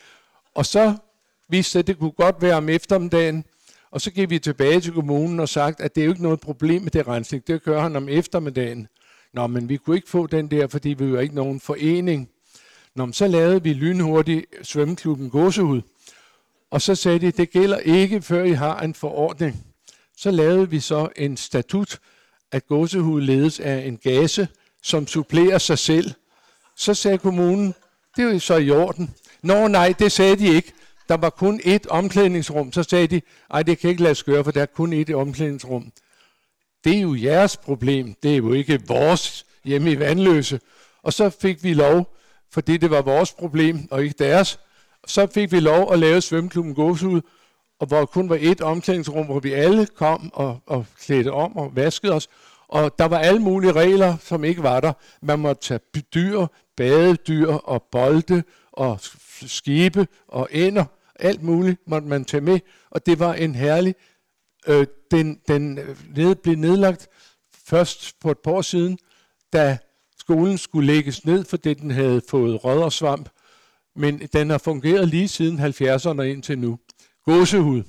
Og 0.55 0.65
så 0.65 0.95
viste 1.49 1.77
det, 1.77 1.83
at 1.83 1.87
det 1.87 1.99
kunne 1.99 2.11
godt 2.11 2.41
være 2.41 2.55
om 2.55 2.69
eftermiddagen, 2.69 3.45
og 3.91 4.01
så 4.01 4.11
gik 4.11 4.29
vi 4.29 4.39
tilbage 4.39 4.81
til 4.81 4.93
kommunen 4.93 5.39
og 5.39 5.49
sagt, 5.49 5.81
at 5.81 5.95
det 5.95 6.01
er 6.01 6.05
jo 6.05 6.11
ikke 6.11 6.23
noget 6.23 6.39
problem 6.39 6.81
med 6.81 6.91
det 6.91 7.07
rensning. 7.07 7.47
Det 7.47 7.63
gør 7.63 7.81
han 7.81 7.95
om 7.95 8.09
eftermiddagen. 8.09 8.87
Nå, 9.33 9.47
men 9.47 9.69
vi 9.69 9.77
kunne 9.77 9.95
ikke 9.95 10.09
få 10.09 10.27
den 10.27 10.51
der, 10.51 10.67
fordi 10.67 10.89
vi 10.89 11.05
jo 11.05 11.19
ikke 11.19 11.35
nogen 11.35 11.59
forening. 11.59 12.29
Nå, 12.95 13.05
men 13.05 13.13
så 13.13 13.27
lavede 13.27 13.63
vi 13.63 13.73
lynhurtigt 13.73 14.45
svømmeklubben 14.61 15.29
Gåsehud. 15.29 15.81
Og 16.71 16.81
så 16.81 16.95
sagde 16.95 17.19
de, 17.19 17.31
det 17.31 17.51
gælder 17.51 17.77
ikke, 17.77 18.21
før 18.21 18.43
I 18.43 18.51
har 18.51 18.79
en 18.79 18.93
forordning. 18.93 19.70
Så 20.21 20.31
lavede 20.31 20.69
vi 20.69 20.79
så 20.79 21.09
en 21.15 21.37
statut, 21.37 21.99
at 22.51 22.67
gåsehud 22.67 23.21
ledes 23.21 23.59
af 23.59 23.85
en 23.85 23.97
gase, 23.97 24.47
som 24.83 25.07
supplerer 25.07 25.57
sig 25.57 25.79
selv. 25.79 26.11
Så 26.75 26.93
sagde 26.93 27.17
kommunen, 27.17 27.75
det 28.15 28.25
er 28.25 28.33
jo 28.33 28.39
så 28.39 28.57
i 28.57 28.71
orden. 28.71 29.15
Nå 29.41 29.67
nej, 29.67 29.93
det 29.99 30.11
sagde 30.11 30.35
de 30.35 30.55
ikke. 30.55 30.73
Der 31.09 31.17
var 31.17 31.29
kun 31.29 31.61
et 31.63 31.87
omklædningsrum. 31.87 32.73
Så 32.73 32.83
sagde 32.83 33.07
de, 33.07 33.21
ej, 33.49 33.63
det 33.63 33.79
kan 33.79 33.89
ikke 33.89 34.03
lade 34.03 34.15
skøre, 34.15 34.43
for 34.43 34.51
der 34.51 34.61
er 34.61 34.65
kun 34.65 34.93
et 34.93 35.09
omklædningsrum. 35.09 35.91
Det 36.83 36.95
er 36.95 37.01
jo 37.01 37.15
jeres 37.15 37.57
problem. 37.57 38.15
Det 38.23 38.31
er 38.31 38.37
jo 38.37 38.53
ikke 38.53 38.81
vores 38.87 39.45
hjemme 39.63 39.91
i 39.91 39.99
Vandløse. 39.99 40.59
Og 41.03 41.13
så 41.13 41.29
fik 41.29 41.63
vi 41.63 41.73
lov, 41.73 42.15
fordi 42.51 42.77
det 42.77 42.91
var 42.91 43.01
vores 43.01 43.33
problem 43.33 43.87
og 43.91 44.03
ikke 44.03 44.15
deres, 44.19 44.59
så 45.07 45.27
fik 45.27 45.51
vi 45.51 45.59
lov 45.59 45.93
at 45.93 45.99
lave 45.99 46.21
svømmeklubben 46.21 46.75
Gåsehud, 46.75 47.21
og 47.81 47.87
hvor 47.87 48.05
kun 48.05 48.29
var 48.29 48.37
et 48.39 48.61
omklædningsrum, 48.61 49.25
hvor 49.25 49.39
vi 49.39 49.53
alle 49.53 49.85
kom 49.85 50.31
og, 50.33 50.59
og 50.65 50.85
klædte 50.99 51.31
om 51.31 51.57
og 51.57 51.75
vaskede 51.75 52.13
os. 52.13 52.29
Og 52.67 52.99
der 52.99 53.05
var 53.05 53.19
alle 53.19 53.39
mulige 53.39 53.71
regler, 53.71 54.17
som 54.17 54.43
ikke 54.43 54.63
var 54.63 54.79
der. 54.79 54.93
Man 55.21 55.39
måtte 55.39 55.61
tage 55.61 56.03
dyr, 56.15 56.45
badedyr 56.77 57.47
og 57.47 57.83
bolde 57.91 58.43
og 58.71 58.99
skibe 59.47 60.07
og 60.27 60.47
ender. 60.51 60.85
Alt 61.15 61.43
muligt 61.43 61.87
måtte 61.87 62.07
man 62.07 62.25
tage 62.25 62.41
med. 62.41 62.59
Og 62.89 63.05
det 63.05 63.19
var 63.19 63.33
en 63.33 63.55
herlig... 63.55 63.95
Øh, 64.67 64.87
den 65.11 65.39
den 65.47 65.77
øh, 65.77 65.97
ned, 66.15 66.35
blev 66.35 66.55
nedlagt 66.55 67.07
først 67.65 68.19
på 68.19 68.31
et 68.31 68.37
par 68.37 68.51
år 68.51 68.61
siden, 68.61 68.97
da 69.53 69.77
skolen 70.19 70.57
skulle 70.57 70.87
lægges 70.87 71.25
ned, 71.25 71.45
fordi 71.45 71.73
den 71.73 71.91
havde 71.91 72.21
fået 72.29 72.63
rød 72.63 72.79
og 72.81 72.93
svamp. 72.93 73.29
Men 73.95 74.19
den 74.19 74.49
har 74.49 74.57
fungeret 74.57 75.07
lige 75.07 75.27
siden 75.27 75.59
70'erne 75.59 76.21
indtil 76.21 76.59
nu 76.59 76.79
gåsehud. 77.25 77.83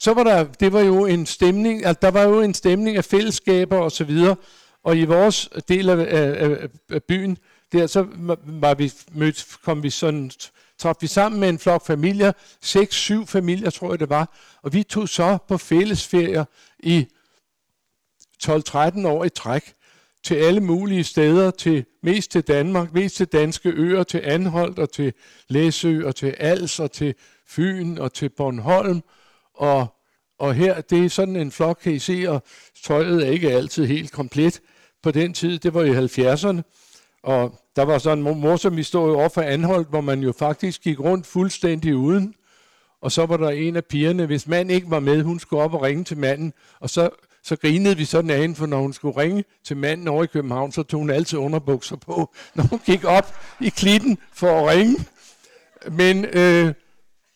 Så 0.00 0.14
var 0.14 0.24
der, 0.24 0.44
det 0.44 0.72
var 0.72 0.80
jo 0.80 1.06
en 1.06 1.26
stemning, 1.26 1.86
altså 1.86 1.98
der 2.02 2.10
var 2.10 2.22
jo 2.22 2.40
en 2.40 2.54
stemning 2.54 2.96
af 2.96 3.04
fællesskaber 3.04 3.78
og 3.78 3.92
så 3.92 4.04
videre, 4.04 4.36
og 4.82 4.96
i 4.96 5.04
vores 5.04 5.48
del 5.68 5.88
af, 5.88 5.96
af, 5.96 6.68
af 6.90 7.02
byen, 7.02 7.38
der 7.72 7.86
så 7.86 8.06
var 8.44 8.74
vi 8.74 8.92
mødt, 9.12 9.46
kom 9.64 9.82
vi 9.82 9.90
sådan, 9.90 10.30
trådte 10.78 11.00
vi 11.00 11.06
sammen 11.06 11.40
med 11.40 11.48
en 11.48 11.58
flok 11.58 11.86
familier, 11.86 12.32
seks, 12.60 12.96
syv 12.96 13.26
familier 13.26 13.70
tror 13.70 13.90
jeg 13.92 14.00
det 14.00 14.08
var, 14.08 14.36
og 14.62 14.72
vi 14.72 14.82
tog 14.82 15.08
så 15.08 15.38
på 15.48 15.58
fællesferier 15.58 16.44
i 16.78 17.06
12-13 18.44 19.06
år 19.06 19.24
i 19.24 19.28
træk 19.28 19.74
til 20.24 20.34
alle 20.34 20.60
mulige 20.60 21.04
steder, 21.04 21.50
til 21.50 21.84
mest 22.02 22.30
til 22.30 22.42
Danmark, 22.42 22.94
mest 22.94 23.16
til 23.16 23.26
danske 23.26 23.68
øer, 23.68 24.02
til 24.02 24.20
Anholdt 24.24 24.78
og 24.78 24.92
til 24.92 25.12
Læsø 25.48 26.06
og 26.06 26.16
til 26.16 26.34
Als 26.38 26.80
og 26.80 26.92
til 26.92 27.14
Fyn 27.48 27.98
og 27.98 28.12
til 28.12 28.28
Bornholm. 28.28 29.02
Og, 29.54 29.86
og 30.38 30.54
her, 30.54 30.80
det 30.80 31.04
er 31.04 31.08
sådan 31.08 31.36
en 31.36 31.50
flok, 31.50 31.78
kan 31.82 31.92
I 31.92 31.98
se, 31.98 32.24
og 32.28 32.42
tøjet 32.84 33.26
er 33.26 33.30
ikke 33.30 33.50
altid 33.50 33.86
helt 33.86 34.12
komplet. 34.12 34.60
På 35.02 35.10
den 35.10 35.34
tid, 35.34 35.58
det 35.58 35.74
var 35.74 35.82
i 35.82 35.90
70'erne, 35.90 36.62
og 37.22 37.60
der 37.76 37.82
var 37.82 37.98
sådan 37.98 38.26
en 38.26 38.40
morsom 38.40 38.76
historie 38.76 39.14
over 39.14 39.28
for 39.28 39.42
Anholdt, 39.42 39.88
hvor 39.88 40.00
man 40.00 40.20
jo 40.20 40.32
faktisk 40.32 40.82
gik 40.82 41.00
rundt 41.00 41.26
fuldstændig 41.26 41.96
uden. 41.96 42.34
Og 43.02 43.12
så 43.12 43.26
var 43.26 43.36
der 43.36 43.50
en 43.50 43.76
af 43.76 43.84
pigerne, 43.84 44.26
hvis 44.26 44.46
mand 44.46 44.70
ikke 44.70 44.90
var 44.90 45.00
med, 45.00 45.22
hun 45.22 45.38
skulle 45.38 45.62
op 45.62 45.74
og 45.74 45.82
ringe 45.82 46.04
til 46.04 46.18
manden, 46.18 46.52
og 46.80 46.90
så 46.90 47.10
så 47.42 47.56
grinede 47.56 47.96
vi 47.96 48.04
sådan 48.04 48.30
af 48.30 48.38
hende, 48.38 48.54
for 48.54 48.66
når 48.66 48.80
hun 48.80 48.92
skulle 48.92 49.16
ringe 49.16 49.44
til 49.64 49.76
manden 49.76 50.08
over 50.08 50.24
i 50.24 50.26
København, 50.26 50.72
så 50.72 50.82
tog 50.82 51.00
hun 51.00 51.10
altid 51.10 51.38
underbukser 51.38 51.96
på, 51.96 52.34
når 52.54 52.64
hun 52.64 52.80
gik 52.86 53.04
op 53.04 53.36
i 53.60 53.68
klitten 53.68 54.18
for 54.32 54.60
at 54.60 54.76
ringe. 54.76 54.96
Men 55.90 56.24
øh, 56.24 56.74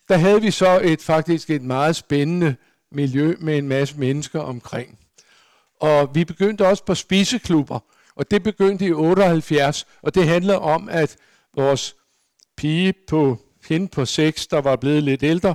der 0.09 0.17
havde 0.17 0.43
vi 0.43 0.51
så 0.51 0.81
et 0.85 1.03
faktisk 1.03 1.51
et 1.51 1.63
meget 1.63 1.97
spændende 1.97 2.57
miljø 2.93 3.35
med 3.41 3.59
en 3.59 3.69
masse 3.69 3.99
mennesker 3.99 4.41
omkring. 4.41 4.99
Og 5.81 6.15
vi 6.15 6.25
begyndte 6.25 6.67
også 6.67 6.85
på 6.85 6.95
spiseklubber, 6.95 7.79
og 8.17 8.31
det 8.31 8.43
begyndte 8.43 8.87
i 8.87 8.93
78, 8.93 9.87
og 10.03 10.15
det 10.15 10.29
handler 10.29 10.57
om, 10.57 10.89
at 10.89 11.17
vores 11.57 11.97
pige 12.57 12.95
på 13.09 13.39
hende 13.69 13.89
på 13.89 14.05
6, 14.05 14.47
der 14.47 14.61
var 14.61 14.77
blevet 14.77 15.03
lidt 15.03 15.23
ældre, 15.23 15.55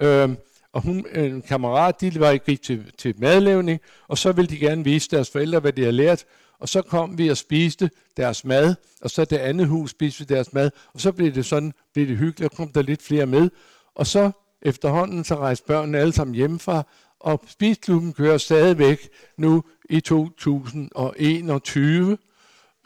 øh, 0.00 0.30
og 0.76 0.82
hun, 0.82 1.06
en 1.14 1.42
kammerat, 1.42 2.00
de 2.00 2.20
var 2.20 2.36
gik 2.36 2.62
til, 2.62 2.92
til 2.98 3.14
madlavning, 3.18 3.80
og 4.08 4.18
så 4.18 4.32
ville 4.32 4.48
de 4.48 4.58
gerne 4.58 4.84
vise 4.84 5.10
deres 5.10 5.30
forældre, 5.30 5.60
hvad 5.60 5.72
de 5.72 5.80
havde 5.80 5.96
lært. 5.96 6.24
Og 6.58 6.68
så 6.68 6.82
kom 6.82 7.18
vi 7.18 7.28
og 7.28 7.36
spiste 7.36 7.90
deres 8.16 8.44
mad, 8.44 8.74
og 9.00 9.10
så 9.10 9.24
det 9.24 9.36
andet 9.36 9.66
hus 9.66 9.90
spiste 9.90 10.18
vi 10.18 10.24
deres 10.34 10.52
mad, 10.52 10.70
og 10.94 11.00
så 11.00 11.12
blev 11.12 11.34
det 11.34 11.46
sådan, 11.46 11.72
blev 11.94 12.08
det 12.08 12.16
hyggeligt, 12.16 12.52
og 12.52 12.56
kom 12.56 12.72
der 12.72 12.82
lidt 12.82 13.02
flere 13.02 13.26
med. 13.26 13.50
Og 13.94 14.06
så 14.06 14.30
efterhånden 14.62 15.24
så 15.24 15.34
rejste 15.34 15.66
børnene 15.66 15.98
alle 15.98 16.12
sammen 16.12 16.34
hjemmefra, 16.34 16.82
og 17.20 17.44
spisklubben 17.48 18.12
kører 18.12 18.38
stadigvæk 18.38 19.08
nu 19.36 19.64
i 19.90 20.00
2021. 20.00 22.18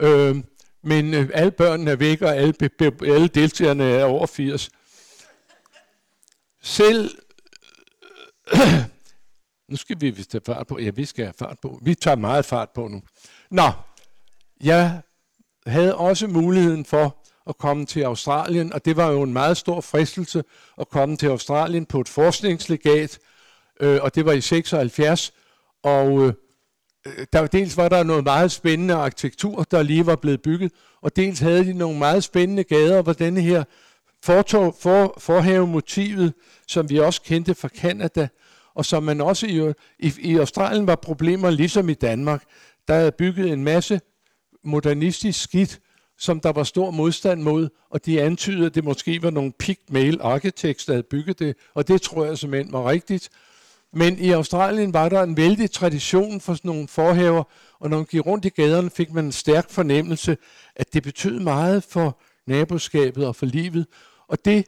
Øh, 0.01 0.35
men 0.83 1.13
øh, 1.13 1.29
alle 1.33 1.51
børnene 1.51 1.91
er 1.91 1.95
væk, 1.95 2.21
og 2.21 2.35
alle, 2.35 2.53
alle 3.01 3.27
deltagerne 3.27 3.83
er 3.83 4.03
over 4.03 4.25
80. 4.25 4.69
Selv, 6.61 7.09
nu 9.69 9.75
skal 9.75 10.01
vi 10.01 10.09
vist 10.09 10.31
have 10.31 10.41
fart 10.45 10.67
på. 10.67 10.79
Ja, 10.79 10.89
vi 10.89 11.05
skal 11.05 11.25
have 11.25 11.33
fart 11.39 11.57
på. 11.61 11.79
Vi 11.81 11.95
tager 11.95 12.17
meget 12.17 12.45
fart 12.45 12.69
på 12.69 12.87
nu. 12.87 13.01
Nå, 13.51 13.71
jeg 14.63 15.01
havde 15.67 15.95
også 15.95 16.27
muligheden 16.27 16.85
for 16.85 17.17
at 17.49 17.57
komme 17.57 17.85
til 17.85 18.01
Australien, 18.01 18.73
og 18.73 18.85
det 18.85 18.97
var 18.97 19.11
jo 19.11 19.21
en 19.21 19.33
meget 19.33 19.57
stor 19.57 19.81
fristelse 19.81 20.43
at 20.79 20.89
komme 20.89 21.17
til 21.17 21.27
Australien 21.27 21.85
på 21.85 22.01
et 22.01 22.09
forskningslegat, 22.09 23.19
øh, 23.79 23.99
og 24.01 24.15
det 24.15 24.25
var 24.25 24.31
i 24.31 24.41
76, 24.41 25.33
og 25.83 26.27
øh, 26.27 26.33
der, 27.33 27.47
dels 27.47 27.77
var 27.77 27.89
der 27.89 28.03
noget 28.03 28.23
meget 28.23 28.51
spændende 28.51 28.93
arkitektur, 28.93 29.63
der 29.63 29.83
lige 29.83 30.05
var 30.05 30.15
blevet 30.15 30.41
bygget, 30.41 30.71
og 31.01 31.15
dels 31.15 31.39
havde 31.39 31.65
de 31.65 31.73
nogle 31.73 31.99
meget 31.99 32.23
spændende 32.23 32.63
gader, 32.63 33.01
hvor 33.01 33.13
denne 33.13 33.41
her 33.41 33.63
fortog, 34.23 34.75
for, 34.79 35.15
forhavemotivet, 35.17 36.33
som 36.67 36.89
vi 36.89 36.99
også 36.99 37.21
kendte 37.21 37.55
fra 37.55 37.67
Kanada, 37.67 38.27
og 38.75 38.85
som 38.85 39.03
man 39.03 39.21
også 39.21 39.47
i, 39.47 39.73
i, 40.07 40.13
i 40.19 40.37
Australien 40.37 40.87
var 40.87 40.95
problemer, 40.95 41.49
ligesom 41.49 41.89
i 41.89 41.93
Danmark. 41.93 42.43
Der 42.87 42.93
er 42.93 43.11
bygget 43.11 43.51
en 43.51 43.63
masse 43.63 44.01
modernistisk 44.63 45.41
skidt, 45.41 45.79
som 46.17 46.39
der 46.39 46.51
var 46.51 46.63
stor 46.63 46.91
modstand 46.91 47.41
mod, 47.41 47.69
og 47.89 48.05
de 48.05 48.21
antydede, 48.21 48.65
at 48.65 48.75
det 48.75 48.83
måske 48.83 49.23
var 49.23 49.29
nogle 49.29 49.51
pigmail 49.51 50.19
architects, 50.21 50.85
der 50.85 50.93
havde 50.93 51.03
bygget 51.03 51.39
det, 51.39 51.55
og 51.73 51.87
det 51.87 52.01
tror 52.01 52.25
jeg 52.25 52.37
simpelthen 52.37 52.73
var 52.73 52.89
rigtigt. 52.89 53.29
Men 53.93 54.19
i 54.19 54.31
Australien 54.31 54.93
var 54.93 55.09
der 55.09 55.23
en 55.23 55.37
vældig 55.37 55.71
tradition 55.71 56.41
for 56.41 56.53
sådan 56.53 56.69
nogle 56.69 56.87
forhaver, 56.87 57.43
og 57.79 57.89
når 57.89 57.97
man 57.97 58.05
gik 58.05 58.25
rundt 58.25 58.45
i 58.45 58.49
gaderne, 58.49 58.89
fik 58.89 59.13
man 59.13 59.25
en 59.25 59.31
stærk 59.31 59.69
fornemmelse, 59.69 60.37
at 60.75 60.93
det 60.93 61.03
betød 61.03 61.39
meget 61.39 61.83
for 61.83 62.19
naboskabet 62.47 63.27
og 63.27 63.35
for 63.35 63.45
livet. 63.45 63.85
Og 64.27 64.45
det 64.45 64.65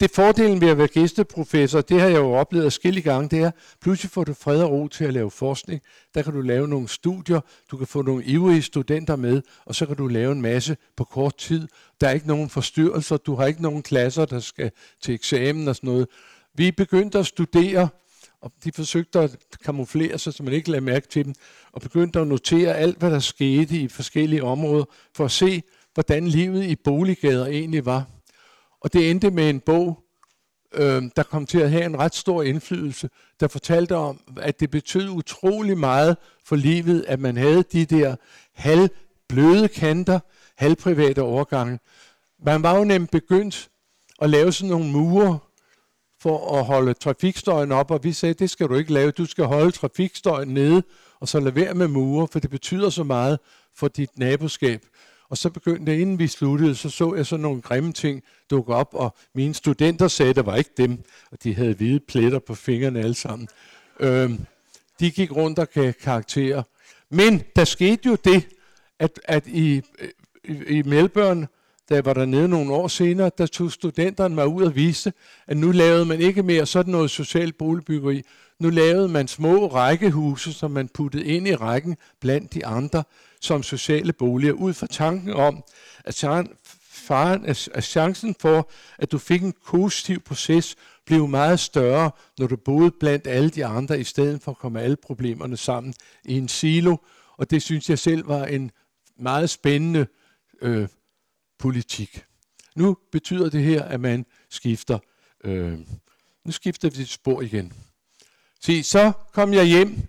det 0.00 0.10
fordelen 0.10 0.60
ved 0.60 0.68
at 0.68 0.78
være 0.78 0.88
gæsteprofessor, 0.88 1.80
det 1.80 2.00
har 2.00 2.08
jeg 2.08 2.16
jo 2.16 2.32
oplevet 2.32 2.72
skille 2.72 3.00
gange, 3.00 3.28
det 3.28 3.38
er, 3.38 3.50
pludselig 3.80 4.10
får 4.10 4.24
du 4.24 4.34
fred 4.34 4.62
og 4.62 4.70
ro 4.70 4.88
til 4.88 5.04
at 5.04 5.12
lave 5.12 5.30
forskning. 5.30 5.80
Der 6.14 6.22
kan 6.22 6.32
du 6.32 6.40
lave 6.40 6.68
nogle 6.68 6.88
studier, 6.88 7.40
du 7.70 7.76
kan 7.76 7.86
få 7.86 8.02
nogle 8.02 8.24
ivrige 8.24 8.62
studenter 8.62 9.16
med, 9.16 9.42
og 9.64 9.74
så 9.74 9.86
kan 9.86 9.96
du 9.96 10.06
lave 10.06 10.32
en 10.32 10.42
masse 10.42 10.76
på 10.96 11.04
kort 11.04 11.36
tid. 11.36 11.68
Der 12.00 12.08
er 12.08 12.12
ikke 12.12 12.26
nogen 12.26 12.48
forstyrrelser, 12.48 13.16
du 13.16 13.34
har 13.34 13.46
ikke 13.46 13.62
nogen 13.62 13.82
klasser, 13.82 14.24
der 14.24 14.40
skal 14.40 14.70
til 15.02 15.14
eksamen 15.14 15.68
og 15.68 15.76
sådan 15.76 15.88
noget. 15.88 16.06
Vi 16.54 16.72
begyndte 16.72 17.18
at 17.18 17.26
studere, 17.26 17.88
og 18.40 18.52
de 18.64 18.72
forsøgte 18.72 19.18
at 19.18 19.36
kamuflere 19.64 20.18
sig, 20.18 20.34
så 20.34 20.42
man 20.42 20.52
ikke 20.52 20.70
lagde 20.70 20.84
mærke 20.84 21.08
til 21.08 21.24
dem, 21.24 21.34
og 21.72 21.80
begyndte 21.80 22.20
at 22.20 22.26
notere 22.26 22.76
alt, 22.76 22.98
hvad 22.98 23.10
der 23.10 23.18
skete 23.18 23.76
i 23.76 23.88
forskellige 23.88 24.44
områder, 24.44 24.84
for 25.14 25.24
at 25.24 25.30
se, 25.30 25.62
hvordan 25.94 26.26
livet 26.26 26.64
i 26.64 26.76
boliggader 26.84 27.46
egentlig 27.46 27.86
var. 27.86 28.17
Og 28.80 28.92
det 28.92 29.10
endte 29.10 29.30
med 29.30 29.50
en 29.50 29.60
bog, 29.60 30.04
øh, 30.74 31.02
der 31.16 31.22
kom 31.22 31.46
til 31.46 31.58
at 31.58 31.70
have 31.70 31.84
en 31.84 31.98
ret 31.98 32.14
stor 32.14 32.42
indflydelse, 32.42 33.08
der 33.40 33.48
fortalte 33.48 33.96
om, 33.96 34.20
at 34.36 34.60
det 34.60 34.70
betød 34.70 35.08
utrolig 35.08 35.78
meget 35.78 36.16
for 36.44 36.56
livet, 36.56 37.04
at 37.08 37.20
man 37.20 37.36
havde 37.36 37.62
de 37.62 37.84
der 37.84 38.16
halvbløde 38.54 39.68
kanter, 39.68 40.20
halvprivate 40.56 41.22
overgange. 41.22 41.78
Man 42.44 42.62
var 42.62 42.78
jo 42.78 42.84
nemt 42.84 43.10
begyndt 43.10 43.70
at 44.22 44.30
lave 44.30 44.52
sådan 44.52 44.70
nogle 44.70 44.90
mure 44.92 45.38
for 46.20 46.58
at 46.58 46.64
holde 46.64 46.94
trafikstøjen 46.94 47.72
op, 47.72 47.90
og 47.90 48.04
vi 48.04 48.12
sagde, 48.12 48.34
det 48.34 48.50
skal 48.50 48.68
du 48.68 48.74
ikke 48.74 48.92
lave, 48.92 49.10
du 49.10 49.26
skal 49.26 49.44
holde 49.44 49.70
trafikstøjen 49.70 50.48
nede, 50.48 50.82
og 51.20 51.28
så 51.28 51.40
lade 51.40 51.54
være 51.54 51.74
med 51.74 51.88
mure, 51.88 52.28
for 52.28 52.38
det 52.38 52.50
betyder 52.50 52.90
så 52.90 53.04
meget 53.04 53.38
for 53.74 53.88
dit 53.88 54.18
naboskab. 54.18 54.86
Og 55.30 55.38
så 55.38 55.50
begyndte 55.50 56.00
inden 56.00 56.18
vi 56.18 56.26
sluttede, 56.26 56.74
så 56.74 56.90
så 56.90 57.14
jeg 57.14 57.26
sådan 57.26 57.42
nogle 57.42 57.60
grimme 57.60 57.92
ting 57.92 58.22
dukke 58.50 58.74
op, 58.74 58.88
og 58.92 59.14
mine 59.34 59.54
studenter 59.54 60.08
sagde, 60.08 60.30
at 60.30 60.36
det 60.36 60.46
var 60.46 60.56
ikke 60.56 60.70
dem, 60.76 61.02
og 61.32 61.42
de 61.44 61.54
havde 61.54 61.74
hvide 61.74 62.00
pletter 62.00 62.38
på 62.38 62.54
fingrene 62.54 63.00
alle 63.00 63.14
sammen. 63.14 63.48
Øhm, 64.00 64.46
de 65.00 65.10
gik 65.10 65.36
rundt 65.36 65.58
og 65.58 65.68
gav 65.70 65.92
karakterer. 65.92 66.62
Men 67.10 67.42
der 67.56 67.64
skete 67.64 68.02
jo 68.06 68.14
det, 68.24 68.48
at, 68.98 69.20
at 69.24 69.46
i, 69.46 69.82
i, 70.44 70.52
i 70.66 70.82
Melbourne, 70.82 71.48
da 71.88 71.94
jeg 71.94 72.04
var 72.04 72.14
dernede 72.14 72.48
nogle 72.48 72.72
år 72.72 72.88
senere, 72.88 73.30
der 73.38 73.46
tog 73.46 73.72
studenterne 73.72 74.34
mig 74.34 74.46
ud 74.46 74.62
og 74.62 74.74
viste, 74.74 75.12
at 75.46 75.56
nu 75.56 75.70
lavede 75.70 76.04
man 76.04 76.20
ikke 76.20 76.42
mere 76.42 76.66
sådan 76.66 76.92
noget 76.92 77.10
socialt 77.10 77.58
boligbyggeri. 77.58 78.22
Nu 78.58 78.70
lavede 78.70 79.08
man 79.08 79.28
små 79.28 79.66
rækkehuse, 79.66 80.52
som 80.52 80.70
man 80.70 80.88
puttede 80.88 81.24
ind 81.24 81.48
i 81.48 81.54
rækken 81.54 81.96
blandt 82.20 82.54
de 82.54 82.66
andre 82.66 83.04
som 83.40 83.62
sociale 83.62 84.12
boliger, 84.12 84.52
ud 84.52 84.74
fra 84.74 84.86
tanken 84.86 85.32
om, 85.32 85.64
at 86.04 86.14
faren, 87.08 87.44
at 87.46 87.84
chancen 87.84 88.34
for, 88.40 88.70
at 88.98 89.12
du 89.12 89.18
fik 89.18 89.42
en 89.42 89.54
positiv 89.66 90.20
proces, 90.20 90.76
blev 91.06 91.28
meget 91.28 91.60
større, 91.60 92.10
når 92.38 92.46
du 92.46 92.56
boede 92.56 92.90
blandt 92.90 93.26
alle 93.26 93.50
de 93.50 93.66
andre, 93.66 94.00
i 94.00 94.04
stedet 94.04 94.42
for 94.42 94.50
at 94.50 94.58
komme 94.58 94.80
alle 94.80 94.96
problemerne 94.96 95.56
sammen 95.56 95.94
i 96.24 96.38
en 96.38 96.48
silo. 96.48 96.96
Og 97.36 97.50
det 97.50 97.62
synes 97.62 97.90
jeg 97.90 97.98
selv 97.98 98.28
var 98.28 98.44
en 98.44 98.70
meget 99.18 99.50
spændende 99.50 100.06
øh, 100.62 100.88
politik. 101.58 102.24
Nu 102.76 102.96
betyder 103.12 103.50
det 103.50 103.62
her, 103.62 103.82
at 103.82 104.00
man 104.00 104.26
skifter. 104.50 104.98
Øh, 105.44 105.78
nu 106.44 106.52
skifter 106.52 106.90
vi 106.90 107.04
spor 107.04 107.42
igen. 107.42 107.72
Se, 108.60 108.82
så 108.82 109.12
kom 109.32 109.54
jeg 109.54 109.64
hjem 109.66 110.08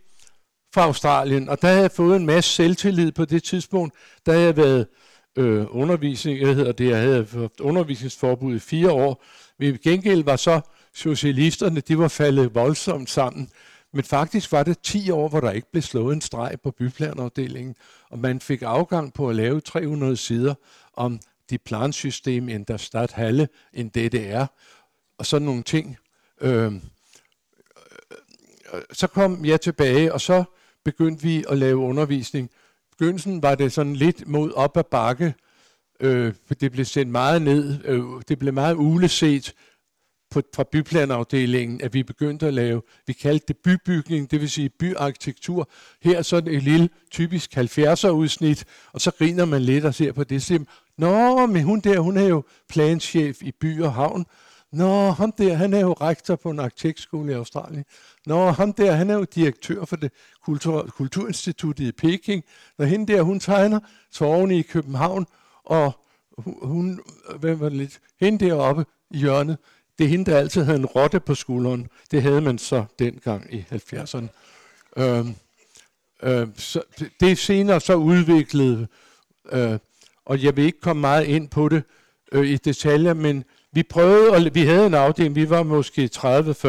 fra 0.73 0.81
Australien, 0.81 1.49
og 1.49 1.61
der 1.61 1.67
havde 1.67 1.81
jeg 1.81 1.91
fået 1.91 2.15
en 2.15 2.25
masse 2.25 2.49
selvtillid 2.49 3.11
på 3.11 3.25
det 3.25 3.43
tidspunkt. 3.43 3.95
Der 4.25 4.31
havde 4.31 4.45
jeg 4.45 4.57
været 4.57 4.87
øh, 5.35 5.65
undervisning, 5.69 6.39
jeg 6.39 6.55
hedder 6.55 6.71
det, 6.71 6.89
jeg 6.89 6.97
havde 6.97 7.27
haft 7.33 7.59
undervisningsforbud 7.59 8.55
i 8.55 8.59
fire 8.59 8.91
år. 8.91 9.23
Men 9.59 9.77
gengæld 9.83 10.23
var 10.23 10.35
så 10.35 10.61
socialisterne, 10.93 11.79
de 11.79 11.97
var 11.97 12.07
faldet 12.07 12.55
voldsomt 12.55 13.09
sammen. 13.09 13.49
Men 13.93 14.03
faktisk 14.03 14.51
var 14.51 14.63
det 14.63 14.79
10 14.79 15.11
år, 15.11 15.29
hvor 15.29 15.39
der 15.39 15.51
ikke 15.51 15.71
blev 15.71 15.81
slået 15.81 16.13
en 16.13 16.21
streg 16.21 16.57
på 16.63 16.71
byplanafdelingen, 16.71 17.75
og 18.09 18.19
man 18.19 18.39
fik 18.39 18.61
afgang 18.61 19.13
på 19.13 19.29
at 19.29 19.35
lave 19.35 19.61
300 19.61 20.17
sider 20.17 20.53
om 20.93 21.19
de 21.49 21.57
plansystem 21.57 22.49
in 22.49 22.63
der 22.63 22.77
Stadthalle, 22.77 23.47
en 23.73 23.89
DDR, 23.89 24.45
og 25.17 25.25
sådan 25.25 25.45
nogle 25.45 25.63
ting. 25.63 25.97
Øhm, 26.41 26.75
øh, 26.75 26.81
øh, 28.73 28.81
så 28.91 29.07
kom 29.07 29.45
jeg 29.45 29.61
tilbage, 29.61 30.13
og 30.13 30.21
så 30.21 30.43
begyndte 30.85 31.23
vi 31.23 31.45
at 31.49 31.57
lave 31.57 31.77
undervisning. 31.77 32.49
Begyndelsen 32.91 33.43
var 33.43 33.55
det 33.55 33.73
sådan 33.73 33.95
lidt 33.95 34.27
mod 34.27 34.51
op 34.51 34.77
ad 34.77 34.83
bakke. 34.83 35.33
Øh, 35.99 36.33
det 36.59 36.71
blev 36.71 36.85
sendt 36.85 37.11
meget 37.11 37.41
ned. 37.41 37.79
Øh, 37.85 38.03
det 38.27 38.39
blev 38.39 38.53
meget 38.53 38.75
uleset 38.75 39.53
på, 40.31 40.41
fra 40.55 40.63
byplanafdelingen, 40.71 41.81
at 41.81 41.93
vi 41.93 42.03
begyndte 42.03 42.47
at 42.47 42.53
lave, 42.53 42.81
vi 43.07 43.13
kaldte 43.13 43.45
det 43.47 43.57
bybygning, 43.57 44.31
det 44.31 44.41
vil 44.41 44.49
sige 44.49 44.69
byarkitektur. 44.69 45.69
Her 46.01 46.17
er 46.17 46.21
sådan 46.21 46.53
et 46.53 46.63
lille 46.63 46.89
typisk 47.11 47.57
70'er 47.57 48.07
udsnit, 48.09 48.65
og 48.93 49.01
så 49.01 49.11
griner 49.11 49.45
man 49.45 49.61
lidt 49.61 49.85
og 49.85 49.95
ser 49.95 50.11
på 50.11 50.23
det. 50.23 50.43
Så 50.43 50.65
Nå, 50.97 51.45
men 51.45 51.63
hun 51.63 51.79
der, 51.79 51.99
hun 51.99 52.17
er 52.17 52.27
jo 52.27 52.43
planchef 52.69 53.41
i 53.41 53.51
by 53.51 53.81
og 53.81 53.93
havn. 53.93 54.25
Nå, 54.71 55.11
ham 55.11 55.31
der, 55.31 55.53
han 55.53 55.73
er 55.73 55.79
jo 55.79 55.93
rektor 55.93 56.35
på 56.35 56.49
en 56.49 56.59
arkitektskole 56.59 57.31
i 57.31 57.35
Australien. 57.35 57.85
Nå, 58.25 58.51
ham 58.51 58.73
der, 58.73 58.91
han 58.91 59.09
er 59.09 59.13
jo 59.13 59.23
direktør 59.23 59.85
for 59.85 59.95
det 59.95 60.11
kultur, 60.43 60.81
Kulturinstituttet 60.81 61.83
i 61.85 61.91
Peking. 61.91 62.43
Når 62.77 62.85
hende 62.85 63.13
der, 63.13 63.21
hun 63.21 63.39
tegner 63.39 63.79
tårne 64.11 64.57
i 64.57 64.61
København, 64.61 65.27
og 65.63 65.91
hun, 66.45 66.99
hvem 67.39 67.59
var 67.59 67.69
det 67.69 67.77
lidt, 67.77 67.99
hende 68.19 68.45
deroppe 68.45 68.85
i 69.11 69.17
hjørnet, 69.17 69.57
det 69.97 70.05
er 70.05 70.09
hende, 70.09 70.31
der 70.31 70.37
altid 70.37 70.63
havde 70.63 70.77
en 70.77 70.85
rotte 70.85 71.19
på 71.19 71.35
skulderen. 71.35 71.87
Det 72.11 72.21
havde 72.21 72.41
man 72.41 72.57
så 72.57 72.85
dengang 72.99 73.53
i 73.53 73.65
70'erne. 73.71 74.27
Øhm, 74.97 75.35
øhm, 76.23 76.53
så 76.57 76.81
det 77.19 77.31
er 77.31 77.35
senere 77.35 77.79
så 77.79 77.95
udviklet, 77.95 78.87
øh, 79.51 79.79
og 80.25 80.43
jeg 80.43 80.55
vil 80.55 80.65
ikke 80.65 80.79
komme 80.81 81.01
meget 81.01 81.25
ind 81.25 81.49
på 81.49 81.69
det 81.69 81.83
øh, 82.31 82.47
i 82.47 82.57
detaljer, 82.57 83.13
men 83.13 83.43
vi 83.73 83.83
prøvede, 83.83 84.31
og 84.31 84.41
vi 84.53 84.61
havde 84.61 84.87
en 84.87 84.93
afdeling, 84.93 85.35
vi 85.35 85.49
var 85.49 85.63
måske 85.63 86.09
30-40, 86.15 86.67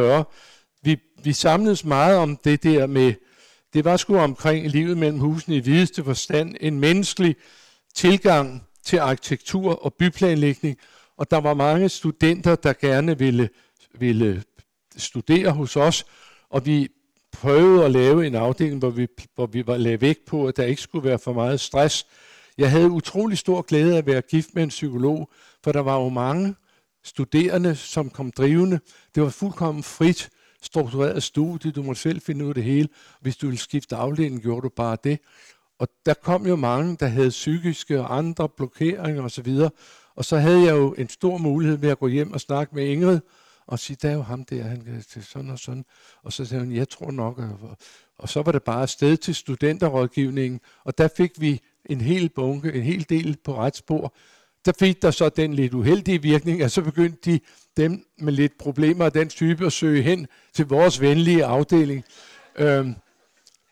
vi, 0.83 0.97
vi 1.25 1.33
samledes 1.33 1.85
meget 1.85 2.17
om 2.17 2.37
det 2.37 2.63
der 2.63 2.87
med, 2.87 3.15
det 3.73 3.85
var 3.85 3.97
sgu 3.97 4.17
omkring 4.17 4.69
livet 4.69 4.99
mellem 4.99 5.19
husene 5.19 5.57
i 5.57 5.61
videste 5.61 6.05
forstand, 6.05 6.55
en 6.61 6.81
menneskelig 6.81 7.37
tilgang 7.95 8.67
til 8.85 8.97
arkitektur 8.97 9.85
og 9.85 9.95
byplanlægning, 9.95 10.79
og 11.17 11.31
der 11.31 11.41
var 11.41 11.55
mange 11.55 11.89
studenter, 11.89 12.55
der 12.55 12.73
gerne 12.73 13.19
ville, 13.19 13.49
ville 13.99 14.43
studere 14.97 15.51
hos 15.51 15.77
os, 15.77 16.07
og 16.51 16.67
vi 16.67 16.89
prøvede 17.33 17.85
at 17.85 17.91
lave 17.91 18.27
en 18.27 18.35
afdeling, 18.35 18.79
hvor 18.79 18.91
vi, 18.91 19.07
hvor 19.35 19.47
vi 19.47 19.67
var 19.67 19.77
lagde 19.77 20.01
vægt 20.01 20.25
på, 20.27 20.47
at 20.47 20.57
der 20.57 20.65
ikke 20.65 20.83
skulle 20.83 21.09
være 21.09 21.19
for 21.19 21.33
meget 21.33 21.61
stress. 21.61 22.07
Jeg 22.59 22.71
havde 22.71 22.91
utrolig 22.91 23.39
stor 23.39 23.63
glæde 23.63 23.95
af 23.95 23.99
at 23.99 24.07
være 24.07 24.21
gift 24.21 24.55
med 24.55 24.63
en 24.63 24.69
psykolog, 24.69 25.31
for 25.65 25.73
der 25.73 25.81
var 25.81 25.97
jo 25.97 26.09
mange 26.09 26.55
studerende, 27.05 27.77
som 27.77 28.11
kom 28.11 28.31
drivende. 28.31 28.81
Det 29.15 29.23
var 29.23 29.29
fuldkommen 29.29 29.83
frit 29.83 30.31
struktureret 30.63 31.23
studie. 31.23 31.71
Du 31.71 31.83
måtte 31.83 32.01
selv 32.01 32.21
finde 32.21 32.45
ud 32.45 32.51
af 32.51 32.55
det 32.55 32.65
hele. 32.65 32.89
Hvis 33.21 33.37
du 33.37 33.47
ville 33.47 33.59
skifte 33.59 33.97
afdeling, 33.97 34.43
gjorde 34.43 34.63
du 34.63 34.69
bare 34.69 34.97
det. 35.05 35.19
Og 35.79 35.89
der 36.07 36.15
kom 36.15 36.47
jo 36.47 36.57
mange, 36.57 36.97
der 37.01 37.07
havde 37.07 37.29
psykiske 37.29 38.01
og 38.01 38.17
andre 38.17 38.49
blokeringer 38.49 39.23
osv. 39.23 39.59
Og 40.15 40.25
så 40.25 40.37
havde 40.37 40.61
jeg 40.61 40.77
jo 40.77 40.95
en 40.99 41.09
stor 41.09 41.39
mulighed 41.39 41.79
ved 41.79 41.89
at 41.89 41.99
gå 41.99 42.07
hjem 42.07 42.33
og 42.33 42.41
snakke 42.41 42.75
med 42.75 42.87
Ingrid, 42.87 43.21
og 43.67 43.79
sige, 43.79 43.97
der 44.03 44.11
er 44.11 44.15
jo 44.15 44.23
ham 44.23 44.45
der, 44.45 44.63
han 44.63 44.81
kan 44.81 45.05
til 45.11 45.25
sådan 45.25 45.51
og 45.51 45.59
sådan. 45.59 45.85
Og 46.23 46.33
så 46.33 46.45
sagde 46.45 46.65
hun, 46.65 46.73
jeg 46.73 46.89
tror 46.89 47.11
nok. 47.11 47.39
Og, 47.39 47.77
og 48.19 48.29
så 48.29 48.43
var 48.43 48.53
det 48.53 48.63
bare 48.63 48.89
sted 48.89 49.17
til 49.17 49.35
studenterrådgivningen, 49.35 50.61
og 50.85 50.99
der 50.99 51.09
fik 51.17 51.41
vi 51.41 51.61
en 51.87 52.01
hel 52.01 52.29
bunke, 52.29 52.73
en 52.73 52.83
hel 52.83 53.07
del 53.09 53.37
på 53.45 53.57
retsspor. 53.57 54.15
Der 54.65 54.73
fik 54.79 55.03
der 55.03 55.11
så 55.11 55.29
den 55.29 55.55
lidt 55.55 55.75
uheldige 55.75 56.23
virkning, 56.23 56.63
at 56.63 56.73
så 56.73 56.83
begyndte 56.83 57.31
de, 57.31 57.41
dem 57.77 58.07
med 58.19 58.33
lidt 58.33 58.59
problemer 58.59 59.05
af 59.05 59.13
den 59.13 59.29
type, 59.29 59.67
at 59.67 59.73
søge 59.73 60.03
hen 60.03 60.27
til 60.55 60.67
vores 60.67 61.01
venlige 61.01 61.45
afdeling. 61.45 62.05
Øhm, 62.57 62.95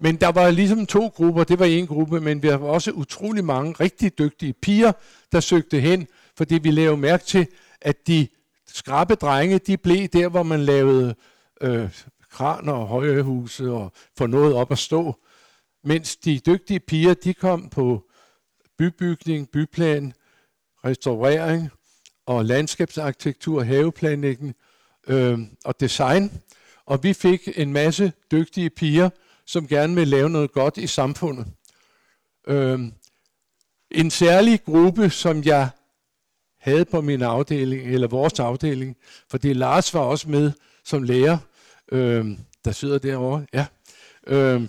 men 0.00 0.16
der 0.16 0.28
var 0.28 0.50
ligesom 0.50 0.86
to 0.86 1.06
grupper, 1.06 1.44
det 1.44 1.58
var 1.58 1.64
en 1.64 1.86
gruppe, 1.86 2.20
men 2.20 2.42
vi 2.42 2.48
var 2.48 2.58
også 2.58 2.90
utrolig 2.90 3.44
mange 3.44 3.72
rigtig 3.72 4.18
dygtige 4.18 4.52
piger, 4.52 4.92
der 5.32 5.40
søgte 5.40 5.80
hen, 5.80 6.06
fordi 6.36 6.58
vi 6.58 6.70
lavede 6.70 6.96
mærke 6.96 7.24
til, 7.24 7.46
at 7.80 8.06
de 8.06 8.28
skrabe 8.66 9.14
drenge, 9.14 9.58
de 9.58 9.76
blev 9.76 10.08
der, 10.08 10.28
hvor 10.28 10.42
man 10.42 10.60
lavede 10.60 11.14
øh, 11.60 11.88
kraner 12.30 12.72
og 12.72 12.86
højhuse 12.86 13.70
og 13.70 13.92
få 14.18 14.26
noget 14.26 14.54
op 14.54 14.72
at 14.72 14.78
stå. 14.78 15.16
Mens 15.84 16.16
de 16.16 16.40
dygtige 16.46 16.80
piger, 16.80 17.14
de 17.14 17.34
kom 17.34 17.68
på 17.68 18.04
bybygning, 18.78 19.48
byplan, 19.50 20.12
restaurering 20.84 21.70
og 22.26 22.44
landskabsarkitektur, 22.44 23.62
haveplanlægning 23.62 24.54
øh, 25.06 25.38
og 25.64 25.80
design. 25.80 26.42
Og 26.86 27.02
vi 27.02 27.12
fik 27.12 27.48
en 27.56 27.72
masse 27.72 28.12
dygtige 28.30 28.70
piger, 28.70 29.10
som 29.46 29.68
gerne 29.68 29.94
vil 29.94 30.08
lave 30.08 30.30
noget 30.30 30.52
godt 30.52 30.76
i 30.76 30.86
samfundet. 30.86 31.46
Øh, 32.48 32.80
en 33.90 34.10
særlig 34.10 34.64
gruppe, 34.64 35.10
som 35.10 35.44
jeg 35.44 35.68
havde 36.60 36.84
på 36.84 37.00
min 37.00 37.22
afdeling, 37.22 37.94
eller 37.94 38.08
vores 38.08 38.40
afdeling, 38.40 38.96
fordi 39.30 39.52
Lars 39.52 39.94
var 39.94 40.00
også 40.00 40.28
med 40.28 40.52
som 40.84 41.02
lærer, 41.02 41.38
øh, 41.92 42.26
der 42.64 42.72
sidder 42.72 42.98
derovre. 42.98 43.46
Ja. 43.52 43.66
Øh, 44.26 44.62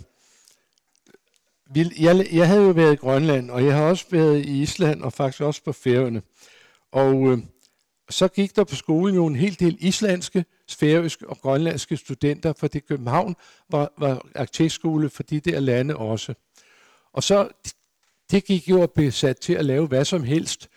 jeg, 1.75 2.27
jeg 2.31 2.47
havde 2.47 2.63
jo 2.63 2.69
været 2.69 2.93
i 2.93 2.95
Grønland, 2.95 3.51
og 3.51 3.65
jeg 3.65 3.75
har 3.75 3.83
også 3.83 4.05
været 4.09 4.45
i 4.45 4.61
Island, 4.61 5.01
og 5.01 5.13
faktisk 5.13 5.41
også 5.41 5.63
på 5.63 5.71
Færøerne. 5.71 6.21
Og 6.91 7.31
øh, 7.31 7.37
så 8.09 8.27
gik 8.27 8.55
der 8.55 8.63
på 8.63 8.75
skolen 8.75 9.15
jo 9.15 9.27
en 9.27 9.35
hel 9.35 9.59
del 9.59 9.77
islandske, 9.79 10.45
færøske 10.69 11.29
og 11.29 11.37
grønlandske 11.37 11.97
studenter, 11.97 12.53
fordi 12.53 12.79
København 12.79 13.35
var, 13.69 13.93
var 13.97 14.25
arkitektskole 14.35 15.09
for 15.09 15.23
de 15.23 15.39
der 15.39 15.59
lande 15.59 15.95
også. 15.95 16.33
Og 17.13 17.23
så, 17.23 17.49
det 18.31 18.45
gik 18.45 18.69
jo 18.69 18.83
at 18.83 18.91
blive 18.91 19.11
sat 19.11 19.37
til 19.37 19.53
at 19.53 19.65
lave 19.65 19.87
hvad 19.87 20.05
som 20.05 20.23
helst. 20.23 20.69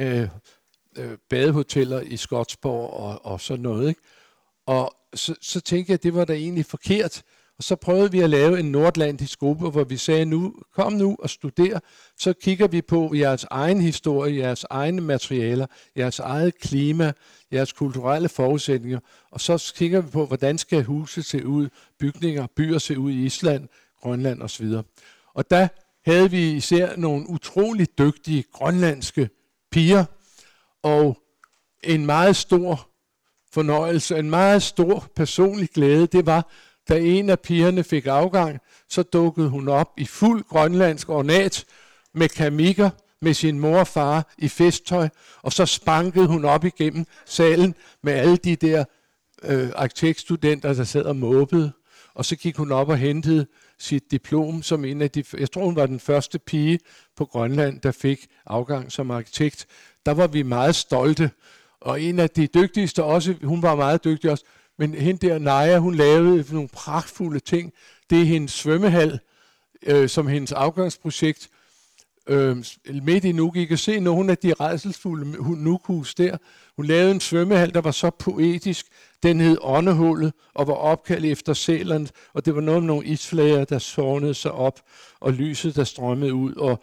Øh, 0.00 0.28
øh, 0.96 1.18
badehoteller 1.30 2.00
i 2.00 2.16
Skotsborg 2.16 2.90
og, 2.90 3.24
og 3.24 3.40
sådan 3.40 3.62
noget. 3.62 3.88
Ikke? 3.88 4.00
Og 4.66 4.96
så, 5.14 5.34
så 5.40 5.60
tænkte 5.60 5.90
jeg, 5.90 5.94
at 5.94 6.02
det 6.02 6.14
var 6.14 6.24
da 6.24 6.32
egentlig 6.32 6.66
forkert. 6.66 7.22
Og 7.58 7.64
så 7.64 7.76
prøvede 7.76 8.12
vi 8.12 8.20
at 8.20 8.30
lave 8.30 8.60
en 8.60 8.72
nordlandisk 8.72 9.38
gruppe, 9.38 9.70
hvor 9.70 9.84
vi 9.84 9.96
sagde, 9.96 10.24
nu 10.24 10.54
kom 10.74 10.92
nu 10.92 11.16
og 11.18 11.30
studer, 11.30 11.80
så 12.18 12.32
kigger 12.32 12.68
vi 12.68 12.82
på 12.82 13.14
jeres 13.14 13.46
egen 13.50 13.80
historie, 13.80 14.36
jeres 14.36 14.64
egne 14.70 15.00
materialer, 15.00 15.66
jeres 15.96 16.18
eget 16.18 16.58
klima, 16.58 17.12
jeres 17.52 17.72
kulturelle 17.72 18.28
forudsætninger, 18.28 19.00
og 19.30 19.40
så 19.40 19.72
kigger 19.76 20.00
vi 20.00 20.10
på, 20.10 20.26
hvordan 20.26 20.58
skal 20.58 20.84
huset 20.84 21.24
se 21.24 21.46
ud, 21.46 21.68
bygninger, 21.98 22.46
byer 22.56 22.78
se 22.78 22.98
ud 22.98 23.10
i 23.10 23.24
Island, 23.24 23.68
Grønland 24.00 24.42
osv. 24.42 24.66
Og 25.34 25.50
der 25.50 25.68
havde 26.04 26.30
vi 26.30 26.52
især 26.52 26.96
nogle 26.96 27.28
utrolig 27.28 27.98
dygtige 27.98 28.44
grønlandske 28.52 29.28
piger, 29.70 30.04
og 30.82 31.18
en 31.84 32.06
meget 32.06 32.36
stor 32.36 32.88
fornøjelse, 33.52 34.18
en 34.18 34.30
meget 34.30 34.62
stor 34.62 35.06
personlig 35.16 35.68
glæde, 35.70 36.06
det 36.06 36.26
var, 36.26 36.50
da 36.88 36.98
en 36.98 37.30
af 37.30 37.40
pigerne 37.40 37.84
fik 37.84 38.06
afgang, 38.06 38.58
så 38.88 39.02
dukkede 39.02 39.48
hun 39.48 39.68
op 39.68 39.92
i 39.96 40.04
fuld 40.04 40.44
grønlandsk 40.44 41.08
ornat 41.08 41.64
med 42.14 42.28
kamikker 42.28 42.90
med 43.20 43.34
sin 43.34 43.60
mor 43.60 43.78
og 43.78 43.86
far 43.86 44.34
i 44.38 44.48
festtøj, 44.48 45.08
og 45.42 45.52
så 45.52 45.66
spankede 45.66 46.26
hun 46.26 46.44
op 46.44 46.64
igennem 46.64 47.06
salen 47.24 47.74
med 48.02 48.12
alle 48.12 48.36
de 48.36 48.56
der 48.56 48.84
øh, 49.42 49.68
arkitektstudenter, 49.74 50.72
der 50.72 50.84
sad 50.84 51.02
og 51.02 51.16
måbede. 51.16 51.72
Og 52.14 52.24
så 52.24 52.36
gik 52.36 52.56
hun 52.56 52.72
op 52.72 52.88
og 52.88 52.98
hentede 52.98 53.46
sit 53.78 54.10
diplom 54.10 54.62
som 54.62 54.84
en 54.84 55.02
af 55.02 55.10
de, 55.10 55.24
jeg 55.38 55.50
tror 55.50 55.64
hun 55.64 55.76
var 55.76 55.86
den 55.86 56.00
første 56.00 56.38
pige 56.38 56.78
på 57.16 57.24
Grønland, 57.24 57.80
der 57.80 57.92
fik 57.92 58.26
afgang 58.46 58.92
som 58.92 59.10
arkitekt. 59.10 59.66
Der 60.06 60.12
var 60.12 60.26
vi 60.26 60.42
meget 60.42 60.74
stolte. 60.74 61.30
Og 61.80 62.00
en 62.00 62.18
af 62.18 62.30
de 62.30 62.46
dygtigste 62.46 63.04
også, 63.04 63.34
hun 63.42 63.62
var 63.62 63.74
meget 63.74 64.04
dygtig 64.04 64.30
også, 64.30 64.44
men 64.78 64.94
hende 64.94 65.26
der, 65.26 65.38
Naja, 65.38 65.78
hun 65.78 65.94
lavede 65.94 66.54
nogle 66.54 66.68
pragtfulde 66.68 67.40
ting. 67.40 67.72
Det 68.10 68.20
er 68.20 68.24
hendes 68.24 68.52
svømmehal, 68.52 69.20
øh, 69.82 70.08
som 70.08 70.26
hendes 70.26 70.52
afgangsprojekt. 70.52 71.50
Øh, 72.28 72.64
midt 73.02 73.24
i 73.24 73.32
Nuuk, 73.32 73.56
I 73.56 73.64
kan 73.64 73.78
se 73.78 74.00
nogle 74.00 74.30
af 74.30 74.38
de 74.38 74.54
redselsfulde 74.60 75.62
Nukhus 75.64 76.14
der. 76.14 76.36
Hun 76.76 76.86
lavede 76.86 77.10
en 77.10 77.20
svømmehal, 77.20 77.74
der 77.74 77.80
var 77.80 77.90
så 77.90 78.10
poetisk. 78.10 78.86
Den 79.22 79.40
hed 79.40 79.58
Åndehullet 79.60 80.32
og 80.54 80.66
var 80.66 80.74
opkaldt 80.74 81.24
efter 81.24 81.52
Sæland, 81.52 82.08
og 82.34 82.44
det 82.44 82.54
var 82.54 82.60
noget 82.60 82.82
med 82.82 82.86
nogle 82.86 83.06
isflager, 83.06 83.64
der 83.64 83.78
sårnede 83.78 84.34
sig 84.34 84.52
op, 84.52 84.80
og 85.20 85.32
lyset, 85.32 85.76
der 85.76 85.84
strømmede 85.84 86.34
ud, 86.34 86.54
og 86.54 86.82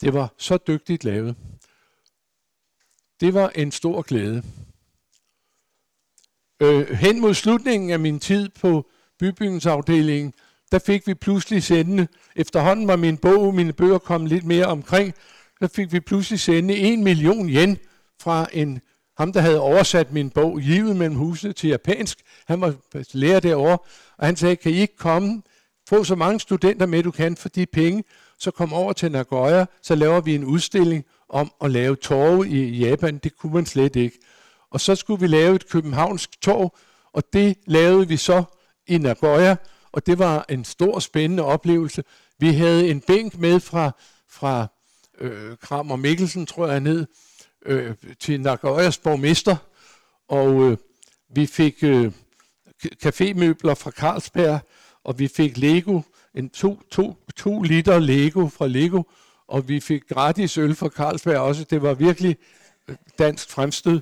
det 0.00 0.14
var 0.14 0.34
så 0.38 0.58
dygtigt 0.66 1.04
lavet. 1.04 1.36
Det 3.20 3.34
var 3.34 3.48
en 3.54 3.72
stor 3.72 4.02
glæde. 4.02 4.42
Øh, 6.60 6.90
hen 6.90 7.20
mod 7.20 7.34
slutningen 7.34 7.90
af 7.90 8.00
min 8.00 8.20
tid 8.20 8.48
på 8.60 8.86
bybygningsafdelingen, 9.20 10.32
der 10.72 10.78
fik 10.78 11.06
vi 11.06 11.14
pludselig 11.14 11.62
sendende, 11.62 12.08
efterhånden 12.36 12.88
var 12.88 12.96
min 12.96 13.16
bog, 13.16 13.54
mine 13.54 13.72
bøger 13.72 13.98
kom 13.98 14.26
lidt 14.26 14.44
mere 14.44 14.66
omkring, 14.66 15.14
der 15.60 15.68
fik 15.68 15.92
vi 15.92 16.00
pludselig 16.00 16.40
sende 16.40 16.76
en 16.76 17.04
million 17.04 17.48
yen 17.48 17.78
fra 18.22 18.46
en, 18.52 18.80
ham 19.18 19.32
der 19.32 19.40
havde 19.40 19.60
oversat 19.60 20.12
min 20.12 20.30
bog, 20.30 20.56
Livet 20.56 20.96
mellem 20.96 21.16
husene 21.16 21.52
til 21.52 21.68
japansk. 21.68 22.18
Han 22.46 22.60
var 22.60 22.74
lærer 23.12 23.40
derovre, 23.40 23.78
og 24.18 24.26
han 24.26 24.36
sagde, 24.36 24.56
kan 24.56 24.72
I 24.72 24.74
ikke 24.74 24.96
komme, 24.96 25.42
få 25.88 26.04
så 26.04 26.14
mange 26.14 26.40
studenter 26.40 26.86
med, 26.86 27.02
du 27.02 27.10
kan 27.10 27.36
for 27.36 27.48
de 27.48 27.66
penge, 27.66 28.04
så 28.38 28.50
kom 28.50 28.72
over 28.72 28.92
til 28.92 29.12
Nagoya, 29.12 29.64
så 29.82 29.94
laver 29.94 30.20
vi 30.20 30.34
en 30.34 30.44
udstilling 30.44 31.04
om 31.28 31.52
at 31.60 31.70
lave 31.70 31.96
torve 31.96 32.48
i 32.48 32.78
Japan. 32.78 33.18
Det 33.18 33.36
kunne 33.36 33.54
man 33.54 33.66
slet 33.66 33.96
ikke. 33.96 34.18
Og 34.70 34.80
så 34.80 34.94
skulle 34.94 35.20
vi 35.20 35.26
lave 35.26 35.54
et 35.54 35.68
københavnsk 35.68 36.40
tog, 36.40 36.76
og 37.12 37.22
det 37.32 37.56
lavede 37.66 38.08
vi 38.08 38.16
så 38.16 38.44
i 38.86 38.98
Nagoya, 38.98 39.56
og 39.92 40.06
det 40.06 40.18
var 40.18 40.44
en 40.48 40.64
stor 40.64 40.98
spændende 40.98 41.42
oplevelse. 41.42 42.04
Vi 42.38 42.48
havde 42.52 42.90
en 42.90 43.00
bænk 43.00 43.38
med 43.38 43.60
fra, 43.60 43.90
fra 44.28 44.66
øh, 45.20 45.56
og 45.70 45.98
Mikkelsen, 45.98 46.46
tror 46.46 46.66
jeg 46.66 46.80
ned 46.80 47.06
øh, 47.66 47.94
til 48.20 48.40
Nagoyas 48.40 48.98
borgmester, 48.98 49.56
og 50.28 50.62
øh, 50.62 50.76
vi 51.34 51.46
fik 51.46 51.74
øh, 51.82 52.12
kafemøbler 53.02 53.74
fra 53.74 53.90
Carlsberg, 53.90 54.60
og 55.04 55.18
vi 55.18 55.28
fik 55.28 55.56
Lego, 55.56 56.00
en 56.34 56.50
to, 56.50 56.82
to, 56.90 57.16
to 57.36 57.62
liter 57.62 57.98
Lego 57.98 58.48
fra 58.48 58.66
Lego, 58.66 59.02
og 59.48 59.68
vi 59.68 59.80
fik 59.80 60.08
gratis 60.08 60.58
øl 60.58 60.74
fra 60.74 60.88
Carlsberg 60.88 61.38
også. 61.38 61.64
Det 61.64 61.82
var 61.82 61.94
virkelig 61.94 62.36
øh, 62.88 62.96
dansk 63.18 63.50
fremstød 63.50 64.00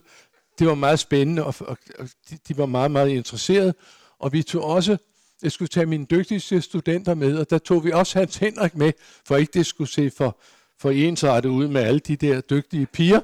det 0.59 0.67
var 0.67 0.75
meget 0.75 0.99
spændende, 0.99 1.45
og, 1.45 1.55
og, 1.61 1.79
og 1.99 2.09
de, 2.31 2.39
de 2.49 2.59
var 2.59 2.67
meget, 2.67 2.91
meget 2.91 3.09
interesserede. 3.09 3.75
Og 4.19 4.33
vi 4.33 4.43
tog 4.43 4.65
også, 4.65 4.97
jeg 5.43 5.53
skulle 5.53 5.69
tage 5.69 5.87
mine 5.87 6.05
dygtigste 6.05 6.61
studenter 6.61 7.15
med, 7.15 7.39
og 7.39 7.51
der 7.51 7.59
tog 7.59 7.85
vi 7.85 7.91
også 7.93 8.19
Hans 8.19 8.37
Henrik 8.37 8.77
med, 8.77 8.93
for 9.25 9.37
ikke 9.37 9.51
det 9.55 9.67
skulle 9.67 9.91
se 9.91 10.11
for, 10.11 10.39
for 10.79 10.91
ensartet 10.91 11.49
ud 11.49 11.69
med 11.69 11.81
alle 11.81 12.01
de 12.01 12.17
der 12.17 12.41
dygtige 12.41 12.87
piger. 12.87 13.21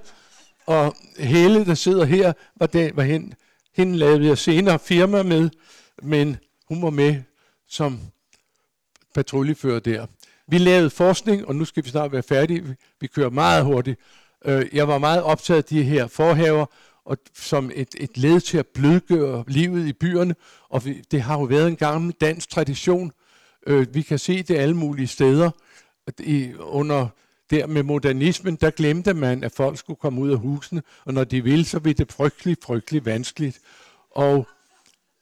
Og 0.66 0.94
hele, 1.18 1.64
der 1.64 1.74
sidder 1.74 2.04
her, 2.04 2.32
var, 2.56 2.66
det, 2.66 2.96
var 2.96 3.02
hende, 3.02 3.36
hende 3.74 3.96
lavede 3.96 4.26
jeg 4.26 4.38
senere 4.38 4.78
firma 4.78 5.22
med, 5.22 5.50
men 6.02 6.36
hun 6.68 6.82
var 6.82 6.90
med 6.90 7.22
som 7.68 8.00
patruljefører 9.14 9.80
der. 9.80 10.06
Vi 10.46 10.58
lavede 10.58 10.90
forskning, 10.90 11.48
og 11.48 11.56
nu 11.56 11.64
skal 11.64 11.84
vi 11.84 11.90
snart 11.90 12.12
være 12.12 12.22
færdige. 12.22 12.76
Vi 13.00 13.06
kører 13.06 13.30
meget 13.30 13.64
hurtigt. 13.64 14.00
Øh, 14.44 14.66
jeg 14.72 14.88
var 14.88 14.98
meget 14.98 15.22
optaget 15.22 15.58
af 15.58 15.64
de 15.64 15.82
her 15.82 16.06
forhaver, 16.06 16.66
og 17.04 17.18
som 17.34 17.70
et, 17.74 17.88
et 17.96 18.18
led 18.18 18.40
til 18.40 18.58
at 18.58 18.66
blødgøre 18.66 19.44
livet 19.48 19.86
i 19.86 19.92
byerne. 19.92 20.34
Og 20.68 20.84
vi, 20.84 21.02
det 21.10 21.22
har 21.22 21.38
jo 21.38 21.44
været 21.44 21.68
en 21.68 21.76
gammel 21.76 22.14
dansk 22.20 22.50
tradition. 22.50 23.12
Øh, 23.66 23.94
vi 23.94 24.02
kan 24.02 24.18
se 24.18 24.42
det 24.42 24.56
alle 24.56 24.76
mulige 24.76 25.06
steder. 25.06 25.50
I, 26.18 26.52
under 26.58 27.08
der 27.50 27.66
med 27.66 27.82
modernismen, 27.82 28.56
der 28.56 28.70
glemte 28.70 29.14
man, 29.14 29.44
at 29.44 29.52
folk 29.52 29.78
skulle 29.78 29.96
komme 30.00 30.20
ud 30.20 30.30
af 30.30 30.38
husene, 30.38 30.82
og 31.04 31.14
når 31.14 31.24
de 31.24 31.44
ville, 31.44 31.64
så 31.64 31.80
blev 31.80 31.94
det 31.94 32.12
frygtelig, 32.12 32.56
frygtelig 32.62 33.06
vanskeligt. 33.06 33.60
Og 34.10 34.46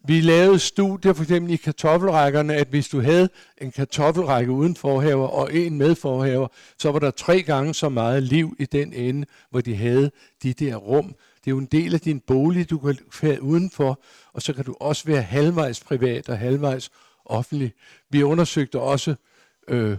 vi 0.04 0.20
lavede 0.20 0.58
studier 0.58 1.12
for 1.12 1.22
eksempel 1.22 1.52
i 1.52 1.56
kartoffelrækkerne, 1.56 2.54
at 2.54 2.68
hvis 2.68 2.88
du 2.88 3.00
havde 3.00 3.28
en 3.58 3.72
kartoffelrække 3.72 4.52
uden 4.52 4.76
forhaver 4.76 5.26
og 5.26 5.54
en 5.54 5.78
med 5.78 5.94
forhaver, 5.94 6.48
så 6.78 6.92
var 6.92 6.98
der 6.98 7.10
tre 7.10 7.42
gange 7.42 7.74
så 7.74 7.88
meget 7.88 8.22
liv 8.22 8.56
i 8.58 8.64
den 8.64 8.92
ende, 8.92 9.26
hvor 9.50 9.60
de 9.60 9.76
havde 9.76 10.10
de 10.42 10.52
der 10.52 10.76
rum. 10.76 11.14
Det 11.44 11.50
er 11.50 11.54
jo 11.54 11.58
en 11.58 11.68
del 11.72 11.94
af 11.94 12.00
din 12.00 12.20
bolig, 12.20 12.70
du 12.70 12.78
kan 12.78 12.98
være 13.22 13.42
udenfor, 13.42 14.02
og 14.32 14.42
så 14.42 14.52
kan 14.52 14.64
du 14.64 14.76
også 14.80 15.04
være 15.06 15.22
halvvejs 15.22 15.80
privat 15.80 16.28
og 16.28 16.38
halvvejs 16.38 16.90
offentlig. 17.24 17.72
Vi 18.10 18.22
undersøgte 18.22 18.80
også 18.80 19.14
øh, 19.68 19.96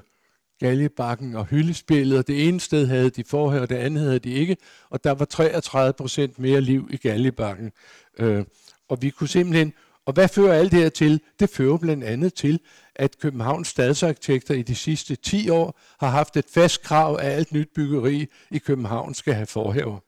galjebakken 0.59 1.35
og 1.35 1.45
hyldespillet, 1.45 2.17
og 2.17 2.27
det 2.27 2.47
ene 2.47 2.59
sted 2.59 2.87
havde 2.87 3.09
de 3.09 3.23
forhør, 3.23 3.61
og 3.61 3.69
det 3.69 3.75
andet 3.75 4.03
havde 4.03 4.19
de 4.19 4.33
ikke, 4.33 4.57
og 4.89 5.03
der 5.03 5.11
var 5.11 5.25
33 5.25 5.93
procent 5.93 6.39
mere 6.39 6.61
liv 6.61 6.89
i 6.91 6.97
galjebakken. 6.97 7.71
Øh, 8.19 8.45
og 8.89 9.01
vi 9.01 9.09
kunne 9.09 9.29
simpelthen 9.29 9.73
og 10.05 10.13
hvad 10.13 10.27
fører 10.27 10.53
alt 10.53 10.71
det 10.71 10.79
her 10.79 10.89
til? 10.89 11.21
Det 11.39 11.49
fører 11.49 11.77
blandt 11.77 12.03
andet 12.03 12.33
til, 12.33 12.59
at 12.95 13.19
Københavns 13.19 13.67
stadsarkitekter 13.67 14.53
i 14.53 14.61
de 14.61 14.75
sidste 14.75 15.15
10 15.15 15.49
år 15.49 15.79
har 15.99 16.09
haft 16.09 16.37
et 16.37 16.45
fast 16.53 16.81
krav, 16.83 17.17
at 17.21 17.31
alt 17.31 17.51
nyt 17.51 17.69
byggeri 17.75 18.27
i 18.51 18.57
København 18.57 19.13
skal 19.13 19.33
have 19.33 19.45
forhæver. 19.45 19.99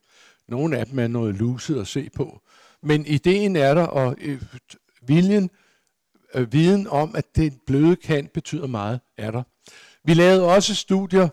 Nogle 0.47 0.77
af 0.77 0.85
dem 0.85 0.99
er 0.99 1.07
noget 1.07 1.35
luset 1.35 1.81
at 1.81 1.87
se 1.87 2.09
på. 2.15 2.41
Men 2.83 3.05
ideen 3.05 3.55
er 3.55 3.73
der, 3.73 3.83
og 3.83 4.15
øh, 4.21 4.41
viljen, 5.01 5.49
øh, 6.35 6.53
viden 6.53 6.87
om, 6.87 7.15
at 7.15 7.35
det 7.35 7.53
bløde 7.67 7.95
kant 7.95 8.33
betyder 8.33 8.67
meget, 8.67 8.99
er 9.17 9.31
der. 9.31 9.43
Vi 10.03 10.13
lavede 10.13 10.47
også 10.47 10.75
studier 10.75 11.29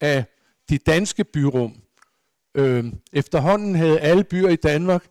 af 0.00 0.24
de 0.68 0.78
danske 0.78 1.24
byrum. 1.24 1.76
Øh, 2.54 2.84
efterhånden 3.12 3.74
havde 3.74 4.00
alle 4.00 4.24
byer 4.24 4.48
i 4.48 4.56
Danmark 4.56 5.04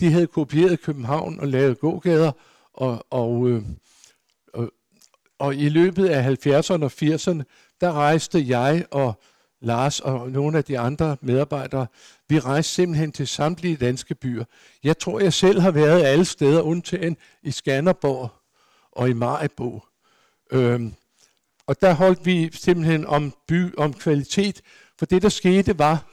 de 0.00 0.12
havde 0.12 0.26
kopieret 0.26 0.80
København 0.80 1.40
og 1.40 1.48
lavet 1.48 1.80
gågader, 1.80 2.32
og, 2.72 3.06
og, 3.10 3.48
øh, 3.48 3.62
og, 4.52 4.72
og 5.38 5.56
i 5.56 5.68
løbet 5.68 6.06
af 6.06 6.46
70'erne 6.46 6.84
og 6.84 6.92
80'erne, 7.02 7.42
der 7.80 7.92
rejste 7.92 8.48
jeg 8.48 8.86
og 8.90 9.20
Lars 9.60 10.00
og 10.00 10.30
nogle 10.30 10.58
af 10.58 10.64
de 10.64 10.78
andre 10.78 11.16
medarbejdere, 11.20 11.86
vi 12.28 12.38
rejste 12.38 12.72
simpelthen 12.72 13.12
til 13.12 13.28
samtlige 13.28 13.76
danske 13.76 14.14
byer. 14.14 14.44
Jeg 14.84 14.98
tror, 14.98 15.20
jeg 15.20 15.32
selv 15.32 15.60
har 15.60 15.70
været 15.70 16.02
alle 16.02 16.24
steder, 16.24 16.60
undtagen 16.60 17.16
i 17.42 17.50
Skanderborg 17.50 18.32
og 18.92 19.08
i 19.08 19.12
Majbo. 19.12 19.82
Øhm, 20.52 20.94
og 21.66 21.80
der 21.80 21.92
holdt 21.92 22.26
vi 22.26 22.50
simpelthen 22.52 23.06
om 23.06 23.34
by, 23.48 23.76
om 23.76 23.94
kvalitet, 23.94 24.60
for 24.98 25.06
det 25.06 25.22
der 25.22 25.28
skete 25.28 25.78
var, 25.78 26.12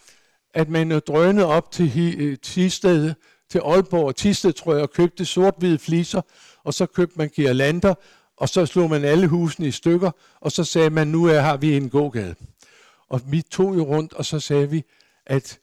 at 0.53 0.69
man 0.69 0.91
øh, 0.91 1.01
drønede 1.07 1.45
op 1.45 1.71
til 1.71 1.89
Tistede, 1.91 2.23
øh, 2.23 2.37
Tisted, 2.37 3.13
til 3.49 3.59
Aalborg 3.59 4.05
og 4.05 4.15
Tisted, 4.15 4.53
tror 4.53 4.73
jeg, 4.73 4.83
og 4.83 4.91
købte 4.91 5.25
sort-hvide 5.25 5.79
fliser, 5.79 6.21
og 6.63 6.73
så 6.73 6.85
købte 6.85 7.17
man 7.17 7.29
girlander, 7.29 7.93
og 8.37 8.49
så 8.49 8.65
slog 8.65 8.89
man 8.89 9.05
alle 9.05 9.27
husene 9.27 9.67
i 9.67 9.71
stykker, 9.71 10.11
og 10.41 10.51
så 10.51 10.63
sagde 10.63 10.89
man, 10.89 11.07
nu 11.07 11.25
er, 11.25 11.39
har 11.39 11.57
vi 11.57 11.77
en 11.77 11.89
gågade. 11.89 12.35
Og 13.09 13.21
vi 13.31 13.41
tog 13.41 13.75
jo 13.75 13.83
rundt, 13.83 14.13
og 14.13 14.25
så 14.25 14.39
sagde 14.39 14.69
vi, 14.69 14.83
at 15.25 15.59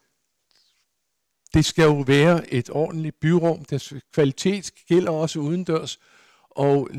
det 1.53 1.65
skal 1.65 1.83
jo 1.83 2.03
være 2.07 2.53
et 2.53 2.69
ordentligt 2.69 3.19
byrum. 3.19 3.65
Der 3.65 4.01
kvalitet 4.13 4.71
gælder 4.87 5.11
også 5.11 5.39
udendørs. 5.39 5.99
Og 6.49 6.89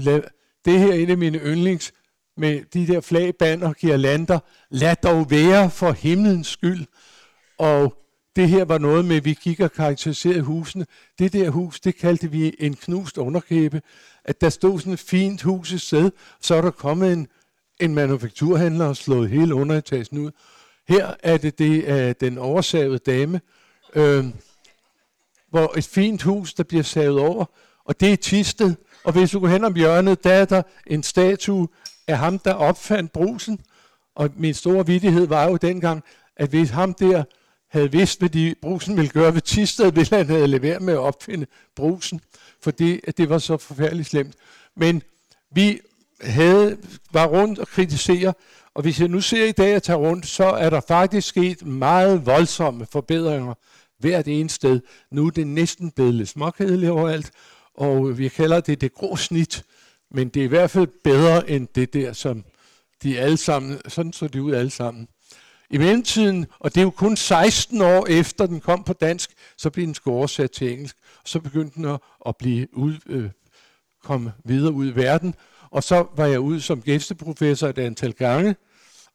det 0.65 0.79
her 0.79 0.89
er 0.89 0.97
en 0.97 1.11
af 1.11 1.19
mine 1.19 1.39
yndlings 1.39 1.93
med 2.37 2.63
de 2.75 2.87
der 2.87 3.01
flag, 3.01 3.63
og 3.63 3.75
girlander. 3.75 4.39
Lad 4.71 4.97
dog 4.97 5.31
være 5.31 5.71
for 5.71 5.93
himlens 5.93 6.47
skyld. 6.47 6.87
Og 7.59 8.03
det 8.37 8.49
her 8.49 8.65
var 8.65 8.79
noget 8.79 9.05
med, 9.05 9.17
at 9.17 9.25
vi 9.25 9.39
gik 9.43 9.61
og 9.61 9.73
karakteriserede 9.73 10.43
husene. 10.43 10.87
Det 11.19 11.33
der 11.33 11.51
hus, 11.51 11.81
det 11.81 11.97
kaldte 11.97 12.31
vi 12.31 12.55
en 12.59 12.75
knust 12.75 13.19
underkæbe. 13.19 13.83
At 14.25 14.41
der 14.41 14.49
stod 14.49 14.79
sådan 14.79 14.93
et 14.93 15.01
fint 15.01 15.43
hus 15.43 15.73
et 15.73 15.81
sted, 15.81 16.11
så 16.41 16.55
er 16.55 16.61
der 16.61 16.71
kommet 16.71 17.13
en, 17.13 17.29
en 17.83 17.95
manufakturhandler 17.95 18.85
og 18.85 18.97
slået 18.97 19.31
hele 19.31 19.55
underetagen 19.55 20.19
ud. 20.19 20.31
Her 20.89 21.15
er 21.23 21.37
det, 21.37 21.59
det 21.59 21.91
er 21.91 22.13
den 22.13 22.39
oversavede 22.39 22.99
dame, 22.99 23.41
øh, 23.95 24.25
hvor 25.51 25.79
et 25.79 25.85
fint 25.85 26.23
hus, 26.23 26.55
der 26.55 26.63
bliver 26.63 26.83
savet 26.83 27.19
over, 27.19 27.45
og 27.85 28.01
det 28.01 28.13
er 28.13 28.17
tistet. 28.17 28.77
Og 29.05 29.13
hvis 29.13 29.31
du 29.31 29.41
går 29.41 29.49
hen 29.49 29.65
om 29.65 29.75
hjørnet, 29.75 30.25
der 30.25 30.33
er 30.33 30.45
der 30.45 30.63
en 30.87 31.03
statue 31.03 31.69
af 32.07 32.19
ham, 32.19 32.39
der 32.39 32.55
opfandt 32.55 33.13
brusen. 33.13 33.61
Og 34.15 34.31
min 34.37 34.55
store 34.55 34.87
vidighed 34.87 35.27
var 35.27 35.49
jo 35.49 35.57
dengang, 35.57 36.05
at 36.37 36.49
hvis 36.49 36.71
ham 36.71 36.95
der 36.95 37.25
havde 37.71 37.93
vidst, 37.93 38.19
hvad 38.19 38.29
de 38.29 38.55
brusen 38.63 38.97
ville 38.97 39.11
gøre 39.11 39.35
ved 39.35 39.41
Tisted, 39.41 39.93
ville 39.93 40.17
han 40.17 40.27
have 40.27 40.47
leveret 40.47 40.83
med 40.83 40.93
at 40.93 40.99
opfinde 40.99 41.47
brusen, 41.77 42.21
fordi 42.63 43.01
det 43.17 43.29
var 43.29 43.39
så 43.39 43.57
forfærdeligt 43.57 44.09
slemt. 44.09 44.35
Men 44.77 45.03
vi 45.55 45.81
havde, 46.23 46.79
var 47.13 47.27
rundt 47.27 47.59
og 47.59 47.69
kritisere, 47.69 48.35
og 48.75 48.83
hvis 48.83 49.01
jeg 49.01 49.09
nu 49.09 49.21
ser 49.21 49.45
i 49.45 49.53
dag 49.53 49.75
at 49.75 49.83
tage 49.83 49.97
rundt, 49.97 50.27
så 50.27 50.45
er 50.45 50.71
der 50.71 50.81
faktisk 50.89 51.29
sket 51.29 51.67
meget 51.67 52.27
voldsomme 52.27 52.87
forbedringer 52.93 53.55
hvert 53.99 54.29
eneste 54.29 54.57
sted. 54.57 54.81
Nu 55.11 55.27
er 55.27 55.31
det 55.31 55.47
næsten 55.47 55.91
blevet 55.91 56.15
lidt 56.15 56.29
småkedeligt 56.29 56.93
overalt, 56.93 57.31
og 57.75 58.19
vi 58.19 58.29
kalder 58.29 58.61
det 58.61 58.81
det 58.81 58.95
grå 58.95 59.17
snit, 59.17 59.65
men 60.11 60.29
det 60.29 60.41
er 60.41 60.45
i 60.45 60.49
hvert 60.49 60.71
fald 60.71 60.89
bedre 61.05 61.51
end 61.51 61.69
det 61.75 61.95
der, 61.95 62.13
som 62.13 62.45
de 63.03 63.21
alle 63.21 63.37
sammen, 63.37 63.79
sådan 63.89 64.13
så 64.13 64.29
de 64.29 64.43
ud 64.43 64.53
alle 64.53 64.71
sammen. 64.71 65.09
I 65.71 65.79
mellemtiden, 65.79 66.47
og 66.59 66.75
det 66.75 66.81
er 66.81 66.85
jo 66.85 66.91
kun 66.91 67.17
16 67.17 67.83
år 67.83 68.07
efter 68.07 68.47
den 68.47 68.61
kom 68.61 68.85
på 68.85 68.93
dansk, 68.93 69.31
så 69.57 69.71
blev 69.71 69.87
den 69.87 69.95
oversat 70.07 70.51
til 70.51 70.73
engelsk. 70.73 70.97
Og 71.23 71.29
så 71.29 71.41
begyndte 71.41 71.75
den 71.75 71.99
at, 72.27 72.37
blive 72.37 72.69
ud, 72.73 72.95
øh, 73.07 73.31
komme 74.03 74.33
videre 74.45 74.73
ud 74.73 74.87
i 74.87 74.97
verden. 74.97 75.35
Og 75.73 75.83
så 75.83 76.07
var 76.17 76.27
jeg 76.27 76.41
ude 76.41 76.61
som 76.61 76.83
gæsteprofessor 76.83 77.69
et 77.69 77.79
antal 77.79 78.13
gange, 78.13 78.57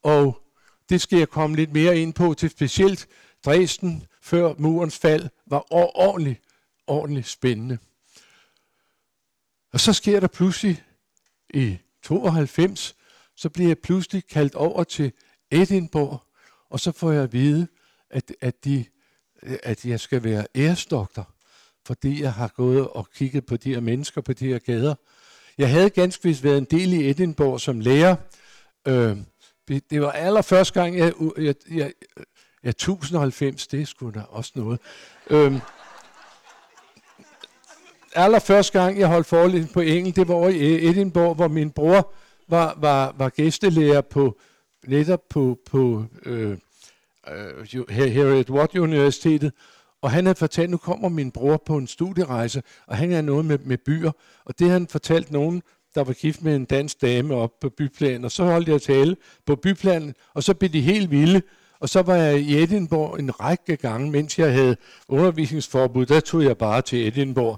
og 0.04 0.42
det 0.90 1.02
skal 1.02 1.20
jeg 1.20 1.30
komme 1.30 1.56
lidt 1.56 1.74
mere 1.74 2.00
ind 2.00 2.14
på 2.14 2.34
til 2.34 2.50
specielt 2.50 3.08
Dresden 3.46 4.04
før 4.22 4.54
murens 4.58 4.98
fald 4.98 5.30
var 5.46 5.66
ordentligt, 5.72 6.42
ordentligt 6.88 7.28
spændende. 7.28 7.78
Og 9.74 9.80
så 9.80 9.94
sker 9.94 10.20
der 10.20 10.28
pludselig 10.28 10.84
i 11.54 11.78
92, 12.04 12.96
så 13.36 13.50
bliver 13.50 13.70
jeg 13.70 13.78
pludselig 13.80 14.28
kaldt 14.28 14.56
over 14.56 14.84
til 14.84 15.12
Edinburgh 15.52 16.20
og 16.70 16.80
så 16.80 16.92
får 16.92 17.12
jeg 17.12 17.24
at 17.24 17.34
vide, 17.34 17.68
at, 18.10 18.32
at, 18.42 18.66
de, 18.66 18.86
at 19.42 19.86
jeg 19.86 20.00
skal 20.00 20.24
være 20.24 20.48
æresdoktor, 20.56 21.34
fordi 21.86 22.22
jeg 22.22 22.34
har 22.34 22.48
gået 22.48 22.88
og 22.88 23.10
kigget 23.10 23.46
på 23.46 23.58
de 23.58 23.74
her 23.74 23.80
mennesker 23.80 24.22
på 24.22 24.34
de 24.34 24.48
her 24.48 24.60
gader. 24.60 24.96
Jeg 25.58 25.70
havde 25.70 25.90
ganske 25.90 26.24
vist 26.24 26.44
været 26.44 26.58
en 26.58 26.68
del 26.72 26.94
i 26.94 27.10
Edinburgh 27.10 27.60
som 27.60 27.80
lærer. 27.80 28.16
Øh, 28.88 29.18
det 29.90 30.02
var 30.02 30.12
allerførste 30.12 30.82
gang, 30.82 30.98
jeg, 30.98 31.14
jeg, 31.38 31.56
jeg, 31.72 31.92
ja, 32.64 32.70
1090, 32.70 33.68
det 33.68 33.82
er 33.82 33.86
sgu 33.86 34.10
da 34.10 34.22
også 34.30 34.52
noget. 34.56 34.80
Øh, 35.30 35.54
allerførste 38.16 38.80
gang, 38.80 39.00
jeg 39.00 39.08
holdt 39.08 39.28
forelæsning 39.28 39.74
på 39.74 39.80
engelsk, 39.80 40.16
det 40.16 40.28
var 40.28 40.48
i 40.48 40.88
Edinburgh, 40.90 41.36
hvor 41.36 41.48
min 41.48 41.72
bror 41.72 42.14
var, 42.48 42.78
var, 42.78 43.16
var 43.18 43.30
gæstelærer 43.30 44.02
på 44.02 44.40
netop 44.88 45.22
på, 45.30 45.60
på 45.66 46.06
øh, 46.26 46.58
øh, 47.28 47.90
Harriet 47.90 48.50
Watt 48.50 48.76
Universitetet, 48.76 49.54
og 50.02 50.12
han 50.12 50.26
havde 50.26 50.38
fortalt, 50.38 50.70
nu 50.70 50.78
kommer 50.78 51.10
min 51.10 51.32
bror 51.32 51.64
på 51.66 51.78
en 51.78 51.88
studierejse, 51.88 52.64
og 52.88 52.98
han 52.98 53.12
er 53.12 53.22
noget 53.22 53.46
med, 53.46 53.58
med 53.58 53.78
byer, 53.78 54.12
og 54.46 54.60
det 54.60 54.70
han 54.70 54.88
fortalt 54.88 55.32
nogen, 55.32 55.62
der 55.96 56.04
var 56.04 56.14
gift 56.14 56.44
med 56.44 56.56
en 56.56 56.66
dansk 56.66 57.02
dame 57.02 57.36
op 57.36 57.60
på 57.62 57.70
byplanen, 57.70 58.26
og 58.26 58.32
så 58.32 58.44
holdt 58.44 58.68
jeg 58.68 58.82
tale 58.82 59.16
på 59.46 59.56
byplanen, 59.56 60.14
og 60.34 60.44
så 60.44 60.54
blev 60.54 60.70
de 60.70 60.82
helt 60.82 61.12
vilde, 61.12 61.42
og 61.80 61.90
så 61.90 62.02
var 62.02 62.16
jeg 62.16 62.40
i 62.40 62.64
Edinburgh 62.64 63.20
en 63.20 63.40
række 63.40 63.76
gange, 63.76 64.12
mens 64.12 64.40
jeg 64.40 64.54
havde 64.54 64.78
undervisningsforbud, 65.08 66.06
der 66.06 66.20
tog 66.20 66.44
jeg 66.44 66.58
bare 66.58 66.82
til 66.82 67.08
Edinburgh. 67.08 67.58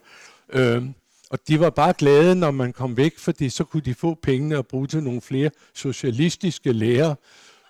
Øhm, 0.53 0.93
og 1.29 1.39
de 1.47 1.59
var 1.59 1.69
bare 1.69 1.93
glade, 1.97 2.35
når 2.35 2.51
man 2.51 2.73
kom 2.73 2.97
væk, 2.97 3.17
fordi 3.17 3.49
så 3.49 3.63
kunne 3.63 3.81
de 3.81 3.93
få 3.93 4.17
pengene 4.23 4.57
og 4.57 4.67
bruge 4.67 4.87
til 4.87 5.03
nogle 5.03 5.21
flere 5.21 5.49
socialistiske 5.73 6.71
lærere. 6.71 7.15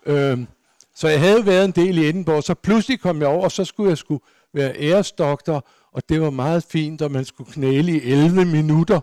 Øhm, 0.06 0.48
så 0.96 1.08
jeg 1.08 1.20
havde 1.20 1.46
været 1.46 1.66
en 1.66 1.72
del 1.72 1.98
i 1.98 2.10
Edinburgh, 2.10 2.44
så 2.44 2.54
pludselig 2.54 3.00
kom 3.00 3.20
jeg 3.20 3.28
over, 3.28 3.44
og 3.44 3.52
så 3.52 3.66
skulle 3.66 3.90
jeg 3.90 3.98
skulle 3.98 4.22
være 4.54 4.76
æresdoktor, 4.78 5.68
og 5.92 6.10
det 6.10 6.22
var 6.22 6.30
meget 6.30 6.64
fint, 6.64 7.02
og 7.02 7.12
man 7.12 7.26
skulle 7.26 7.52
knæle 7.52 7.92
i 7.92 8.12
11 8.12 8.46
minutter, 8.46 9.00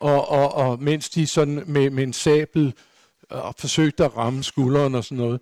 og, 0.00 0.28
og, 0.28 0.54
og 0.54 0.82
mens 0.82 1.10
de 1.10 1.26
sådan 1.26 1.62
med, 1.66 1.90
med 1.90 2.02
en 2.02 2.12
sabel 2.12 2.74
øh, 3.32 3.46
og 3.46 3.54
forsøgte 3.58 4.04
at 4.04 4.16
ramme 4.16 4.42
skulderen 4.42 4.94
og 4.94 5.04
sådan 5.04 5.18
noget. 5.18 5.40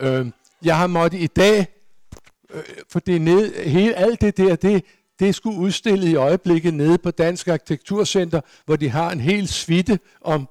Øh, 0.00 0.26
jeg 0.64 0.76
har 0.76 0.86
måttet 0.86 1.20
i 1.20 1.26
dag, 1.26 1.66
øh, 2.54 2.62
for 2.92 3.00
det 3.00 3.20
ned, 3.20 3.64
hele, 3.64 3.94
alt 3.94 4.20
det 4.20 4.36
der, 4.36 4.56
det, 4.56 4.84
det 5.18 5.34
skulle 5.34 5.58
udstillet 5.58 6.08
i 6.08 6.14
øjeblikket 6.14 6.74
nede 6.74 6.98
på 6.98 7.10
Dansk 7.10 7.48
Arkitekturcenter, 7.48 8.40
hvor 8.66 8.76
de 8.76 8.88
har 8.88 9.10
en 9.10 9.20
hel 9.20 9.48
suite 9.48 9.98
om 10.20 10.48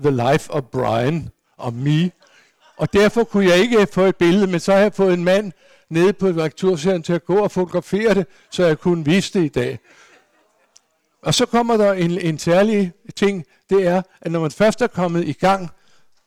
The 0.00 0.10
Life 0.10 0.50
of 0.50 0.62
Brian 0.62 1.28
og 1.56 1.74
Me. 1.74 2.10
Og 2.76 2.92
derfor 2.92 3.24
kunne 3.24 3.46
jeg 3.46 3.58
ikke 3.58 3.86
få 3.92 4.02
et 4.02 4.16
billede, 4.16 4.46
men 4.46 4.60
så 4.60 4.72
har 4.72 4.78
jeg 4.78 4.94
fået 4.94 5.14
en 5.14 5.24
mand 5.24 5.52
nede 5.90 6.12
på 6.12 6.26
Rekturserien 6.26 7.02
til 7.02 7.12
at 7.12 7.24
gå 7.24 7.36
og 7.38 7.50
fotografere 7.50 8.14
det, 8.14 8.26
så 8.50 8.66
jeg 8.66 8.78
kunne 8.78 9.04
vise 9.04 9.38
det 9.38 9.44
i 9.44 9.48
dag. 9.48 9.78
Og 11.22 11.34
så 11.34 11.46
kommer 11.46 11.76
der 11.76 11.92
en, 11.92 12.10
en 12.10 12.38
særlig 12.38 12.92
ting, 13.16 13.44
det 13.70 13.86
er, 13.86 14.02
at 14.20 14.32
når 14.32 14.40
man 14.40 14.50
først 14.50 14.82
er 14.82 14.86
kommet 14.86 15.28
i 15.28 15.32
gang 15.32 15.70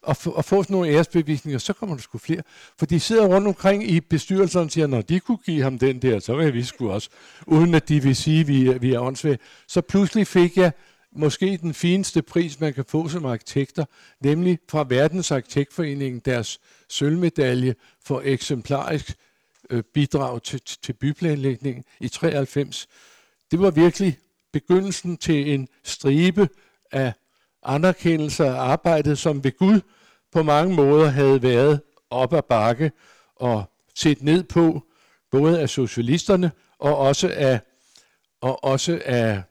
og, 0.01 0.15
f- 0.19 0.35
og 0.35 0.45
får 0.45 0.61
sådan 0.63 0.73
nogle 0.73 0.89
æresbevisninger, 0.89 1.59
så 1.59 1.73
kommer 1.73 1.95
der 1.95 2.01
sgu 2.01 2.17
flere. 2.17 2.41
For 2.79 2.85
de 2.85 2.99
sidder 2.99 3.25
rundt 3.25 3.47
omkring 3.47 3.89
i 3.89 3.99
bestyrelsen 3.99 4.59
og 4.61 4.71
siger, 4.71 4.87
når 4.87 5.01
de 5.01 5.19
kunne 5.19 5.37
give 5.37 5.63
ham 5.63 5.79
den 5.79 6.01
der, 6.01 6.19
så 6.19 6.35
vil 6.35 6.53
vi 6.53 6.63
sgu 6.63 6.91
også, 6.91 7.09
uden 7.47 7.75
at 7.75 7.89
de 7.89 8.03
vil 8.03 8.15
sige, 8.15 8.41
at 8.41 8.47
vi 8.47 8.67
er, 8.67 8.79
vi 8.79 8.93
er 8.93 8.99
åndssvage. 8.99 9.39
Så 9.67 9.81
pludselig 9.81 10.27
fik 10.27 10.57
jeg 10.57 10.71
måske 11.15 11.59
den 11.61 11.73
fineste 11.73 12.21
pris, 12.21 12.59
man 12.59 12.73
kan 12.73 12.85
få 12.87 13.07
som 13.07 13.25
arkitekter, 13.25 13.85
nemlig 14.21 14.59
fra 14.69 14.85
Verdens 14.89 15.31
Arkitektforening, 15.31 16.25
deres 16.25 16.59
sølvmedalje 16.89 17.75
for 18.05 18.21
eksemplarisk 18.25 19.17
øh, 19.71 19.83
bidrag 19.93 20.43
til, 20.43 20.61
til 20.61 20.93
byplanlægningen 20.93 21.83
i 21.99 22.07
93. 22.07 22.87
Det 23.51 23.59
var 23.59 23.71
virkelig 23.71 24.17
begyndelsen 24.53 25.17
til 25.17 25.53
en 25.53 25.67
stribe 25.83 26.49
af 26.91 27.13
anerkendelse 27.63 28.45
af 28.45 28.53
arbejdet, 28.53 29.17
som 29.17 29.43
ved 29.43 29.57
Gud 29.57 29.81
på 30.31 30.43
mange 30.43 30.75
måder 30.75 31.09
havde 31.09 31.41
været 31.41 31.81
op 32.09 32.33
ad 32.33 32.41
bakke 32.41 32.91
og 33.35 33.63
set 33.95 34.21
ned 34.21 34.43
på, 34.43 34.83
både 35.31 35.59
af 35.59 35.69
socialisterne 35.69 36.51
og 36.79 36.97
også 36.97 37.33
af, 37.35 37.59
og 38.41 38.63
også 38.63 39.01
af, 39.05 39.43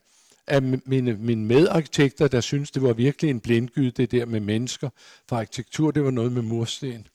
af 0.47 0.61
mine, 0.61 1.13
mine 1.13 1.45
medarkitekter, 1.45 2.27
der 2.27 2.41
synes 2.41 2.71
det 2.71 2.83
var 2.83 2.93
virkelig 2.93 3.29
en 3.29 3.39
blindgyde, 3.39 3.91
det 3.91 4.11
der 4.11 4.25
med 4.25 4.39
mennesker. 4.39 4.89
For 5.29 5.35
arkitektur, 5.35 5.91
det 5.91 6.03
var 6.03 6.11
noget 6.11 6.31
med 6.31 6.41
mursten. 6.41 7.07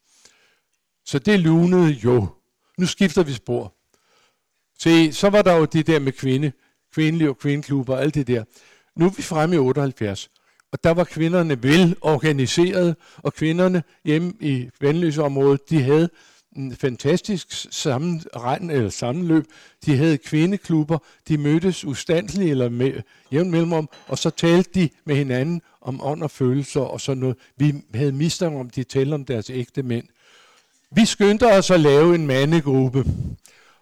Så 1.04 1.18
det 1.18 1.40
lunede 1.40 1.90
jo. 1.90 2.35
Nu 2.78 2.86
skifter 2.86 3.22
vi 3.22 3.32
spor. 3.32 3.74
Se, 4.78 5.12
så 5.12 5.30
var 5.30 5.42
der 5.42 5.56
jo 5.56 5.64
det 5.64 5.86
der 5.86 5.98
med 5.98 6.12
kvinde, 6.12 6.52
kvindelige 6.94 7.30
og 7.30 7.38
kvindeklubber 7.38 7.94
og 7.94 8.02
alt 8.02 8.14
det 8.14 8.26
der. 8.26 8.44
Nu 8.96 9.06
er 9.06 9.10
vi 9.10 9.22
fremme 9.22 9.56
i 9.56 9.58
78, 9.58 10.30
og 10.72 10.84
der 10.84 10.90
var 10.90 11.04
kvinderne 11.04 11.62
vel 11.62 11.96
organiseret, 12.00 12.96
og 13.16 13.34
kvinderne 13.34 13.82
hjemme 14.04 14.32
i 14.40 14.70
Vandløseområdet, 14.80 15.70
de 15.70 15.82
havde 15.82 16.08
en 16.56 16.76
fantastisk 16.76 17.46
sammenregn, 17.70 18.70
eller 18.70 18.90
sammenløb. 18.90 19.44
De 19.86 19.96
havde 19.96 20.18
kvindeklubber, 20.18 20.98
de 21.28 21.38
mødtes 21.38 21.84
ustandsligt 21.84 22.50
eller 22.50 22.68
med 22.68 23.02
jævn 23.32 23.50
mellemrum, 23.50 23.88
og 24.06 24.18
så 24.18 24.30
talte 24.30 24.70
de 24.74 24.88
med 25.04 25.16
hinanden 25.16 25.62
om 25.80 26.00
ånd 26.02 26.22
og 26.22 26.30
følelser 26.30 26.80
og 26.80 27.00
sådan 27.00 27.20
noget. 27.20 27.36
Vi 27.56 27.74
havde 27.94 28.12
mistanke 28.12 28.58
om, 28.58 28.70
de 28.70 28.84
talte 28.84 29.14
om 29.14 29.24
deres 29.24 29.50
ægte 29.50 29.82
mænd. 29.82 30.06
Vi 30.96 31.04
skyndte 31.04 31.46
os 31.46 31.70
at 31.70 31.80
lave 31.80 32.14
en 32.14 32.26
mandegruppe, 32.26 33.04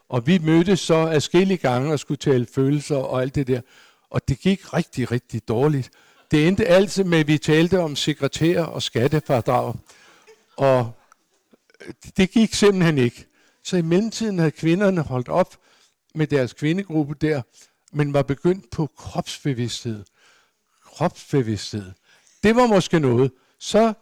og 0.08 0.26
vi 0.26 0.38
mødtes 0.38 0.80
så 0.80 0.94
afskillige 0.94 1.58
gange 1.58 1.92
og 1.92 1.98
skulle 1.98 2.18
tale 2.18 2.46
følelser 2.54 2.96
og 2.96 3.22
alt 3.22 3.34
det 3.34 3.46
der. 3.46 3.60
Og 4.10 4.28
det 4.28 4.38
gik 4.38 4.74
rigtig, 4.74 5.10
rigtig 5.10 5.48
dårligt. 5.48 5.90
Det 6.30 6.48
endte 6.48 6.66
altid 6.66 7.04
med, 7.04 7.18
at 7.18 7.26
vi 7.26 7.38
talte 7.38 7.80
om 7.80 7.96
sekretær 7.96 8.62
og 8.62 8.82
skattefradrag. 8.82 9.74
Og 10.56 10.92
det 12.16 12.30
gik 12.30 12.54
simpelthen 12.54 12.98
ikke. 12.98 13.26
Så 13.64 13.76
i 13.76 13.82
mellemtiden 13.82 14.38
havde 14.38 14.50
kvinderne 14.50 15.00
holdt 15.00 15.28
op 15.28 15.56
med 16.14 16.26
deres 16.26 16.52
kvindegruppe 16.52 17.14
der, 17.20 17.42
men 17.92 18.12
var 18.12 18.22
begyndt 18.22 18.70
på 18.70 18.90
kropsbevidsthed. 18.96 20.04
Kropsbevidsthed. 20.84 21.92
Det 22.42 22.56
var 22.56 22.66
måske 22.66 23.00
noget. 23.00 23.32
Så 23.58 23.94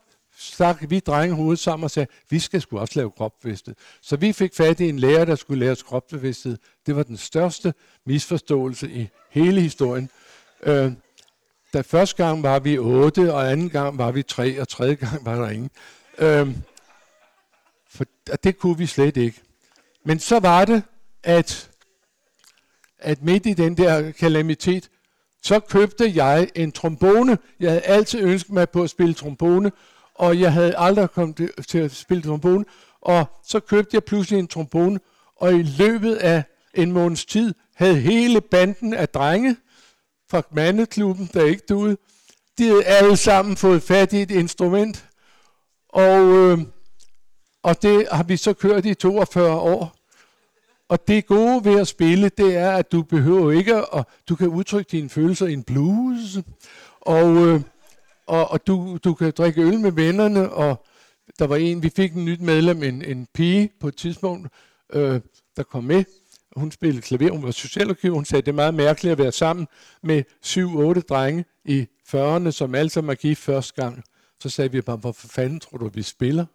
stak 0.43 0.90
vi 0.90 1.01
drenge 1.01 1.36
hovedet 1.36 1.59
sammen 1.59 1.84
og 1.84 1.90
sagde, 1.90 2.07
vi 2.30 2.38
skal 2.38 2.61
sgu 2.61 2.78
også 2.78 2.93
lave 2.97 3.11
kropsbevidsthed. 3.11 3.74
Så 4.03 4.16
vi 4.16 4.32
fik 4.32 4.55
fat 4.55 4.80
i 4.80 4.88
en 4.88 4.99
lærer, 4.99 5.24
der 5.24 5.34
skulle 5.34 5.61
lære 5.61 5.72
os 5.72 5.82
kropsbevidsthed. 5.82 6.57
Det 6.86 6.97
var 6.97 7.03
den 7.03 7.16
største 7.16 7.74
misforståelse 8.07 8.90
i 8.90 9.09
hele 9.30 9.61
historien. 9.61 10.11
Øh, 10.62 10.93
da 11.74 11.80
første 11.80 12.24
gang 12.24 12.43
var 12.43 12.59
vi 12.59 12.78
otte, 12.78 13.34
og 13.34 13.51
anden 13.51 13.70
gang 13.70 13.99
var 13.99 14.12
vi 14.12 14.22
tre, 14.22 14.61
og 14.61 14.68
tredje 14.68 14.95
gang 14.95 15.24
var 15.24 15.34
der 15.34 15.51
ingen. 15.51 15.70
Øh, 16.18 16.57
for 17.90 18.05
det 18.45 18.59
kunne 18.59 18.78
vi 18.78 18.86
slet 18.86 19.16
ikke. 19.16 19.40
Men 20.05 20.18
så 20.18 20.38
var 20.38 20.64
det, 20.64 20.82
at, 21.22 21.70
at 22.99 23.22
midt 23.22 23.47
i 23.47 23.53
den 23.53 23.76
der 23.76 24.11
kalamitet, 24.11 24.90
så 25.43 25.61
købte 25.61 26.12
jeg 26.14 26.51
en 26.55 26.72
trombone. 26.72 27.38
Jeg 27.61 27.70
havde 27.70 27.82
altid 27.82 28.20
ønsket 28.20 28.53
mig 28.53 28.70
på 28.70 28.82
at 28.82 28.90
spille 28.90 29.14
trombone, 29.14 29.72
og 30.14 30.40
jeg 30.40 30.52
havde 30.52 30.74
aldrig 30.76 31.10
kommet 31.10 31.50
til 31.68 31.78
at 31.78 31.92
spille 31.92 32.22
trombone. 32.22 32.64
Og 33.00 33.26
så 33.44 33.60
købte 33.60 33.94
jeg 33.94 34.04
pludselig 34.04 34.38
en 34.38 34.48
trombone, 34.48 35.00
og 35.36 35.54
i 35.54 35.62
løbet 35.62 36.14
af 36.14 36.44
en 36.74 36.92
måneds 36.92 37.24
tid 37.24 37.54
havde 37.74 37.96
hele 37.96 38.40
banden 38.40 38.94
af 38.94 39.08
drenge 39.08 39.56
fra 40.30 40.42
mandeklubben, 40.52 41.30
der 41.34 41.44
ikke 41.44 41.62
duede, 41.68 41.96
de 42.58 42.68
havde 42.68 42.84
alle 42.84 43.16
sammen 43.16 43.56
fået 43.56 43.82
fat 43.82 44.12
i 44.12 44.22
et 44.22 44.30
instrument. 44.30 45.08
Og, 45.88 46.20
øh, 46.20 46.58
og 47.62 47.82
det 47.82 48.08
har 48.12 48.22
vi 48.22 48.36
så 48.36 48.52
kørt 48.52 48.86
i 48.86 48.94
42 48.94 49.56
år. 49.60 49.96
Og 50.88 51.08
det 51.08 51.26
gode 51.26 51.64
ved 51.64 51.80
at 51.80 51.88
spille, 51.88 52.28
det 52.28 52.56
er, 52.56 52.70
at 52.70 52.92
du 52.92 53.02
behøver 53.02 53.52
ikke, 53.52 53.74
at 53.74 54.04
du 54.28 54.36
kan 54.36 54.48
udtrykke 54.48 54.88
dine 54.90 55.08
følelser 55.08 55.46
i 55.46 55.52
en 55.52 55.62
blues. 55.62 56.38
Og, 57.00 57.36
øh, 57.36 57.60
og, 58.27 58.51
og 58.51 58.66
du, 58.66 58.99
du 59.05 59.14
kan 59.14 59.33
drikke 59.37 59.62
øl 59.62 59.81
med 59.81 59.93
vennerne, 59.93 60.53
og 60.53 60.87
der 61.39 61.47
var 61.47 61.57
en, 61.57 61.83
vi 61.83 61.91
fik 61.97 62.12
en 62.12 62.25
nyt 62.25 62.41
medlem, 62.41 62.83
en, 62.83 63.05
en 63.05 63.27
pige 63.35 63.70
på 63.81 63.89
et 63.89 63.97
tidspunkt, 63.97 64.49
øh, 64.93 65.20
der 65.57 65.62
kom 65.62 65.85
med. 65.85 66.05
Hun 66.57 66.70
spillede 66.70 67.03
klaver, 67.03 67.33
hun 67.33 67.43
var 67.43 67.51
socialrådgiver, 67.51 68.14
hun 68.14 68.25
sagde, 68.25 68.43
det 68.43 68.49
er 68.49 68.53
meget 68.53 68.75
mærkeligt 68.75 69.12
at 69.12 69.18
være 69.18 69.33
sammen 69.33 69.68
med 70.03 70.25
syv, 70.43 70.79
otte 70.79 71.01
drenge 71.01 71.45
i 71.64 71.87
40'erne, 72.09 72.51
som 72.51 72.75
alle 72.75 72.91
sammen 72.91 73.11
er 73.11 73.14
gift 73.14 73.41
første 73.41 73.83
gang. 73.83 74.05
Så 74.41 74.49
sagde 74.49 74.73
vi 74.73 74.81
bare, 74.81 74.97
hvorfor 74.97 75.29
fanden 75.29 75.61
tror 75.61 75.79
du, 75.79 75.89
vi 75.89 76.03
spiller? 76.03 76.47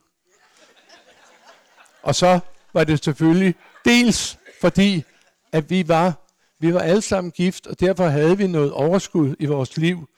Og 2.03 2.15
så 2.15 2.39
var 2.74 2.84
det 2.84 3.03
selvfølgelig 3.03 3.55
dels 3.86 4.39
fordi, 4.61 5.03
at 5.51 5.70
vi 5.70 5.88
var, 5.88 6.28
vi 6.59 6.74
var 6.74 6.80
alle 6.80 7.01
sammen 7.01 7.32
gift, 7.32 7.68
og 7.68 7.80
derfor 7.80 8.07
havde 8.07 8.38
vi 8.38 8.47
noget 8.47 8.72
overskud 8.72 9.36
i 9.39 9.45
vores 9.45 9.78
liv. 9.78 10.09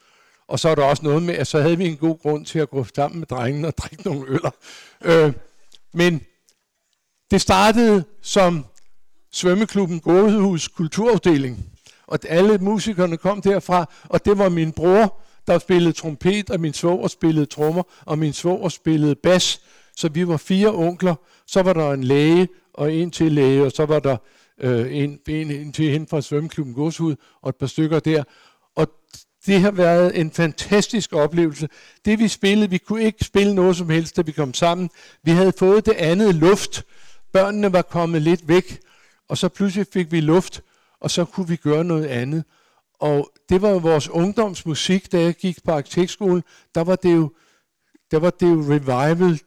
Og 0.50 0.60
så 0.60 0.70
er 0.70 0.76
der 0.76 0.84
også 0.84 1.04
noget 1.04 1.24
med, 1.24 1.36
at 1.36 1.48
så 1.48 1.62
havde 1.62 1.78
vi 1.78 1.88
en 1.88 1.98
god 1.98 2.20
grund 2.20 2.46
til 2.46 2.60
at 2.60 2.70
gå 2.70 2.86
sammen 2.96 3.20
med 3.20 3.28
drengene 3.28 3.68
og 3.68 3.78
drikke 3.78 4.04
nogle 4.06 4.28
øller. 4.28 4.52
Øh, 5.02 5.34
men 5.94 6.22
det 7.32 7.42
startede 7.42 8.04
som 8.22 8.66
svømmeklubben 9.32 10.00
Gårdehus 10.00 10.68
kulturafdeling. 10.68 11.66
Og 12.08 12.20
alle 12.28 12.58
musikerne 12.58 13.18
kom 13.18 13.42
derfra, 13.42 13.92
og 14.04 14.26
det 14.26 14.38
var 14.38 14.50
min 14.50 14.72
bror, 14.72 15.20
der 15.48 15.60
spillede 15.60 15.94
trompet, 15.94 16.50
og 16.50 16.60
min 16.60 16.74
svoger 16.74 17.08
spillede 17.08 17.46
trommer, 17.46 17.84
og 18.06 18.20
min 18.20 18.34
svoger 18.34 18.70
spillede 18.70 19.16
bas. 19.16 19.62
Så 19.96 20.10
vi 20.10 20.28
var 20.28 20.38
fire 20.38 20.70
onkler. 20.70 21.16
Så 21.48 21.62
var 21.62 21.74
der 21.74 21.92
en 21.92 22.04
læge, 22.04 22.48
og 22.74 22.94
en 22.94 23.12
til 23.12 23.32
læge, 23.32 23.66
og 23.66 23.72
så 23.72 23.86
var 23.86 24.00
der 24.00 24.18
øh, 24.62 24.96
en, 24.96 25.20
en, 25.28 25.52
en 25.52 25.74
til 25.74 25.92
hen 25.92 26.08
fra 26.08 26.22
svømmeklubben 26.22 26.74
Godshud, 26.74 27.16
og 27.42 27.50
et 27.50 27.56
par 27.56 27.68
stykker 27.68 28.00
der. 28.00 28.24
Og 28.76 28.88
det 29.50 29.62
har 29.62 29.72
været 29.72 30.20
en 30.20 30.32
fantastisk 30.32 31.14
oplevelse. 31.14 31.70
Det 32.06 32.20
vi 32.20 32.28
spillede, 32.28 32.70
vi 32.70 32.78
kunne 32.78 33.04
ikke 33.04 33.26
spille 33.26 33.56
noget 33.56 33.76
som 33.76 33.90
helst, 33.90 34.18
da 34.18 34.22
vi 34.22 34.32
kom 34.32 34.54
sammen. 34.54 34.90
Vi 35.24 35.32
havde 35.32 35.54
fået 35.60 35.86
det 35.86 35.94
andet 35.94 36.36
luft. 36.36 36.86
Børnene 37.32 37.74
var 37.74 37.82
kommet 37.82 38.22
lidt 38.22 38.48
væk, 38.48 38.80
og 39.30 39.38
så 39.38 39.50
pludselig 39.50 39.88
fik 39.94 40.12
vi 40.12 40.22
luft, 40.22 40.62
og 41.00 41.12
så 41.12 41.26
kunne 41.26 41.48
vi 41.48 41.56
gøre 41.56 41.84
noget 41.84 42.06
andet. 42.06 42.44
Og 43.00 43.32
det 43.50 43.62
var 43.62 43.80
vores 43.80 44.10
ungdomsmusik, 44.10 45.12
da 45.12 45.22
jeg 45.22 45.34
gik 45.34 45.64
på 45.64 45.72
arkitektskolen. 45.72 46.44
Der 46.76 46.84
var 46.84 46.96
det 46.96 47.16
jo, 47.16 47.32
der 48.12 48.20
var 48.20 48.30
det 48.30 48.50
jo 48.50 48.64
revival 48.70 49.40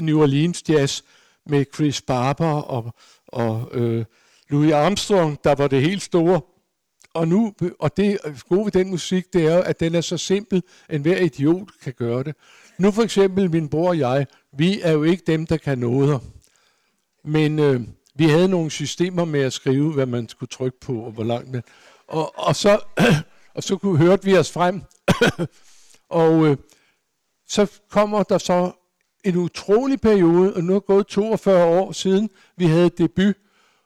New 0.00 0.22
Orleans 0.22 0.62
jazz 0.68 1.02
med 1.46 1.64
Chris 1.74 2.02
Barber 2.02 2.62
og, 2.62 2.94
og 3.28 3.68
øh, 3.72 4.04
Louis 4.48 4.72
Armstrong, 4.72 5.44
der 5.44 5.54
var 5.54 5.68
det 5.68 5.82
helt 5.82 6.02
store. 6.02 6.40
Og, 7.14 7.28
nu, 7.28 7.54
og 7.78 7.96
det 7.96 8.18
gode 8.48 8.64
ved 8.64 8.72
den 8.72 8.90
musik, 8.90 9.32
det 9.32 9.46
er 9.46 9.54
jo, 9.54 9.62
at 9.62 9.80
den 9.80 9.94
er 9.94 10.00
så 10.00 10.16
simpel, 10.16 10.62
at 10.88 11.00
hver 11.00 11.18
idiot 11.18 11.68
kan 11.82 11.92
gøre 11.92 12.22
det. 12.22 12.34
Nu 12.78 12.90
for 12.90 13.02
eksempel 13.02 13.50
min 13.50 13.68
bror 13.68 13.88
og 13.88 13.98
jeg, 13.98 14.26
vi 14.58 14.80
er 14.80 14.92
jo 14.92 15.02
ikke 15.02 15.22
dem, 15.26 15.46
der 15.46 15.56
kan 15.56 15.78
noget. 15.78 16.20
Men 17.24 17.58
øh, 17.58 17.80
vi 18.14 18.24
havde 18.24 18.48
nogle 18.48 18.70
systemer 18.70 19.24
med 19.24 19.40
at 19.40 19.52
skrive, 19.52 19.92
hvad 19.92 20.06
man 20.06 20.28
skulle 20.28 20.50
trykke 20.50 20.80
på, 20.80 21.00
og 21.00 21.12
hvor 21.12 21.24
langt 21.24 21.52
man... 21.52 21.62
Og, 22.08 22.38
og, 22.38 22.56
så, 22.56 22.80
og 23.54 23.62
så 23.62 23.76
kunne, 23.76 23.98
hørte 23.98 24.24
vi 24.24 24.36
os 24.36 24.52
frem. 24.52 24.82
og 26.08 26.46
øh, 26.46 26.56
så 27.48 27.80
kommer 27.90 28.22
der 28.22 28.38
så 28.38 28.72
en 29.24 29.36
utrolig 29.36 30.00
periode, 30.00 30.54
og 30.54 30.64
nu 30.64 30.74
er 30.74 30.80
gået 30.80 31.06
42 31.06 31.64
år 31.64 31.92
siden, 31.92 32.30
vi 32.56 32.66
havde 32.66 32.88
debut, 32.88 33.36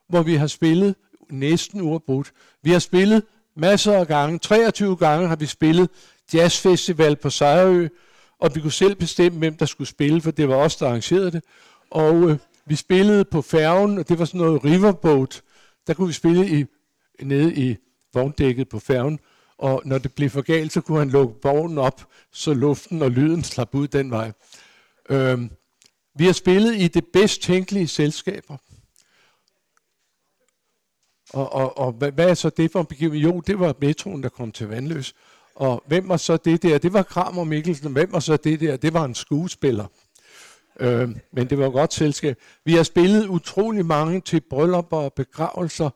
hvor 0.09 0.22
vi 0.22 0.35
har 0.35 0.47
spillet 0.47 0.95
næsten 1.31 1.81
uafbrudt. 1.81 2.33
Vi 2.62 2.70
har 2.70 2.79
spillet 2.79 3.22
masser 3.57 3.93
af 3.93 4.07
gange, 4.07 4.39
23 4.39 4.97
gange 4.97 5.29
har 5.29 5.37
vi 5.37 5.47
spillet 5.47 5.89
jazzfestival 6.35 7.16
på 7.16 7.31
Sejrø, 7.31 7.89
og 8.39 8.55
vi 8.55 8.61
kunne 8.61 8.72
selv 8.72 8.95
bestemme, 8.95 9.39
hvem 9.39 9.57
der 9.57 9.66
skulle 9.66 9.89
spille, 9.89 10.20
for 10.20 10.31
det 10.31 10.49
var 10.49 10.57
os, 10.57 10.76
der 10.76 10.87
arrangerede 10.87 11.31
det. 11.31 11.43
Og 11.91 12.31
øh, 12.31 12.39
vi 12.66 12.76
spillede 12.76 13.24
på 13.24 13.43
færgen, 13.43 13.99
og 13.99 14.09
det 14.09 14.18
var 14.18 14.24
sådan 14.24 14.41
noget 14.41 14.64
riverboat. 14.64 15.43
Der 15.87 15.95
kunne 15.95 16.07
vi 16.07 16.12
spille 16.12 16.61
i, 16.61 16.64
nede 17.22 17.55
i 17.55 17.76
vogndækket 18.14 18.68
på 18.68 18.79
færgen, 18.79 19.18
og 19.59 19.83
når 19.85 19.99
det 19.99 20.12
blev 20.14 20.31
for 20.31 20.43
galt, 20.43 20.72
så 20.72 20.81
kunne 20.81 20.99
han 20.99 21.11
lukke 21.11 21.35
vognen 21.43 21.79
op, 21.79 22.07
så 22.33 22.55
luften 22.55 23.03
og 23.03 23.11
lyden 23.11 23.45
slap 23.45 23.74
ud 23.74 23.89
den 23.89 24.11
vej. 24.11 24.33
Øh, 25.11 25.39
vi 26.18 26.24
har 26.24 26.33
spillet 26.33 26.76
i 26.76 26.89
det 26.89 27.05
bedst 27.12 27.43
tænkelige 27.43 27.89
selskaber. 27.89 28.57
Og, 31.33 31.53
og, 31.53 31.79
og 31.79 31.93
hvad, 31.93 32.12
hvad 32.12 32.31
er 32.31 32.35
så 32.35 32.51
det 32.51 32.72
for 32.72 32.81
en 32.81 32.87
begivenhed? 32.87 33.31
Jo, 33.31 33.41
det 33.41 33.61
var 33.61 33.74
metroen, 33.81 34.22
der 34.22 34.29
kom 34.29 34.53
til 34.53 34.68
Vandløs. 34.68 35.14
Og 35.55 35.83
hvem 35.87 36.09
var 36.09 36.16
så 36.16 36.37
det 36.37 36.62
der? 36.62 36.79
Det 36.79 36.93
var 36.93 37.03
Kram 37.03 37.39
og 37.39 37.47
Mikkelsen. 37.47 37.93
Hvem 37.93 38.12
var 38.12 38.20
så 38.20 38.37
det 38.37 38.61
der? 38.61 38.76
Det 38.76 38.95
var 38.95 39.05
en 39.05 39.14
skuespiller. 39.14 39.87
Øh, 40.81 41.09
men 41.33 41.51
det 41.51 41.59
var 41.59 41.70
godt 41.70 41.95
selskab. 41.95 42.37
Vi 42.64 42.74
har 42.74 42.83
spillet 42.83 43.26
utrolig 43.26 43.87
mange 43.87 44.20
til 44.20 44.41
bryllupper 44.51 44.97
og 44.97 45.12
begravelser. 45.12 45.91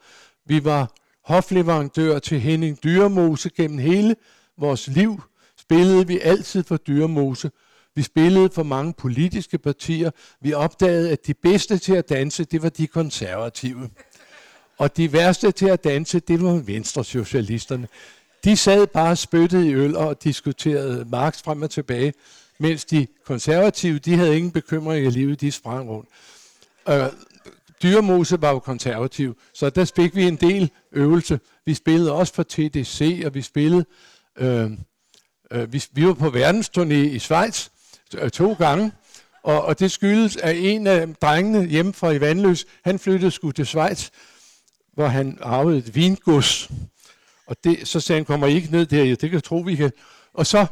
Vi 0.46 0.64
var 0.64 0.92
hofleverandør 1.24 2.18
til 2.18 2.40
Henning 2.40 2.82
Dyremose 2.84 3.50
gennem 3.50 3.78
hele 3.78 4.16
vores 4.58 4.88
liv. 4.88 5.22
Spillede 5.58 6.06
vi 6.06 6.18
altid 6.18 6.62
for 6.64 6.76
Dyremose. 6.76 7.50
Vi 7.94 8.02
spillede 8.02 8.50
for 8.50 8.62
mange 8.62 8.92
politiske 8.92 9.58
partier. 9.58 10.10
Vi 10.40 10.52
opdagede, 10.52 11.10
at 11.10 11.26
de 11.26 11.34
bedste 11.34 11.78
til 11.78 11.94
at 11.94 12.08
danse, 12.08 12.44
det 12.44 12.62
var 12.62 12.68
de 12.68 12.86
konservative. 12.86 13.90
Og 14.82 14.96
de 14.96 15.12
værste 15.12 15.52
til 15.52 15.66
at 15.66 15.84
danse, 15.84 16.20
det 16.20 16.42
var 16.42 16.52
venstre 16.52 17.04
socialisterne. 17.04 17.88
De 18.44 18.56
sad 18.56 18.86
bare 18.86 19.16
spyttet 19.16 19.64
i 19.64 19.74
øl 19.74 19.96
og 19.96 20.24
diskuterede 20.24 21.04
Marx 21.10 21.42
frem 21.42 21.62
og 21.62 21.70
tilbage, 21.70 22.14
mens 22.58 22.84
de 22.84 23.06
konservative, 23.24 23.98
de 23.98 24.16
havde 24.16 24.36
ingen 24.36 24.50
bekymring 24.50 25.06
i 25.06 25.10
livet, 25.10 25.40
de 25.40 25.52
sprang 25.52 25.88
rundt. 25.88 26.08
Øh, 26.88 27.04
Dyremose 27.82 28.42
var 28.42 28.50
jo 28.50 28.58
konservativ, 28.58 29.36
så 29.54 29.70
der 29.70 29.92
fik 29.96 30.16
vi 30.16 30.22
en 30.22 30.36
del 30.36 30.70
øvelse. 30.92 31.40
Vi 31.66 31.74
spillede 31.74 32.12
også 32.12 32.34
for 32.34 32.42
TDC, 32.42 33.22
og 33.26 33.34
vi 33.34 33.42
spillede... 33.42 33.84
Øh, 34.38 34.70
øh, 35.50 35.72
vi, 35.72 35.84
vi 35.92 36.06
var 36.06 36.14
på 36.14 36.26
verdensturné 36.26 36.94
i 36.94 37.18
Schweiz 37.18 37.68
øh, 38.18 38.30
to 38.30 38.52
gange, 38.52 38.92
og, 39.42 39.64
og 39.64 39.78
det 39.78 39.92
skyldes, 39.92 40.36
at 40.36 40.56
en 40.56 40.86
af 40.86 41.14
drengene 41.22 41.66
hjemme 41.66 41.92
fra 41.92 42.18
Vandløs, 42.18 42.66
han 42.84 42.98
flyttede 42.98 43.30
sgu 43.30 43.50
til 43.50 43.66
Schweiz, 43.66 44.10
hvor 44.92 45.06
han 45.06 45.38
arvede 45.40 45.78
et 45.78 45.94
vingods. 45.94 46.70
Og 47.46 47.56
det, 47.64 47.88
så 47.88 48.00
sagde 48.00 48.18
han, 48.18 48.24
kommer 48.24 48.46
I 48.46 48.54
ikke 48.54 48.72
ned 48.72 48.86
der? 48.86 49.04
Ja, 49.04 49.10
det 49.10 49.18
kan 49.18 49.32
jeg 49.32 49.44
tro, 49.44 49.56
vi 49.56 49.74
kan. 49.74 49.92
Og 50.34 50.46
så, 50.46 50.66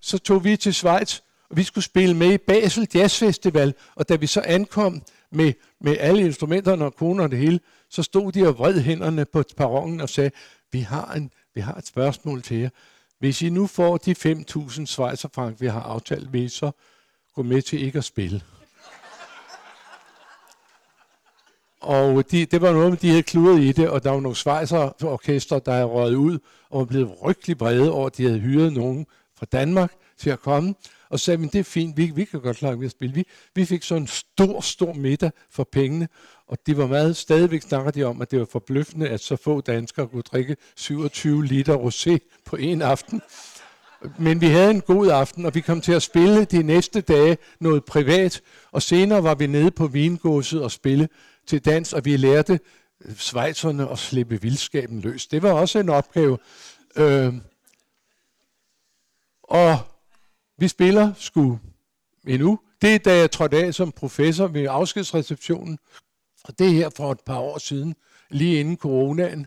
så 0.00 0.18
tog 0.18 0.44
vi 0.44 0.56
til 0.56 0.74
Schweiz, 0.74 1.18
og 1.50 1.56
vi 1.56 1.62
skulle 1.62 1.84
spille 1.84 2.16
med 2.16 2.32
i 2.32 2.38
Basel 2.38 2.88
Jazz 2.94 3.18
Festival. 3.18 3.74
Og 3.94 4.08
da 4.08 4.16
vi 4.16 4.26
så 4.26 4.42
ankom 4.46 5.02
med, 5.32 5.52
med 5.80 5.96
alle 6.00 6.22
instrumenterne 6.22 6.84
og 6.84 6.94
koner 6.94 7.24
og 7.24 7.30
det 7.30 7.38
hele, 7.38 7.60
så 7.90 8.02
stod 8.02 8.32
de 8.32 8.48
og 8.48 8.58
vred 8.58 8.80
hænderne 8.80 9.24
på 9.24 9.42
perronen 9.56 10.00
og 10.00 10.08
sagde, 10.08 10.30
vi 10.72 10.80
har, 10.80 11.12
en, 11.12 11.30
vi 11.54 11.60
har 11.60 11.74
et 11.74 11.86
spørgsmål 11.86 12.42
til 12.42 12.56
jer. 12.56 12.68
Hvis 13.18 13.42
I 13.42 13.48
nu 13.48 13.66
får 13.66 13.96
de 13.96 14.12
5.000 14.12 14.86
schweizerfrank, 14.86 15.60
vi 15.60 15.66
har 15.66 15.80
aftalt, 15.80 16.32
vil 16.32 16.42
I 16.42 16.48
så 16.48 16.70
gå 17.34 17.42
med 17.42 17.62
til 17.62 17.82
ikke 17.82 17.98
at 17.98 18.04
spille? 18.04 18.42
Og 21.86 22.30
de, 22.30 22.46
det 22.46 22.60
var 22.60 22.72
noget 22.72 22.90
med, 22.90 22.98
de 22.98 23.08
havde 23.08 23.22
kludret 23.22 23.60
i 23.60 23.72
det, 23.72 23.88
og 23.88 24.04
der 24.04 24.10
var 24.10 24.20
nogle 24.20 24.36
svejserorkester, 24.36 25.58
der 25.58 25.72
havde 25.72 25.84
røget 25.84 26.14
ud, 26.14 26.38
og 26.70 26.78
var 26.78 26.84
blevet 26.84 27.10
rygtelig 27.22 27.58
brede 27.58 27.92
over, 27.92 28.06
at 28.06 28.16
de 28.16 28.24
havde 28.24 28.38
hyret 28.38 28.72
nogen 28.72 29.06
fra 29.38 29.46
Danmark 29.52 29.92
til 30.18 30.30
at 30.30 30.40
komme. 30.40 30.74
Og 31.10 31.20
så 31.20 31.24
sagde 31.24 31.38
men 31.38 31.48
det 31.48 31.58
er 31.58 31.64
fint, 31.64 31.96
vi, 31.96 32.12
vi 32.14 32.24
kan 32.24 32.40
godt 32.40 32.56
klare 32.56 32.84
at 32.84 32.90
spille. 32.90 33.14
Vi, 33.14 33.24
vi 33.54 33.64
fik 33.64 33.82
sådan 33.82 34.02
en 34.02 34.06
stor, 34.06 34.60
stor 34.60 34.92
middag 34.92 35.30
for 35.50 35.68
pengene, 35.72 36.08
og 36.46 36.58
det 36.66 36.78
var 36.78 36.86
meget, 36.86 37.16
stadigvæk 37.16 37.62
snakker 37.62 37.90
de 37.90 38.04
om, 38.04 38.22
at 38.22 38.30
det 38.30 38.38
var 38.38 38.46
forbløffende, 38.52 39.08
at 39.08 39.20
så 39.20 39.36
få 39.36 39.60
danskere 39.60 40.08
kunne 40.08 40.22
drikke 40.22 40.56
27 40.76 41.44
liter 41.44 41.76
rosé 41.76 42.40
på 42.44 42.56
en 42.56 42.82
aften. 42.82 43.20
Men 44.18 44.40
vi 44.40 44.46
havde 44.46 44.70
en 44.70 44.80
god 44.80 45.08
aften, 45.08 45.46
og 45.46 45.54
vi 45.54 45.60
kom 45.60 45.80
til 45.80 45.92
at 45.92 46.02
spille 46.02 46.44
de 46.44 46.62
næste 46.62 47.00
dage 47.00 47.38
noget 47.60 47.84
privat, 47.84 48.40
og 48.72 48.82
senere 48.82 49.22
var 49.22 49.34
vi 49.34 49.46
nede 49.46 49.70
på 49.70 49.86
vingåset 49.86 50.62
og 50.62 50.70
spille 50.70 51.08
til 51.46 51.64
dans, 51.64 51.92
og 51.92 52.04
vi 52.04 52.16
lærte 52.16 52.60
svejserne 53.16 53.90
at 53.90 53.98
slippe 53.98 54.42
vildskaben 54.42 55.00
løs. 55.00 55.26
Det 55.26 55.42
var 55.42 55.52
også 55.52 55.78
en 55.78 55.88
opgave. 55.88 56.38
Øh, 56.96 57.34
og 59.42 59.78
vi 60.58 60.68
spiller 60.68 61.12
sgu 61.16 61.58
endnu. 62.26 62.58
Det 62.82 62.94
er, 62.94 62.98
da 62.98 63.16
jeg 63.16 63.30
trådte 63.30 63.64
af 63.64 63.74
som 63.74 63.92
professor 63.92 64.46
ved 64.46 64.66
afskedsreceptionen, 64.70 65.78
og 66.44 66.58
det 66.58 66.66
er 66.66 66.70
her 66.70 66.90
for 66.96 67.12
et 67.12 67.20
par 67.20 67.38
år 67.38 67.58
siden, 67.58 67.94
lige 68.30 68.60
inden 68.60 68.76
coronaen. 68.76 69.46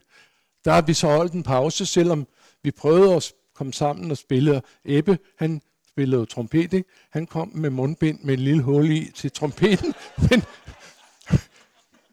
Der 0.66 0.72
har 0.72 0.82
vi 0.82 0.94
så 0.94 1.08
holdt 1.08 1.34
en 1.34 1.44
pause, 1.44 1.86
selvom 1.86 2.28
vi 2.64 2.72
prøvede 2.72 3.16
at 3.16 3.34
komme 3.56 3.74
sammen 3.74 4.12
og 4.12 4.18
spille. 4.18 4.62
Ebbe, 4.86 5.20
han 5.38 5.62
spillede 5.88 6.26
trompet, 6.26 6.74
ikke? 6.74 6.90
Han 7.10 7.28
kom 7.28 7.52
med 7.56 7.70
mundbind 7.70 8.20
med 8.24 8.34
en 8.34 8.40
lille 8.40 8.64
hul 8.64 8.92
i 8.92 9.12
til 9.16 9.32
trompeten, 9.32 9.94
men 10.30 10.44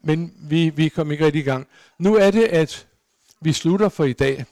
men 0.07 0.33
vi, 0.37 0.69
vi 0.69 0.89
kom 0.89 1.11
ikke 1.11 1.25
rigtig 1.25 1.39
i 1.39 1.43
gang. 1.43 1.67
Nu 1.99 2.15
er 2.15 2.31
det, 2.31 2.43
at 2.43 2.87
vi 3.41 3.53
slutter 3.53 3.89
for 3.89 4.03
i 4.03 4.13
dag. 4.13 4.45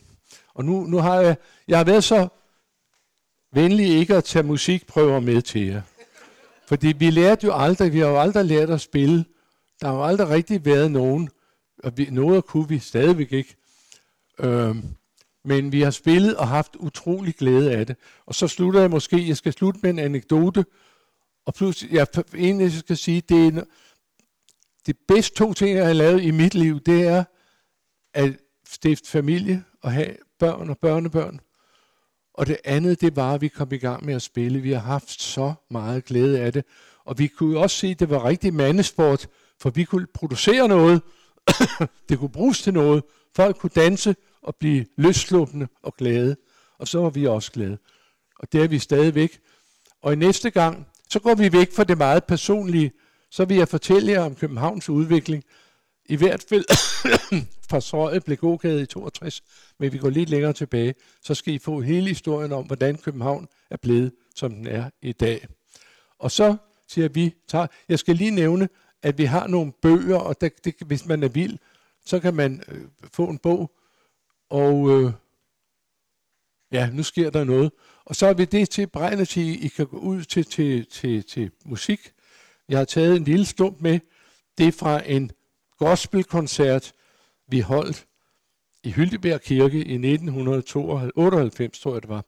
Og 0.53 0.65
nu, 0.65 0.83
nu 0.83 0.97
har 0.97 1.21
jeg, 1.21 1.37
jeg 1.67 1.77
har 1.77 1.83
været 1.83 2.03
så 2.03 2.27
venlig 3.53 3.87
ikke 3.87 4.15
at 4.15 4.23
tage 4.23 4.43
musikprøver 4.43 5.19
med 5.19 5.41
til 5.41 5.67
jer. 5.67 5.81
Fordi 6.67 6.87
vi 6.87 7.09
lærte 7.09 7.45
jo 7.47 7.53
aldrig, 7.53 7.93
vi 7.93 7.99
har 7.99 8.07
jo 8.07 8.19
aldrig 8.19 8.45
lært 8.45 8.69
at 8.69 8.81
spille. 8.81 9.25
Der 9.81 9.87
har 9.87 9.95
jo 9.95 10.03
aldrig 10.03 10.29
rigtig 10.29 10.65
været 10.65 10.91
nogen, 10.91 11.29
og 11.83 11.97
vi, 11.97 12.07
noget 12.11 12.45
kunne 12.45 12.69
vi 12.69 12.79
stadigvæk 12.79 13.31
ikke. 13.31 13.55
Øhm, 14.39 14.83
men 15.45 15.71
vi 15.71 15.81
har 15.81 15.91
spillet 15.91 16.37
og 16.37 16.47
haft 16.47 16.75
utrolig 16.75 17.35
glæde 17.35 17.71
af 17.71 17.85
det. 17.87 17.95
Og 18.25 18.35
så 18.35 18.47
slutter 18.47 18.81
jeg 18.81 18.89
måske, 18.89 19.27
jeg 19.27 19.37
skal 19.37 19.53
slutte 19.53 19.79
med 19.83 19.89
en 19.89 19.99
anekdote, 19.99 20.65
og 21.45 21.53
pludselig, 21.53 21.93
jeg 21.93 22.07
egentlig 22.35 22.79
skal 22.79 22.97
sige, 22.97 23.21
det 23.21 23.47
er, 23.47 23.63
det 24.86 24.97
bedste 25.07 25.36
to 25.36 25.53
ting, 25.53 25.77
jeg 25.77 25.86
har 25.86 25.93
lavet 25.93 26.23
i 26.23 26.31
mit 26.31 26.55
liv, 26.55 26.79
det 26.79 27.07
er 27.07 27.23
at 28.13 28.38
stifte 28.67 29.09
familie 29.09 29.63
og 29.81 29.91
have 29.91 30.15
børn 30.39 30.69
og 30.69 30.77
børnebørn. 30.77 31.39
Og 32.33 32.47
det 32.47 32.57
andet, 32.63 33.01
det 33.01 33.15
var, 33.15 33.33
at 33.33 33.41
vi 33.41 33.47
kom 33.47 33.71
i 33.71 33.77
gang 33.77 34.05
med 34.05 34.13
at 34.13 34.21
spille. 34.21 34.59
Vi 34.59 34.71
har 34.71 34.79
haft 34.79 35.21
så 35.21 35.53
meget 35.71 36.05
glæde 36.05 36.39
af 36.39 36.53
det. 36.53 36.65
Og 37.05 37.19
vi 37.19 37.27
kunne 37.27 37.59
også 37.59 37.77
se, 37.77 37.88
at 37.88 37.99
det 37.99 38.09
var 38.09 38.25
rigtig 38.25 38.53
mandesport, 38.53 39.27
for 39.59 39.69
vi 39.69 39.83
kunne 39.83 40.07
producere 40.13 40.67
noget. 40.67 41.01
det 42.09 42.19
kunne 42.19 42.29
bruges 42.29 42.61
til 42.61 42.73
noget. 42.73 43.03
Folk 43.36 43.57
kunne 43.57 43.71
danse 43.75 44.15
og 44.41 44.55
blive 44.55 44.86
løsluppende 44.97 45.67
og 45.83 45.95
glade. 45.97 46.36
Og 46.79 46.88
så 46.88 46.99
var 46.99 47.09
vi 47.09 47.27
også 47.27 47.51
glade. 47.51 47.77
Og 48.39 48.51
det 48.51 48.63
er 48.63 48.67
vi 48.67 48.79
stadigvæk. 48.79 49.39
Og 50.01 50.13
i 50.13 50.15
næste 50.15 50.49
gang, 50.49 50.88
så 51.09 51.19
går 51.19 51.36
vi 51.36 51.53
væk 51.53 51.73
fra 51.73 51.83
det 51.83 51.97
meget 51.97 52.23
personlige, 52.23 52.91
så 53.36 53.45
vil 53.45 53.57
jeg 53.57 53.67
fortælle 53.67 54.11
jer 54.11 54.21
om 54.21 54.36
Københavns 54.36 54.89
udvikling. 54.89 55.43
I 56.05 56.15
hvert 56.15 56.45
fald 56.49 56.65
fra 57.69 57.81
Strøget 57.81 58.23
blev 58.23 58.38
gågade 58.38 58.81
i 58.81 58.86
62, 58.86 59.43
men 59.79 59.93
vi 59.93 59.97
går 59.97 60.09
lidt 60.09 60.29
længere 60.29 60.53
tilbage, 60.53 60.95
så 61.21 61.33
skal 61.33 61.53
I 61.53 61.59
få 61.59 61.81
hele 61.81 62.07
historien 62.07 62.51
om, 62.51 62.65
hvordan 62.65 62.97
København 62.97 63.47
er 63.69 63.77
blevet, 63.77 64.11
som 64.36 64.51
den 64.55 64.67
er 64.67 64.89
i 65.01 65.11
dag. 65.11 65.47
Og 66.19 66.31
så 66.31 66.55
siger 66.88 67.09
vi, 67.09 67.36
tager, 67.47 67.67
jeg 67.89 67.99
skal 67.99 68.15
lige 68.15 68.31
nævne, 68.31 68.69
at 69.01 69.17
vi 69.17 69.25
har 69.25 69.47
nogle 69.47 69.71
bøger, 69.81 70.17
og 70.17 70.41
der, 70.41 70.49
det, 70.63 70.75
hvis 70.86 71.05
man 71.05 71.23
er 71.23 71.27
vild, 71.27 71.57
så 72.05 72.19
kan 72.19 72.33
man 72.33 72.63
øh, 72.67 72.81
få 73.13 73.25
en 73.25 73.38
bog, 73.38 73.71
og 74.49 74.89
øh, 74.89 75.11
ja, 76.71 76.89
nu 76.89 77.03
sker 77.03 77.29
der 77.29 77.43
noget. 77.43 77.71
Og 78.05 78.15
så 78.15 78.27
er 78.27 78.33
vi 78.33 78.45
det 78.45 78.69
til 78.69 78.88
beregnet 78.88 79.27
til, 79.27 79.65
I 79.65 79.67
kan 79.67 79.88
gå 79.88 79.97
ud 79.97 80.23
til, 80.23 80.43
til, 80.43 80.86
til, 80.86 81.23
til 81.23 81.51
musik, 81.65 82.14
jeg 82.70 82.78
har 82.78 82.86
taget 82.86 83.16
en 83.16 83.24
lille 83.24 83.45
stump 83.45 83.82
med. 83.82 83.99
Det 84.57 84.68
er 84.68 84.72
fra 84.72 85.01
en 85.05 85.32
gospelkoncert, 85.78 86.93
vi 87.47 87.59
holdt 87.59 88.05
i 88.84 88.91
Hyldebjerg 88.91 89.41
Kirke 89.41 89.78
i 89.78 89.93
1998, 89.93 91.80
tror 91.80 91.93
jeg 91.93 92.01
det 92.01 92.09
var. 92.09 92.26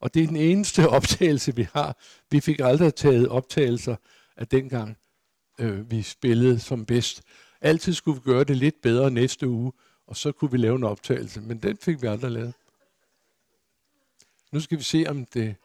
Og 0.00 0.14
det 0.14 0.22
er 0.22 0.26
den 0.26 0.36
eneste 0.36 0.88
optagelse, 0.98 1.56
vi 1.56 1.68
har. 1.72 1.96
Vi 2.30 2.40
fik 2.40 2.60
aldrig 2.60 2.94
taget 2.94 3.28
optagelser 3.28 3.96
af 4.36 4.48
dengang, 4.48 4.96
øh, 5.58 5.90
vi 5.90 6.02
spillede 6.02 6.60
som 6.60 6.86
bedst. 6.86 7.22
Altid 7.60 7.92
skulle 7.92 8.20
vi 8.20 8.24
gøre 8.24 8.44
det 8.44 8.56
lidt 8.56 8.82
bedre 8.82 9.10
næste 9.10 9.48
uge, 9.48 9.72
og 10.06 10.16
så 10.16 10.32
kunne 10.32 10.50
vi 10.50 10.56
lave 10.56 10.76
en 10.76 10.84
optagelse. 10.84 11.40
Men 11.40 11.58
den 11.58 11.76
fik 11.76 12.02
vi 12.02 12.06
aldrig 12.06 12.30
lavet. 12.30 12.54
Nu 14.52 14.60
skal 14.60 14.78
vi 14.78 14.82
se, 14.82 15.04
om 15.08 15.24
det... 15.24 15.56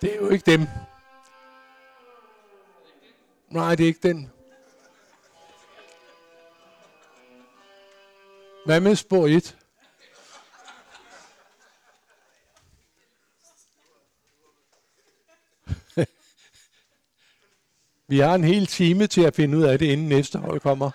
Det 0.00 0.12
er 0.12 0.16
jo 0.16 0.30
ikke 0.30 0.50
dem. 0.50 0.66
Nej, 3.48 3.74
det 3.74 3.84
er 3.84 3.88
ikke 3.88 4.08
den. 4.08 4.30
Hvad 8.66 8.80
med 8.80 8.96
spor 8.96 9.26
1? 9.26 9.56
Vi 18.08 18.18
har 18.18 18.34
en 18.34 18.44
hel 18.44 18.66
time 18.66 19.06
til 19.06 19.20
at 19.20 19.34
finde 19.34 19.58
ud 19.58 19.62
af 19.62 19.78
det, 19.78 19.86
inden 19.86 20.08
næste 20.08 20.38
hold 20.38 20.60
kommer. 20.60 20.90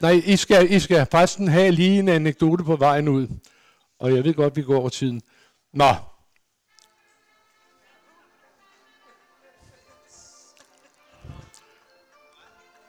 Nej, 0.00 0.22
I 0.24 0.36
skal, 0.36 0.72
I 0.72 0.80
skal 0.80 1.06
faktisk 1.10 1.38
have 1.38 1.70
lige 1.70 1.98
en 1.98 2.08
anekdote 2.08 2.64
på 2.64 2.76
vejen 2.76 3.08
ud. 3.08 3.28
Og 3.98 4.14
jeg 4.14 4.24
ved 4.24 4.34
godt, 4.34 4.56
vi 4.56 4.62
går 4.62 4.78
over 4.78 4.88
tiden. 4.88 5.22
Nå, 5.72 5.94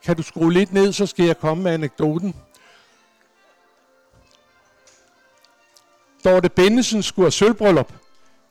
Kan 0.04 0.16
du 0.16 0.24
skrue 0.24 0.54
lidt 0.54 0.74
ned, 0.74 0.94
så 0.94 1.06
skal 1.06 1.26
jeg 1.26 1.38
komme 1.38 1.64
med 1.64 1.72
anekdoten. 1.72 2.36
Dorte 6.24 6.50
Bennesen 6.50 7.04
skulle 7.04 7.26
have 7.26 7.32
sølvbryllup. 7.32 7.94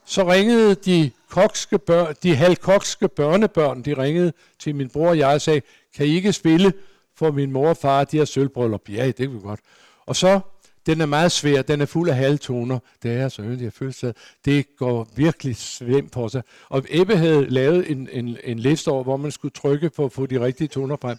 Så 0.04 0.28
ringede 0.28 0.74
de, 0.74 1.10
kokske 1.28 1.78
børn, 1.78 2.14
de 2.22 2.36
halvkokske 2.36 3.08
børnebørn, 3.08 3.82
de 3.82 3.94
ringede 4.02 4.32
til 4.58 4.74
min 4.74 4.88
bror 4.88 5.08
og 5.08 5.18
jeg 5.18 5.34
og 5.34 5.40
sagde, 5.40 5.62
kan 5.96 6.06
I 6.06 6.08
ikke 6.08 6.32
spille 6.32 6.72
for 7.16 7.30
min 7.30 7.52
mor 7.52 7.68
og 7.68 7.76
far, 7.76 8.04
de 8.04 8.18
har 8.18 8.24
sølvbryllup? 8.24 8.88
Ja, 8.88 9.06
det 9.06 9.16
kan 9.16 9.34
vi 9.34 9.40
godt. 9.42 9.60
Og 10.06 10.16
så, 10.16 10.40
den 10.86 11.00
er 11.00 11.06
meget 11.06 11.32
svær, 11.32 11.62
den 11.62 11.80
er 11.80 11.86
fuld 11.86 12.08
af 12.08 12.16
halvtoner. 12.16 12.78
Det 13.02 13.12
er 13.12 13.24
altså 13.24 13.36
så 13.36 13.42
yndigt, 13.42 13.62
jeg 13.62 13.72
føler 13.72 13.92
sig. 13.92 14.14
Det 14.44 14.76
går 14.76 15.08
virkelig 15.16 15.56
svim 15.56 16.08
på 16.08 16.28
sig. 16.28 16.42
Og 16.68 16.84
Ebbe 16.88 17.16
havde 17.16 17.46
lavet 17.50 17.90
en, 17.90 18.08
en, 18.12 18.36
en 18.44 18.58
liste 18.58 18.88
over, 18.88 19.02
hvor 19.02 19.16
man 19.16 19.30
skulle 19.30 19.52
trykke 19.52 19.90
for 19.96 20.04
at 20.04 20.12
få 20.12 20.26
de 20.26 20.40
rigtige 20.40 20.68
toner 20.68 20.96
frem. 20.96 21.18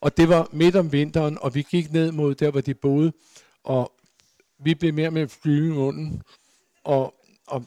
Og 0.00 0.16
det 0.16 0.28
var 0.28 0.48
midt 0.52 0.76
om 0.76 0.92
vinteren, 0.92 1.38
og 1.40 1.54
vi 1.54 1.62
gik 1.70 1.92
ned 1.92 2.12
mod 2.12 2.34
der, 2.34 2.50
hvor 2.50 2.60
de 2.60 2.74
boede, 2.74 3.12
og 3.64 3.92
vi 4.64 4.74
blev 4.74 4.94
mere 4.94 5.10
med 5.10 5.28
flyve 5.28 5.66
i 5.66 5.76
munden, 5.76 6.22
og, 6.84 7.14
og 7.46 7.64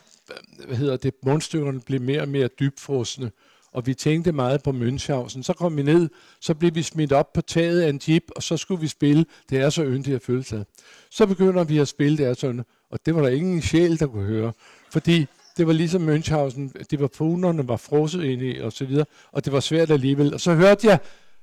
hvad 0.66 0.78
hedder 0.78 0.98
det, 0.98 1.14
mundstykkerne 1.24 1.82
blev 1.82 2.02
mere 2.02 2.22
og 2.22 2.28
mere 2.28 2.48
dybfrosne, 2.48 3.32
og 3.76 3.88
vi 3.88 3.94
tænkte 3.94 4.32
meget 4.32 4.64
på 4.64 4.70
Münchhausen. 4.70 5.44
Så 5.44 5.54
kom 5.58 5.78
vi 5.78 5.84
ned, 5.84 6.10
så 6.42 6.54
blev 6.54 6.76
vi 6.76 6.82
smidt 6.82 7.12
op 7.12 7.34
på 7.34 7.42
taget 7.42 7.82
af 7.82 7.90
en 7.90 8.02
jeep, 8.08 8.24
og 8.36 8.44
så 8.44 8.58
skulle 8.58 8.82
vi 8.82 8.88
spille 8.88 9.26
Det 9.50 9.62
er 9.62 9.70
så 9.70 9.84
yndigt 9.84 10.16
at 10.16 10.22
føle 10.22 10.44
sig. 10.44 10.66
Så 11.12 11.26
begynder 11.26 11.64
vi 11.64 11.78
at 11.78 11.88
spille 11.88 12.18
Det 12.18 12.26
er 12.26 12.34
så 12.34 12.48
yndigt, 12.48 12.68
og 12.92 13.00
det 13.06 13.16
var 13.16 13.22
der 13.22 13.30
ingen 13.30 13.62
sjæl, 13.62 14.00
der 14.00 14.08
kunne 14.08 14.26
høre, 14.26 14.52
fordi 14.92 15.28
det 15.58 15.68
var 15.68 15.74
ligesom 15.74 16.10
Münchhausen, 16.10 16.84
det 16.92 17.00
var 17.00 17.08
punerne 17.08 17.68
var 17.68 17.78
frosset 17.78 18.24
ind 18.24 18.42
i, 18.42 18.60
og 18.60 18.74
så 18.74 18.86
videre, 18.86 19.06
og 19.32 19.46
det 19.46 19.54
var 19.54 19.60
svært 19.60 19.92
alligevel. 19.92 20.34
Og 20.34 20.42
så 20.42 20.54
hørte 20.54 20.88
jeg, 20.88 21.00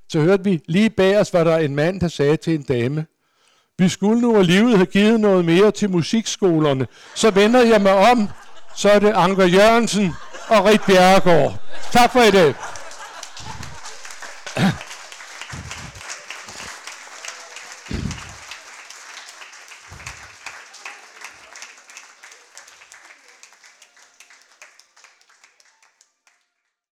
så 0.09 0.19
hørte 0.21 0.43
vi, 0.43 0.61
lige 0.65 0.89
bag 0.89 1.19
os 1.19 1.33
var 1.33 1.43
der 1.43 1.57
en 1.57 1.75
mand, 1.75 1.99
der 1.99 2.07
sagde 2.07 2.37
til 2.37 2.53
en 2.53 2.63
dame, 2.63 3.05
vi 3.77 3.89
skulle 3.89 4.21
nu 4.21 4.37
alligevel 4.37 4.75
have 4.75 4.85
givet 4.85 5.19
noget 5.19 5.45
mere 5.45 5.71
til 5.71 5.89
musikskolerne. 5.89 6.87
Så 7.15 7.31
vender 7.31 7.61
jeg 7.61 7.81
mig 7.81 8.11
om, 8.11 8.29
så 8.75 8.89
er 8.89 8.99
det 8.99 9.11
Anker 9.15 9.45
Jørgensen 9.45 10.11
og 10.47 10.65
Rit 10.65 10.81
Bjerregaard. 10.81 11.53
Tak 11.91 12.11
for 12.11 12.21
i 12.21 12.31
dag. 12.31 12.55